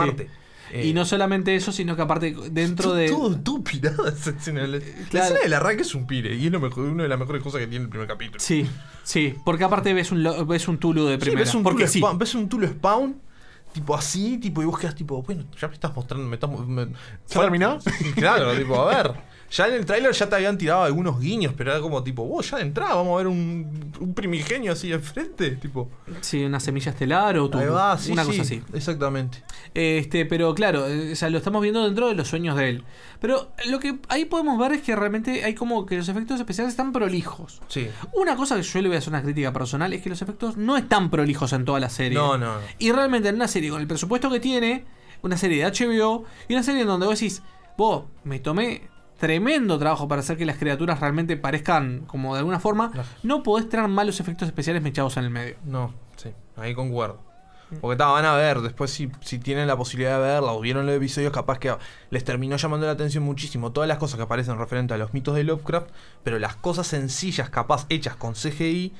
[0.72, 0.80] Marte.
[0.82, 3.08] Eh, Y no solamente eso, sino que aparte dentro de...
[3.08, 4.66] Todo, pirada esa escena.
[4.66, 5.24] La, la Claro.
[5.26, 7.60] escena del arranque es un pire y es lo mejor, una de las mejores cosas
[7.60, 8.40] que tiene el primer capítulo.
[8.40, 8.66] Sí,
[9.02, 11.40] sí, porque aparte ves un, ves un Tulu de Sí, primera.
[11.44, 11.98] ves un, porque Tulu sí.
[11.98, 13.16] spawn, ves un Tulu Spawn,
[13.72, 16.50] tipo así, tipo, y vos quedás tipo, bueno, ya me estás mostrando, me estás.
[16.50, 16.86] me-
[17.28, 17.78] ¿Ya terminó?
[18.16, 19.12] claro, tipo, a ver.
[19.50, 22.48] Ya en el tráiler ya te habían tirado algunos guiños, pero era como tipo, vos
[22.48, 25.90] ya de entrada vamos a ver un, un primigenio así enfrente, tipo.
[26.20, 28.62] Sí, una semilla estelar o Ahí va, sí, una sí, cosa así.
[28.72, 29.42] Exactamente.
[29.74, 32.84] Este, pero claro, eh, o sea, lo estamos viendo dentro de los sueños de él.
[33.20, 36.72] Pero lo que ahí podemos ver es que realmente hay como que los efectos especiales
[36.72, 37.60] están prolijos.
[37.68, 37.88] Sí.
[38.12, 40.56] Una cosa que yo le voy a hacer una crítica personal es que los efectos
[40.56, 42.16] no están prolijos en toda la serie.
[42.16, 42.60] No, no, no.
[42.78, 44.84] Y realmente en una serie con el presupuesto que tiene,
[45.22, 47.42] una serie de HBO y una serie en donde vos decís,
[47.76, 48.88] vos, me tomé
[49.20, 52.90] tremendo trabajo para hacer que las criaturas realmente parezcan como de alguna forma,
[53.22, 55.56] no podés tener malos efectos especiales mechados en el medio.
[55.64, 57.20] No, sí, ahí concuerdo.
[57.80, 60.86] Porque ta, van a ver, después si, si tienen la posibilidad de verla o vieron
[60.86, 61.72] los episodios, capaz que
[62.08, 65.36] les terminó llamando la atención muchísimo todas las cosas que aparecen referente a los mitos
[65.36, 65.90] de Lovecraft,
[66.24, 68.92] pero las cosas sencillas, capaz hechas con CGI,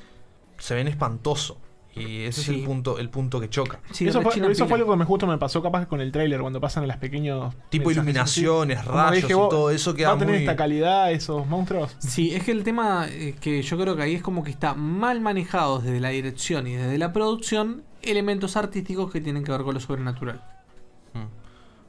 [0.57, 1.57] se ven espantoso.
[1.93, 2.51] Y ese Sí.
[2.51, 3.79] es el punto, el punto que choca.
[3.91, 6.61] eso fue, eso fue algo que me justo me pasó capaz con el trailer cuando
[6.61, 7.97] pasan las pequeños Tipo mensajes
[8.37, 8.79] iluminaciones.
[8.83, 11.45] Como rayos dije, y vos, todo eso queda ¿Va a tener muy- esta calidad esos
[11.47, 11.95] monstruos?
[11.99, 14.73] Sí, es que el tema eh, que yo creo que ahí es como que está
[14.73, 19.61] mal manejado desde la dirección y desde la producción elementos artísticos que tienen que ver
[19.63, 20.41] con lo sobrenatural.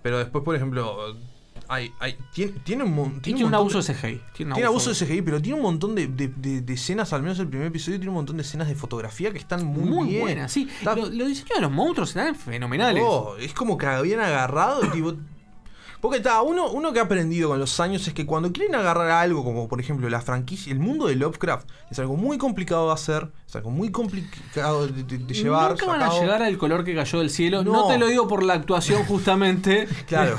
[0.03, 1.17] Pero después, por ejemplo,
[1.73, 4.91] hay, hay, tiene, tiene un, mon- tiene un abuso de CGI, tiene Tiene, un abuso
[4.93, 7.67] de CGI, pero tiene un montón de, de- de- de escenas, al menos el primer
[7.69, 10.21] episodio, tiene un montón de escenas de fotografía que están muy, Muy bien.
[10.21, 10.69] buenas, sí.
[10.79, 13.03] Está- Lo- Los diseños de los monstruos eran fenomenales.
[13.07, 15.15] Oh, es como que habían agarrado y tipo.
[16.03, 19.11] Porque está, uno, uno que ha aprendido con los años es que cuando quieren agarrar
[19.13, 22.93] algo, como por ejemplo la franquicia, el mundo de Lovecraft, es algo muy complicado de
[22.95, 25.71] hacer, es algo muy complicado de, de- de llevar.
[25.71, 27.63] Nunca van a llegar al color que cayó del cielo.
[27.63, 27.73] No.
[27.73, 27.89] No.
[27.89, 29.87] te lo digo por la actuación justamente.
[30.09, 30.37] Claro.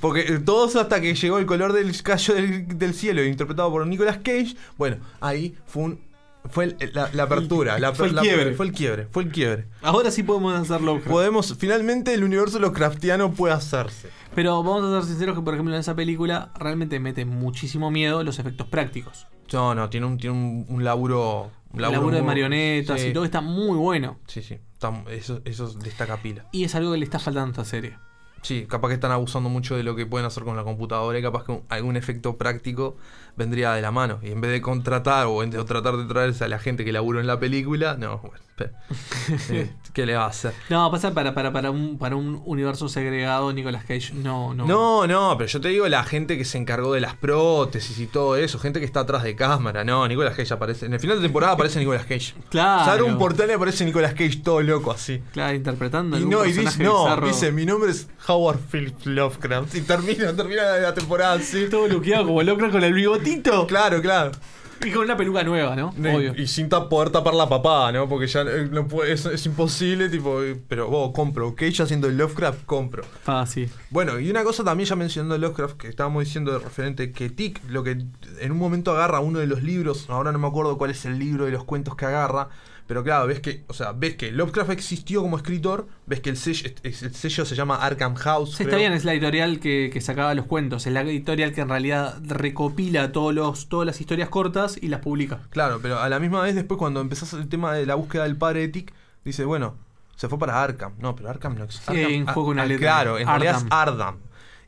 [0.00, 3.86] Porque eh, todos hasta que llegó el color del callo del, del cielo, interpretado por
[3.86, 6.06] Nicolas Cage, bueno, ahí fue un.
[6.50, 8.54] Fue el- la, la apertura, la, Fue el la- quiebre.
[8.54, 9.66] Fue el quiebre, fue el quiebre.
[9.82, 11.10] Ahora sí podemos hacer Lovecraft.
[11.10, 14.08] Podemos, finalmente el universo Lovecraftiano puede hacerse.
[14.34, 18.22] Pero vamos a ser sinceros que, por ejemplo, en esa película realmente mete muchísimo miedo
[18.24, 19.26] los efectos prácticos.
[19.52, 21.50] No, no, tiene un, tiene un, un laburo.
[21.72, 23.08] Un laburo de muy- marionetas sí.
[23.08, 24.18] y todo está muy bueno.
[24.26, 24.58] Sí, sí.
[24.72, 26.46] está- eso, eso destaca pila.
[26.52, 27.96] Y es algo que le está faltando a esta serie.
[28.42, 31.22] Sí, capaz que están abusando mucho de lo que pueden hacer con la computadora y
[31.22, 32.96] capaz que un- algún efecto práctico
[33.36, 34.18] vendría de la mano.
[34.22, 36.92] Y en vez de contratar o, en- o tratar de traerse a la gente que
[36.92, 38.36] laburó en la película, no, bueno,
[39.50, 40.52] eh, ¿qué le va a hacer?
[40.70, 44.12] No, pasa para, para, para, un, para un universo segregado, Nicolas Cage.
[44.14, 44.66] No, no.
[44.66, 48.06] No, no, pero yo te digo la gente que se encargó de las prótesis y
[48.06, 49.84] todo eso, gente que está atrás de cámara.
[49.84, 50.86] No, Nicolas Cage aparece.
[50.86, 52.34] En el final de temporada aparece Nicolas Cage.
[52.50, 52.84] Claro.
[52.86, 55.20] Sale un portal y aparece Nicolas Cage todo loco así.
[55.32, 56.18] Claro, interpretando.
[56.18, 57.26] Y no, y dice, no, bizarro.
[57.26, 59.74] dice, mi nombre es Howard Philip Lovecraft.
[59.74, 61.66] Y termina, termina la temporada así.
[61.70, 62.94] Todo luqueado como Lovecraft con el
[63.66, 64.32] Claro, claro.
[64.84, 65.88] Y con una peluca nueva, ¿no?
[65.88, 66.34] Obvio.
[66.36, 68.06] Y, y sin ta- poder tapar la papada, ¿no?
[68.10, 72.08] Porque ya eh, no puede- es, es imposible, tipo, eh, pero vos compro, Cage haciendo
[72.08, 73.02] el Lovecraft, compro.
[73.26, 73.70] Ah, sí.
[73.88, 77.62] Bueno, y una cosa también ya mencionando Lovecraft, que estábamos diciendo de referente, que Tick,
[77.70, 77.92] lo que
[78.38, 81.18] en un momento agarra uno de los libros, ahora no me acuerdo cuál es el
[81.18, 82.50] libro de los cuentos que agarra,
[82.86, 86.36] pero claro, ves que, o sea, ves que Lovecraft existió como escritor, ves que el
[86.36, 88.54] sello, el sello se llama Arkham House.
[88.54, 90.86] Sí, está bien, es la editorial que, que sacaba los cuentos.
[90.86, 95.00] Es la editorial que en realidad recopila todos los, todas las historias cortas y las
[95.00, 95.40] publica.
[95.50, 98.36] Claro, pero a la misma vez después cuando empezás el tema de la búsqueda del
[98.36, 98.92] padre de Tick,
[99.24, 99.74] dice, bueno,
[100.14, 100.92] se fue para Arkham.
[100.98, 101.92] No, pero Arkham no existe.
[101.92, 102.86] Sí, un juego con una ah, letra.
[102.86, 104.16] Claro, en realidad es Ardham.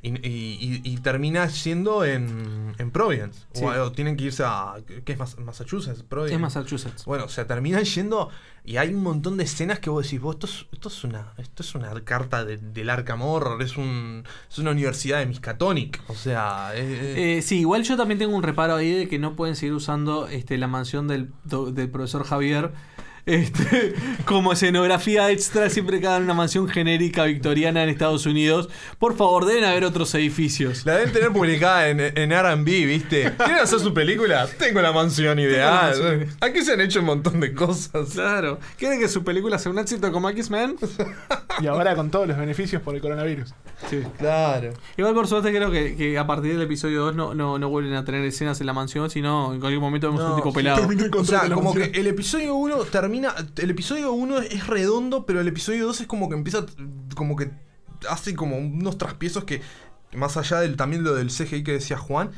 [0.00, 0.20] Y, y-
[0.60, 3.46] y- y termina yendo en, en Providence.
[3.52, 3.64] Sí.
[3.64, 4.76] O, o tienen que irse a.
[5.04, 6.04] ¿Qué es Mas- Massachusetts?
[6.04, 6.34] Providence.
[6.36, 7.04] Es Massachusetts.
[7.04, 8.28] Bueno, o sea, terminan yendo
[8.64, 11.32] y hay un montón de escenas que vos decís, vos, esto es, esto es una
[11.38, 16.00] esto es una carta de- del Arkham Horror, es, un, es una universidad de Miskatonic.
[16.06, 19.56] O sea, eh, sí, igual yo también tengo un reparo ahí de que no pueden
[19.56, 21.30] seguir usando este, la mansión del,
[21.72, 22.70] del profesor Javier
[23.28, 23.94] este,
[24.24, 28.68] como escenografía extra siempre que hagan una mansión genérica victoriana en Estados Unidos.
[28.98, 30.86] Por favor, deben haber otros edificios.
[30.86, 33.32] la deben tener publicada en, en RB, ¿viste?
[33.36, 34.48] ¿Quieren hacer su película?
[34.58, 35.94] Tengo la mansión ideal.
[36.00, 36.26] mansión.
[36.40, 38.10] Aquí se han hecho un montón de cosas.
[38.14, 38.58] Claro.
[38.78, 40.76] ¿Quieren que su película sea un éxito como X-Men?
[41.60, 43.52] Y ahora con todos los beneficios por el coronavirus.
[43.90, 44.02] Sí.
[44.18, 44.72] Claro.
[44.96, 47.94] Igual por suerte creo que, que a partir del episodio 2 no, no, no vuelven
[47.94, 50.88] a tener escenas en la mansión, sino en cualquier momento vemos No, un tipo pelado.
[51.16, 53.17] O sea, como que el episodio 1 termina.
[53.56, 56.64] El episodio 1 es redondo, pero el episodio 2 es como que empieza.
[57.14, 57.50] Como que
[58.08, 59.60] hace como unos traspiezos que.
[60.14, 62.30] Más allá del también lo del CGI que decía Juan.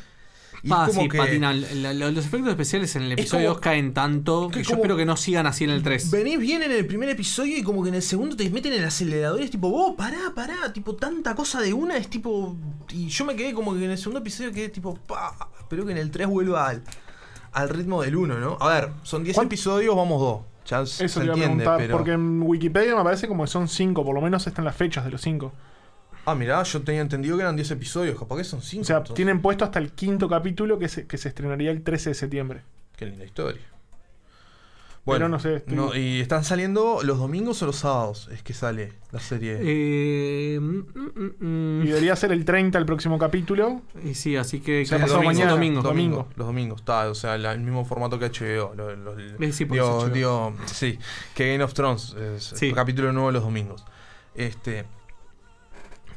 [0.62, 1.16] Y Ah, como sí, que.
[1.16, 1.60] patinan.
[1.82, 4.74] La- la- los efectos especiales en el episodio como- 2 caen tanto que, que yo
[4.74, 6.10] espero que no sigan así en el 3.
[6.10, 8.80] Venís bien en el primer episodio y como que en el segundo te meten en
[8.80, 12.56] el acelerador y es tipo, vos, pará, pará, tipo, tanta cosa de una es tipo.
[12.90, 15.92] Y yo me quedé como que en el segundo episodio quedé tipo, pa, espero que
[15.92, 16.82] en el 3 vuelva al,
[17.52, 18.58] al ritmo del 1, ¿no?
[18.60, 20.40] A ver, son 10 ¿Cuán- episodios, vamos 2.
[20.70, 21.96] Ya se Eso te iba a preguntar, pero.
[21.96, 25.04] porque en Wikipedia me parece como que son 5, por lo menos están las fechas
[25.04, 25.52] de los 5.
[26.26, 28.82] Ah, mirá, yo tenía entendido que eran 10 episodios, capaz que son 5.
[28.82, 32.10] O sea, tienen puesto hasta el quinto capítulo que se, que se estrenaría el 13
[32.10, 32.60] de septiembre.
[32.96, 33.62] Qué linda historia.
[35.06, 38.28] Pero no sé, estoy- no, ¿Y están saliendo los domingos o los sábados?
[38.32, 39.58] Es que sale la serie.
[39.60, 40.64] Eh, mm,
[40.94, 43.80] mm, mm, Y debería ser el 30 el próximo capítulo.
[44.04, 45.50] y sí, así que pasado domingo, mañana.
[45.52, 45.82] domingo.
[45.82, 46.28] domingo.
[46.36, 48.72] Los domingos, está, o sea, la- el mismo formato que HBO.
[48.76, 50.08] lo- lo- Eh, sí, digo, HBO.
[50.10, 50.98] digo, sí,
[51.34, 52.72] que Game of Thrones, es Sí.
[52.72, 53.84] capítulo nuevo los domingos.
[54.36, 54.84] Este.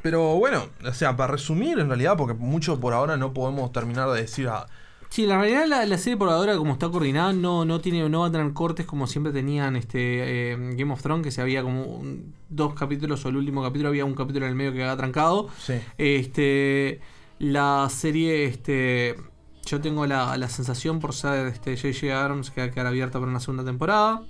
[0.02, 4.10] Pero bueno, o sea, para resumir en realidad, porque mucho por ahora no podemos terminar
[4.10, 4.66] de decir a.
[5.14, 8.20] Sí, la realidad la, la serie por ahora como está coordinada no, no tiene no
[8.22, 11.62] va a tener cortes como siempre tenían este eh, Game of Thrones que se había
[11.62, 14.82] como un- dos capítulos o el último capítulo había un capítulo en el medio que
[14.82, 15.48] había trancado.
[15.58, 15.74] Sí.
[15.98, 17.00] Este
[17.38, 19.14] la serie este
[19.66, 22.20] yo tengo la, la sensación por ser este J.J.
[22.20, 24.22] Abrams que va a quedar abierta para una segunda temporada.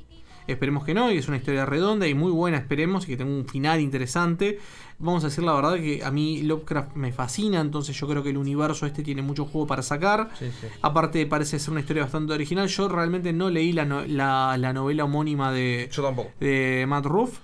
[0.46, 3.32] Esperemos que no, y es una historia redonda y muy buena, esperemos, y que tenga
[3.34, 4.58] un final interesante.
[4.98, 8.30] Vamos a decir la verdad que a mí Lovecraft me fascina, entonces yo creo que
[8.30, 10.30] el universo este tiene mucho juego para sacar.
[10.38, 10.66] Sí, sí.
[10.82, 12.68] Aparte parece ser una historia bastante original.
[12.68, 16.30] Yo realmente no leí la, no- la, la novela homónima de, Yo tampoco.
[16.40, 17.38] de Matt Ruff.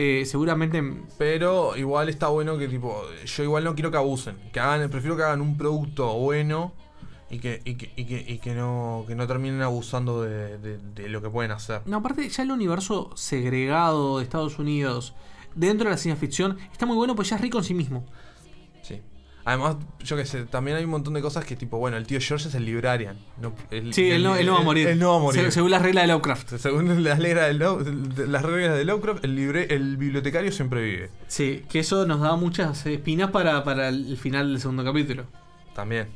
[0.00, 0.80] Eh, seguramente
[1.18, 5.16] Pero igual está bueno que tipo, yo igual no quiero que abusen, que hagan, prefiero
[5.16, 6.72] que hagan un producto bueno
[7.30, 10.78] y que, y que, y que, y que no, que no terminen abusando de, de-
[10.78, 11.82] de lo que pueden hacer.
[11.86, 15.14] No, aparte ya el universo segregado de Estados Unidos
[15.54, 18.06] dentro de la ciencia ficción está muy bueno pues ya es rico en sí mismo.
[18.82, 19.00] Sí.
[19.44, 22.18] Además, yo qué sé, también hay un montón de cosas que tipo, bueno, el tío
[22.20, 23.16] George es el librarian.
[23.40, 24.86] No, el- Sí, él no, él no va a morir.
[24.88, 25.42] Él no va a morir.
[25.44, 26.56] Se- según las reglas de Lovecraft.
[26.58, 30.82] Según las reglas de, Lo- de- las reglas de Lovecraft, el, libre, el bibliotecario siempre
[30.82, 31.10] vive.
[31.28, 35.24] Sí, que eso nos da muchas espinas para, para el final del segundo capítulo.
[35.74, 36.08] También.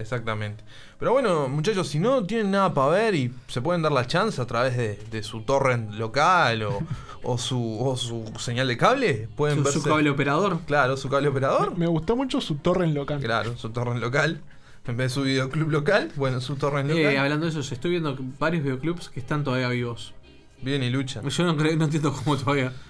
[0.00, 0.64] Exactamente.
[0.98, 4.40] Pero bueno, muchachos, si no tienen nada para ver y se pueden dar la chance
[4.40, 6.80] a través de, de su torrent local o,
[7.22, 9.78] o su, o su señal de cable, pueden Su, verse.
[9.80, 10.60] su cable operador.
[10.66, 11.76] Claro, su cable operador.
[11.76, 13.20] Me gustó mucho su torre local.
[13.20, 14.40] Claro, su torrent local.
[14.86, 17.04] En vez de su videoclub local, bueno, su torrent local.
[17.04, 20.14] Eh, hablando de eso, estoy viendo varios videoclubs que están todavía vivos.
[20.62, 21.20] Bien y lucha.
[21.22, 22.72] Yo no, creo, no entiendo cómo todavía.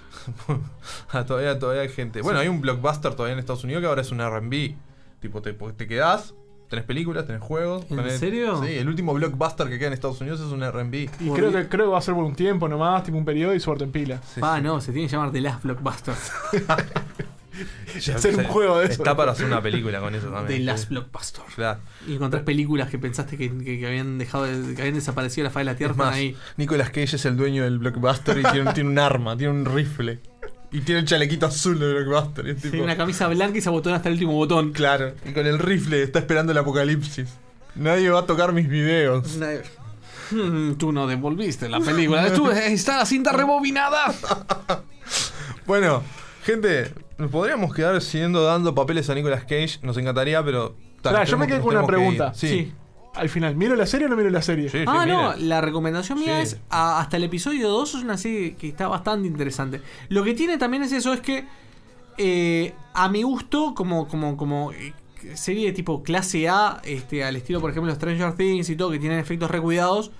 [1.12, 2.22] Ah, todavía, todavía hay gente.
[2.22, 4.74] Bueno, hay un blockbuster todavía en Estados Unidos que ahora es un RB.
[5.20, 6.34] Tipo, te, te quedás,
[6.70, 7.84] tenés películas, tenés juegos.
[7.90, 8.62] ¿En tenés- serio?
[8.64, 10.94] Sí, el último blockbuster que queda en Estados Unidos es un RB.
[11.20, 13.54] Y creo que, creo que va a ser por un tiempo nomás, tipo un periodo
[13.54, 14.20] y suerte en pila.
[14.40, 16.14] ah, no, se tiene que llamar The Last Blockbuster.
[18.00, 19.02] Ya hacer un juego de eso.
[19.02, 20.46] Está para hacer una película con eso también.
[20.46, 20.62] The sí.
[20.62, 21.42] Last Blockbuster.
[21.56, 21.80] Claro.
[22.06, 25.48] Y encontrás películas que pensaste que, que- que habían dejado de- que habían desaparecido de
[25.48, 26.36] la faz de la Tierra Es más, ahí.
[26.56, 30.20] Nicolas Cage es el dueño del blockbuster y tiene, tiene un arma, tiene un rifle.
[30.72, 32.46] Y tiene el chalequito azul del blockbuster.
[32.46, 34.72] y es tipo- Tiene una camisa blanca y se abotona hasta el último botón.
[34.72, 37.28] Claro, y con el rifle está esperando el apocalipsis.
[37.74, 39.36] Nadie va a tocar mis videos.
[40.30, 42.32] Mm, Tú no devolviste la película.
[42.32, 44.04] Tú, está la cinta rebobinada.
[45.66, 46.02] Bueno,
[46.44, 49.78] gente, nos podríamos quedar siguiendo dando papeles a Nicolas Cage.
[49.82, 50.74] Nos encantaría, pero.
[51.02, 52.32] tal, Pará, yo me quedé con una que pregunta.
[52.34, 52.72] Sí.
[53.14, 54.68] Al final, ¿miro la serie o no miro la serie?
[54.68, 56.42] Sí, sí, Ah, no, la recomendación mía Sí.
[56.42, 59.80] es a- hasta el episodio 2 es una serie que está bastante interesante.
[60.08, 61.44] Lo que tiene también es eso, es que
[62.18, 64.92] eh, a mi gusto, como, como, como eh,
[65.34, 68.98] serie de tipo clase A, este, al estilo, por ejemplo, Stranger Things y todo, que
[68.98, 70.10] tienen efectos recuidados,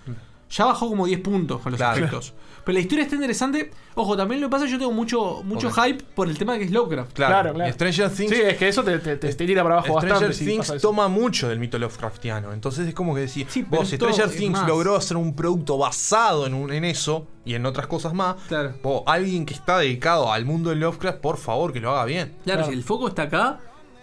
[0.51, 1.97] ya bajó como 10 puntos con los Claro.
[1.99, 2.35] efectos.
[2.65, 3.71] Pero la historia está interesante.
[3.95, 6.53] Ojo, también lo que pasa es que yo tengo mucho, mucho hype por el tema
[6.53, 7.13] de que es Lovecraft.
[7.15, 8.31] Claro, y Stranger Things.
[8.31, 10.35] Sí, es que eso te, te- te- te tira para abajo Stranger bastante.
[10.35, 12.53] si Things toma mucho del mito Lovecraftiano.
[12.53, 14.69] Entonces es como que decir, pero vos, Stranger Things más.
[14.69, 18.37] logró hacer un producto basado en, un- en eso y en otras cosas más.
[18.83, 22.35] Vos, alguien que está dedicado al mundo de Lovecraft, por favor, que lo haga bien.
[22.45, 23.61] Claro, si el foco está acá,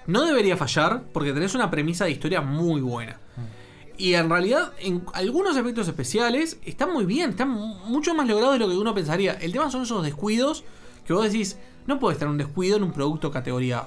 [0.07, 3.19] no debería fallar porque tenés una premisa de historia muy buena.
[3.97, 8.53] Y en realidad, en algunos efectos especiales están muy bien, están mu- mucho más logrados
[8.53, 9.33] de lo que uno pensaría.
[9.33, 10.63] El tema son esos descuidos
[11.05, 11.57] que vos decís,
[11.87, 13.85] no puede estar un descuido en un producto categoría.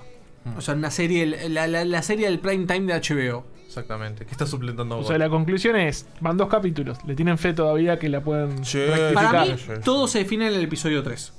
[0.57, 3.45] O sea, en una serie, la, la- la serie del prime time de HBO.
[3.67, 4.25] Exactamente.
[4.25, 7.99] ¿Qué está suplentando O sea, la conclusión es, van dos capítulos, le tienen fe todavía
[7.99, 9.15] que la pueden rectificar.
[9.15, 9.55] Para mí,
[9.85, 11.33] todo se define en el episodio 3.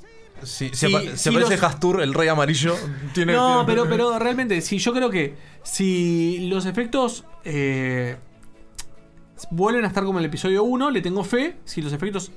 [0.43, 2.76] Si, Sí, si apa- si sí aparece los- Hastur, el rey amarillo,
[3.14, 3.34] tiene.
[3.34, 8.15] No, tiene- pero, pero realmente, sí, yo creo que si los efectos eh,
[9.49, 11.57] vuelven a estar como en el episodio 1, le tengo fe.
[11.65, 12.31] Si los efectos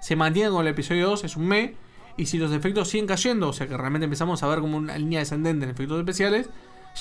[0.00, 1.74] se mantienen como en el episodio 2, es un me.
[2.16, 4.98] Y si los efectos siguen cayendo, o sea que realmente empezamos a ver como una
[4.98, 6.50] línea descendente en efectos especiales,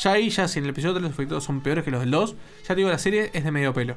[0.02, 2.12] ya ahí, ya si en el episodio 3 los efectos son peores que los del
[2.12, 3.96] 2, ya te digo, la serie es de medio pelo.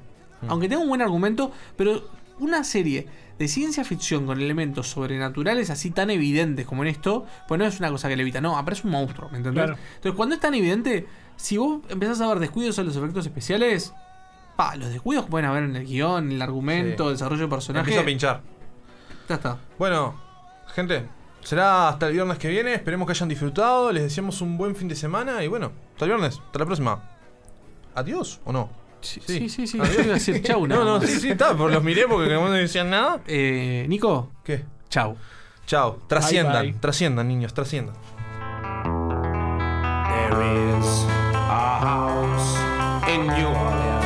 [0.49, 2.09] Aunque tenga un buen argumento, pero
[2.41, 3.07] una serie
[3.39, 7.79] de ciencia ficción con elementos sobrenaturales así tan evidentes como en esto, pues no es
[7.79, 9.65] una cosa que le evita, no, aparece un monstruo, ¿me entendés?
[9.65, 9.79] Claro.
[9.97, 11.07] Entonces, cuando es tan evidente,
[11.37, 13.93] si vos empezás a ver descuidos en los efectos especiales,
[14.71, 17.09] pa, los descuidos que pueden haber en el guion, en el argumento, Sí.
[17.09, 17.81] el desarrollo de personaje.
[17.85, 18.41] Empieza a pinchar.
[19.29, 19.59] Ya está.
[19.79, 20.15] Bueno,
[20.75, 21.07] gente,
[21.43, 22.75] será hasta el viernes que viene.
[22.75, 23.93] Esperemos que hayan disfrutado.
[23.93, 25.43] Les deseamos un buen fin de semana.
[25.45, 26.41] Y bueno, hasta el viernes.
[26.45, 27.03] Hasta la próxima.
[27.95, 28.71] ¿Adiós o no?
[29.01, 29.79] Sí, sí, sí, sí.
[29.81, 29.97] Adiós.
[29.97, 31.09] Yo iba a decir chau, No, nada no, más.
[31.09, 31.53] sí, sí, está.
[31.53, 33.21] Pero los miré porque no me decían nada.
[33.27, 34.31] Eh, Nico.
[34.45, 34.65] ¿Qué?
[34.89, 35.17] Chau.
[35.67, 35.99] Chau.
[36.09, 36.63] Trasciendan.
[36.63, 36.81] Bye, bye.
[36.81, 37.53] Trasciendan, niños.
[37.55, 37.95] Trasciendan.
[40.09, 42.57] There is a house
[43.09, 44.02] in New Orleans.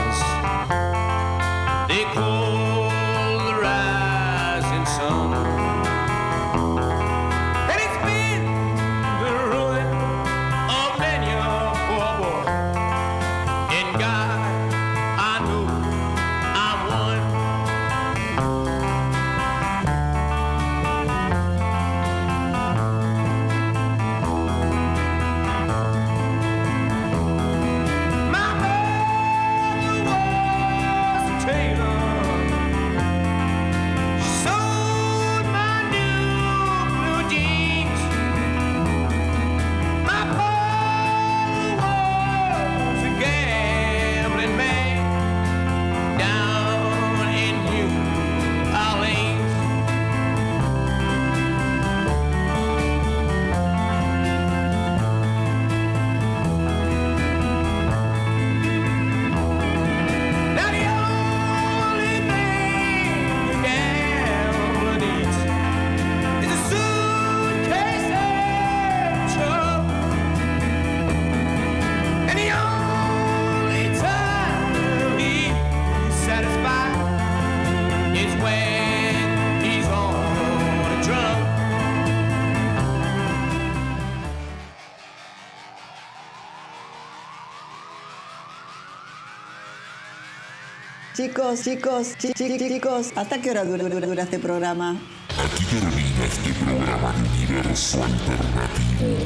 [91.36, 94.96] Chicos, chicos, chi- chi- chicos, ¿hasta qué hora dura, dura- dura este programa?
[95.44, 99.18] Aquí termina este programa de universo alternativo.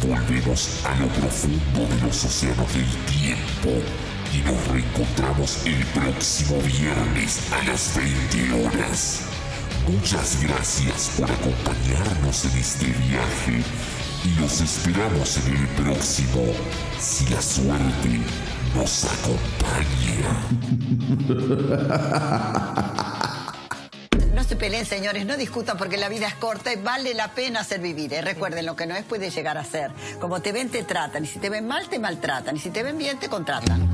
[0.00, 3.68] Volvemos a lo profundo de los océanos del tiempo
[4.32, 9.20] y nos reencontramos el próximo viernes a las 20 horas.
[9.86, 13.62] Muchas gracias por acompañarnos en este viaje
[14.24, 16.46] y los esperamos en el próximo,
[16.98, 18.20] si la suerte
[18.74, 19.06] nos.
[24.34, 27.64] No se peleen, señores, no discutan porque la vida es corta y vale la pena
[27.64, 28.18] ser vivida.
[28.18, 29.90] Y recuerden, lo que no es puede llegar a ser.
[30.20, 31.24] Como te ven, te tratan.
[31.24, 32.56] Y si te ven mal, te maltratan.
[32.56, 33.88] Y si te ven bien, te contratan.